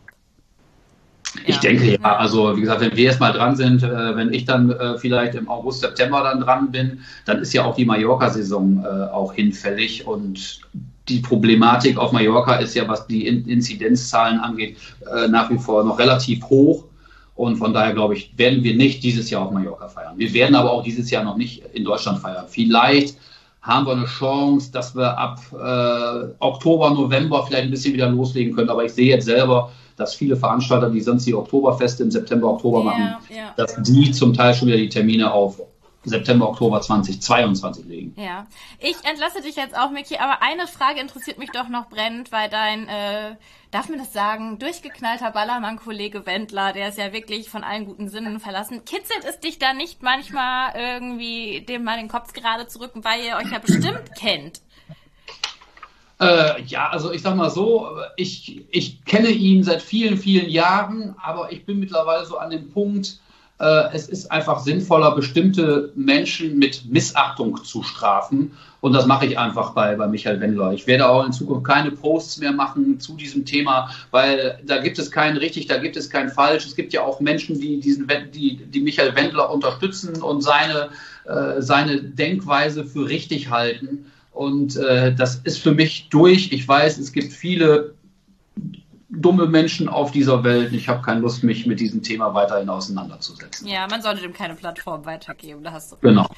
Ich 1.47 1.57
ja. 1.57 1.61
denke 1.61 1.93
ja, 1.93 2.17
also 2.17 2.57
wie 2.57 2.63
gesagt, 2.63 2.81
wenn 2.81 2.97
wir 2.97 3.05
jetzt 3.05 3.21
mal 3.21 3.33
dran 3.33 3.55
sind, 3.55 3.83
äh, 3.83 4.17
wenn 4.17 4.33
ich 4.33 4.45
dann 4.45 4.71
äh, 4.71 4.99
vielleicht 4.99 5.35
im 5.37 5.49
August, 5.49 5.81
September 5.81 6.23
dann 6.23 6.41
dran 6.41 6.73
bin, 6.73 7.01
dann 7.25 7.39
ist 7.39 7.53
ja 7.53 7.65
auch 7.65 7.77
die 7.77 7.85
Mallorca-Saison 7.85 8.85
äh, 8.85 9.13
auch 9.13 9.33
hinfällig 9.33 10.07
und 10.07 10.61
die 11.09 11.21
Problematik 11.21 11.99
auf 11.99 12.13
Mallorca 12.13 12.57
ist 12.57 12.75
ja, 12.75 12.87
was 12.89 13.07
die 13.07 13.27
In 13.27 13.47
Inzidenzzahlen 13.47 14.41
angeht, 14.41 14.77
äh, 15.13 15.29
nach 15.29 15.51
wie 15.51 15.59
vor 15.59 15.85
noch 15.85 15.99
relativ 15.99 16.45
hoch. 16.45 16.85
Und 17.35 17.57
von 17.57 17.73
daher 17.73 17.95
glaube 17.95 18.15
ich, 18.15 18.37
werden 18.37 18.63
wir 18.63 18.77
nicht 18.77 19.03
dieses 19.03 19.31
Jahr 19.31 19.43
auf 19.43 19.51
Mallorca 19.51 19.89
feiern. 19.89 20.19
Wir 20.19 20.33
werden 20.35 20.55
aber 20.55 20.71
auch 20.71 20.83
dieses 20.83 21.11
Jahr 21.11 21.25
noch 21.25 21.37
nicht 21.37 21.63
in 21.73 21.85
Deutschland 21.85 22.19
feiern. 22.19 22.45
Vielleicht 22.49 23.17
haben 23.63 23.87
wir 23.87 23.93
eine 23.93 24.07
Chance, 24.07 24.71
dass 24.73 24.95
wir 24.95 25.19
ab 25.19 25.41
äh, 25.53 26.33
Oktober, 26.39 26.91
November 26.91 27.45
vielleicht 27.47 27.65
ein 27.65 27.71
bisschen 27.71 27.95
wieder 27.95 28.09
loslegen 28.09 28.55
können. 28.55 28.71
Aber 28.71 28.85
ich 28.85 28.93
sehe 28.93 29.09
jetzt 29.09 29.25
selber, 29.25 29.73
dass 30.01 30.15
viele 30.15 30.37
Veranstalter, 30.37 30.91
die 30.91 31.01
sonst 31.01 31.27
die 31.27 31.35
Oktoberfeste 31.35 32.03
im 32.03 32.11
September, 32.11 32.49
Oktober 32.49 32.83
machen, 32.83 33.17
ja. 33.29 33.53
dass 33.57 33.81
die 33.83 34.11
zum 34.13 34.35
Teil 34.35 34.55
schon 34.55 34.69
wieder 34.69 34.79
die 34.79 34.89
Termine 34.89 35.33
auf 35.33 35.61
September, 36.05 36.49
Oktober 36.49 36.81
2022 36.81 37.85
legen. 37.85 38.15
Ja, 38.17 38.47
ich 38.79 38.97
entlasse 39.05 39.43
dich 39.43 39.57
jetzt 39.57 39.77
auch, 39.77 39.91
Miki, 39.91 40.17
aber 40.17 40.41
eine 40.43 40.67
Frage 40.67 41.01
interessiert 41.01 41.39
mich 41.39 41.51
doch 41.51 41.69
noch 41.69 41.91
brennend, 41.91 42.33
weil 42.33 42.49
dein, 42.49 42.89
äh, 42.89 43.37
darf 43.71 43.91
man 43.91 43.99
das 43.99 44.13
sagen, 44.13 44.59
durchgeknallter 44.59 45.31
Ballermann-Kollege 45.31 46.25
Wendler, 46.25 46.73
der 46.73 46.89
ist 46.89 46.97
ja 46.97 47.13
wirklich 47.13 47.51
von 47.51 47.65
allen 47.65 47.85
guten 47.85 48.09
Sinnen 48.09 48.41
verlassen. 48.41 48.85
Kitzelt 48.87 49.25
es 49.29 49.41
dich 49.41 49.59
da 49.59 49.75
nicht 49.75 50.03
manchmal 50.03 50.73
irgendwie 50.75 51.67
dem 51.69 51.85
mal 51.85 51.99
den 51.99 52.09
Kopf 52.09 52.33
gerade 52.33 52.67
zu 52.67 52.81
rücken, 52.81 53.05
weil 53.05 53.23
ihr 53.23 53.37
euch 53.37 53.53
ja 53.53 53.59
bestimmt 53.59 54.15
kennt? 54.17 54.63
Äh, 56.21 56.63
ja, 56.67 56.89
also 56.91 57.13
ich 57.13 57.23
sag 57.23 57.35
mal 57.37 57.51
so, 57.51 57.89
ich, 58.17 58.67
ich 58.71 59.05
kenne 59.07 59.31
ihn 59.31 59.65
seit 59.65 59.81
vielen, 59.81 60.19
vielen 60.19 60.51
Jahren, 60.51 61.15
aber 61.23 61.51
ich 61.51 61.65
bin 61.65 61.81
mittlerweile 61.81 62.27
so 62.27 62.37
an 62.37 62.51
dem 62.51 62.71
Punkt, 62.71 63.19
äh, 63.59 63.93
es 63.95 64.09
ist 64.09 64.31
einfach 64.31 64.61
sinnvoller, 64.61 65.15
bestimmte 65.15 65.93
Menschen 65.95 66.59
mit 66.59 66.85
Missachtung 66.87 67.63
zu 67.65 67.83
strafen. 67.83 68.53
Und 68.83 68.95
das 68.95 69.07
mache 69.07 69.27
ich 69.27 69.39
einfach 69.39 69.73
bei, 69.73 69.95
bei 69.97 70.07
Michael 70.07 70.41
Wendler. 70.41 70.73
Ich 70.73 70.87
werde 70.87 71.07
auch 71.07 71.25
in 71.25 71.33
Zukunft 71.33 71.67
keine 71.67 71.91
Posts 71.91 72.39
mehr 72.39 72.53
machen 72.53 72.99
zu 73.01 73.15
diesem 73.17 73.45
Thema, 73.45 73.91
weil 74.11 74.59
da 74.65 74.79
gibt 74.79 74.99
es 74.99 75.11
keinen 75.11 75.37
richtig, 75.37 75.67
da 75.67 75.77
gibt 75.77 75.97
es 75.97 76.09
keinen 76.09 76.31
falsch. 76.31 76.67
Es 76.67 76.77
gibt 76.77 76.95
ja 76.95 77.03
auch 77.03 77.21
Menschen, 77.21 77.61
die 77.61 77.81
diesen, 77.81 78.07
die, 78.33 78.57
die 78.57 78.81
Michael 78.81 79.15
Wendler 79.15 79.51
unterstützen 79.51 80.23
und 80.23 80.43
seine, 80.43 80.89
äh, 81.25 81.61
seine 81.61 82.03
Denkweise 82.03 82.85
für 82.85 83.09
richtig 83.09 83.51
halten. 83.51 84.11
Und 84.33 84.77
äh, 84.77 85.15
das 85.15 85.37
ist 85.37 85.59
für 85.59 85.73
mich 85.73 86.09
durch. 86.09 86.53
Ich 86.53 86.67
weiß, 86.67 86.99
es 86.99 87.13
gibt 87.13 87.33
viele 87.33 87.95
dumme 89.11 89.47
Menschen 89.47 89.89
auf 89.89 90.13
dieser 90.13 90.45
Welt. 90.45 90.73
Ich 90.73 90.89
habe 90.89 91.03
keine 91.03 91.21
Lust, 91.21 91.43
mich 91.43 91.67
mit 91.67 91.81
diesem 91.81 92.03
Thema 92.03 92.33
weiterhin 92.33 92.69
auseinanderzusetzen. 92.69 93.67
Ja, 93.67 93.87
man 93.89 94.03
sollte 94.03 94.23
dem 94.23 94.33
keine 94.33 94.55
Plattform 94.55 95.05
weitergeben. 95.05 95.63
Da 95.63 95.73
hast 95.73 95.93
du. 95.93 95.97
Genau. 96.01 96.29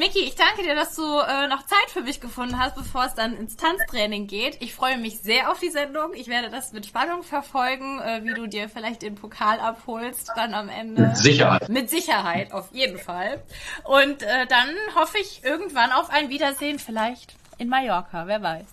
Miki, 0.00 0.20
ich 0.20 0.34
danke 0.34 0.62
dir, 0.62 0.74
dass 0.74 0.96
du 0.96 1.02
äh, 1.02 1.46
noch 1.46 1.66
Zeit 1.66 1.90
für 1.92 2.00
mich 2.00 2.22
gefunden 2.22 2.58
hast, 2.58 2.74
bevor 2.74 3.04
es 3.04 3.12
dann 3.12 3.36
ins 3.36 3.56
Tanztraining 3.56 4.28
geht. 4.28 4.56
Ich 4.62 4.74
freue 4.74 4.96
mich 4.96 5.18
sehr 5.18 5.50
auf 5.50 5.60
die 5.60 5.68
Sendung. 5.68 6.14
Ich 6.14 6.26
werde 6.28 6.48
das 6.48 6.72
mit 6.72 6.86
Spannung 6.86 7.22
verfolgen, 7.22 8.00
äh, 8.00 8.24
wie 8.24 8.32
du 8.32 8.46
dir 8.46 8.70
vielleicht 8.70 9.02
den 9.02 9.14
Pokal 9.14 9.60
abholst, 9.60 10.32
dann 10.34 10.54
am 10.54 10.70
Ende. 10.70 11.02
Mit 11.02 11.16
Sicherheit. 11.18 11.68
Mit 11.68 11.90
Sicherheit, 11.90 12.50
auf 12.52 12.72
jeden 12.72 12.96
Fall. 12.96 13.42
Und 13.84 14.22
äh, 14.22 14.46
dann 14.46 14.70
hoffe 14.94 15.18
ich 15.18 15.44
irgendwann 15.44 15.92
auf 15.92 16.08
ein 16.08 16.30
Wiedersehen, 16.30 16.78
vielleicht 16.78 17.34
in 17.58 17.68
Mallorca, 17.68 18.26
wer 18.26 18.40
weiß. 18.40 18.64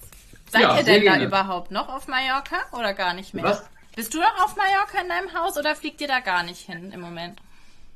Seid 0.49 0.61
ja, 0.61 0.77
ihr 0.77 0.83
denn 0.83 1.05
da 1.05 1.19
überhaupt 1.19 1.71
noch 1.71 1.89
auf 1.89 2.07
Mallorca 2.07 2.55
oder 2.71 2.93
gar 2.93 3.13
nicht 3.13 3.33
mehr? 3.33 3.43
Was? 3.43 3.69
Bist 3.97 4.13
du 4.13 4.19
noch 4.21 4.45
auf 4.45 4.55
Mallorca 4.55 5.01
in 5.01 5.09
deinem 5.09 5.33
Haus 5.33 5.57
oder 5.57 5.75
fliegt 5.75 5.99
ihr 5.99 6.07
da 6.07 6.21
gar 6.21 6.43
nicht 6.43 6.61
hin 6.61 6.93
im 6.93 7.01
Moment? 7.01 7.41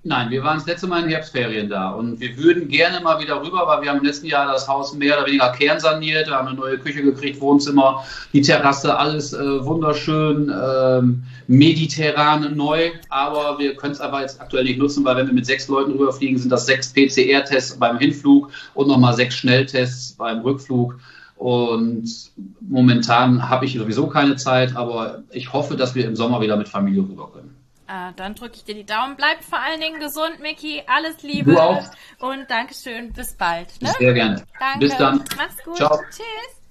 Nein, 0.03 0.31
wir 0.31 0.43
waren 0.43 0.57
das 0.57 0.65
letzte 0.65 0.87
Mal 0.87 1.03
in 1.03 1.09
Herbstferien 1.09 1.69
da 1.69 1.91
und 1.91 2.19
wir 2.19 2.35
würden 2.35 2.67
gerne 2.67 3.01
mal 3.01 3.21
wieder 3.21 3.39
rüber, 3.39 3.67
weil 3.67 3.83
wir 3.83 3.89
haben 3.91 3.99
im 3.99 4.03
letzten 4.03 4.25
Jahr 4.25 4.51
das 4.51 4.67
Haus 4.67 4.95
mehr 4.95 5.15
oder 5.15 5.27
weniger 5.27 5.51
kernsaniert, 5.51 6.25
wir 6.25 6.35
haben 6.35 6.47
eine 6.47 6.57
neue 6.57 6.79
Küche 6.79 7.03
gekriegt, 7.03 7.39
Wohnzimmer, 7.39 8.03
die 8.33 8.41
Terrasse, 8.41 8.97
alles 8.97 9.33
äh, 9.33 9.63
wunderschön, 9.63 10.51
ähm, 10.51 11.21
mediterran 11.45 12.57
neu, 12.57 12.89
aber 13.09 13.59
wir 13.59 13.75
können 13.75 13.93
es 13.93 14.01
aber 14.01 14.21
jetzt 14.21 14.41
aktuell 14.41 14.63
nicht 14.63 14.79
nutzen, 14.79 15.05
weil 15.05 15.17
wenn 15.17 15.27
wir 15.27 15.35
mit 15.35 15.45
sechs 15.45 15.67
Leuten 15.67 15.91
rüberfliegen, 15.91 16.39
sind 16.39 16.49
das 16.49 16.65
sechs 16.65 16.91
PCR-Tests 16.91 17.77
beim 17.77 17.99
Hinflug 17.99 18.49
und 18.73 18.87
nochmal 18.87 19.13
sechs 19.13 19.35
Schnelltests 19.35 20.13
beim 20.13 20.39
Rückflug. 20.39 20.97
Und 21.35 22.31
momentan 22.59 23.49
habe 23.49 23.65
ich 23.65 23.77
sowieso 23.77 24.07
keine 24.07 24.35
Zeit, 24.35 24.75
aber 24.75 25.23
ich 25.31 25.53
hoffe, 25.53 25.75
dass 25.75 25.93
wir 25.93 26.05
im 26.05 26.15
Sommer 26.15 26.41
wieder 26.41 26.55
mit 26.57 26.69
Familie 26.69 27.01
rüber 27.01 27.29
können. 27.31 27.60
Ah, 27.93 28.13
dann 28.15 28.35
drücke 28.35 28.55
ich 28.55 28.63
dir 28.63 28.73
die 28.73 28.85
Daumen. 28.85 29.17
Bleib 29.17 29.43
vor 29.43 29.59
allen 29.59 29.81
Dingen 29.81 29.99
gesund, 29.99 30.39
Miki. 30.39 30.81
Alles 30.87 31.23
Liebe. 31.23 31.51
Du 31.51 31.59
auch. 31.59 31.83
Und 32.19 32.49
Dankeschön. 32.49 33.11
Bis 33.11 33.33
bald. 33.33 33.67
Ne? 33.81 33.91
Sehr 33.99 34.13
gerne. 34.13 34.45
Danke. 34.57 34.79
Bis 34.79 34.95
dann. 34.95 35.21
Mach's 35.35 35.61
gut. 35.65 35.75
Ciao. 35.75 35.99
Tschüss. 36.09 36.61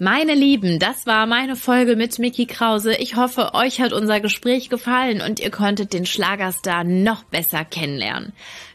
Meine 0.00 0.34
Lieben, 0.34 0.80
das 0.80 1.06
war 1.06 1.26
meine 1.26 1.54
Folge 1.54 1.94
mit 1.94 2.18
Mickey 2.18 2.46
Krause. 2.46 2.96
Ich 2.96 3.14
hoffe, 3.14 3.54
euch 3.54 3.80
hat 3.80 3.92
unser 3.92 4.18
Gespräch 4.18 4.70
gefallen 4.70 5.20
und 5.22 5.38
ihr 5.38 5.52
konntet 5.52 5.92
den 5.92 6.04
Schlagerstar 6.04 6.82
noch 6.82 7.22
besser 7.22 7.64
kennenlernen. 7.64 8.32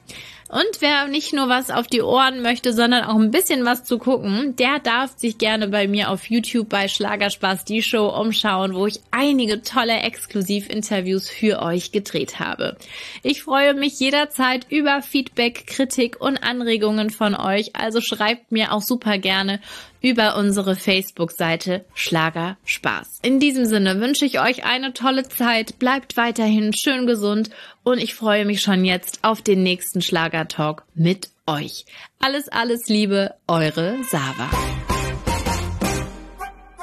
Und 0.56 0.80
wer 0.80 1.08
nicht 1.08 1.34
nur 1.34 1.50
was 1.50 1.70
auf 1.70 1.88
die 1.88 2.02
Ohren 2.02 2.42
möchte, 2.42 2.72
sondern 2.72 3.04
auch 3.04 3.16
ein 3.20 3.30
bisschen 3.30 3.66
was 3.66 3.84
zu 3.84 3.98
gucken, 3.98 4.56
der 4.56 4.80
darf 4.80 5.12
sich 5.18 5.38
gerne 5.38 5.68
bei 5.68 5.86
mir 5.86 6.10
auf 6.10 6.30
YouTube 6.30 6.70
bei 6.70 6.88
Schlagerspaß 6.88 7.66
die 7.66 7.84
Show 7.84 8.08
umschauen, 8.08 8.74
wo 8.74 8.88
ich 8.88 9.02
einige 9.12 9.64
tolle 9.64 10.00
Exklusivinterviews 10.00 11.30
für 11.30 11.62
euch 11.62 11.92
gedreht 11.92 12.40
habe. 12.40 12.78
Ich 13.22 13.44
freue 13.44 13.74
mich 13.74 14.00
jederzeit 14.00 14.66
über 14.70 15.02
Feedback, 15.02 15.68
Kritik 15.68 16.22
und 16.22 16.38
Anregungen 16.38 17.10
von 17.10 17.36
euch, 17.36 17.76
also 17.76 18.00
schreibt 18.00 18.54
mir 18.54 18.72
auch 18.72 18.82
super 18.82 19.18
gerne 19.18 19.60
über 20.06 20.38
unsere 20.38 20.76
Facebook-Seite 20.76 21.84
Schlager 21.96 22.58
Spaß. 22.64 23.22
In 23.24 23.40
diesem 23.40 23.66
Sinne 23.66 24.00
wünsche 24.00 24.24
ich 24.24 24.40
euch 24.40 24.64
eine 24.64 24.94
tolle 24.94 25.28
Zeit, 25.28 25.80
bleibt 25.80 26.16
weiterhin 26.16 26.74
schön 26.74 27.08
gesund 27.08 27.50
und 27.82 27.98
ich 27.98 28.14
freue 28.14 28.46
mich 28.46 28.62
schon 28.62 28.86
jetzt 28.86 29.24
auf 29.24 29.42
den 29.42 29.64
nächsten 29.64 30.04
Schlager-Talk 30.04 30.84
mit 30.94 31.30
euch. 31.48 31.86
Alles, 32.20 32.50
alles 32.50 32.88
Liebe, 32.88 33.34
eure 33.48 33.98
Sava. 34.04 34.48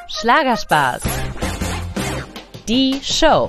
Schlagerspaß. 0.09 1.03
Die 2.69 2.99
Show. 3.05 3.47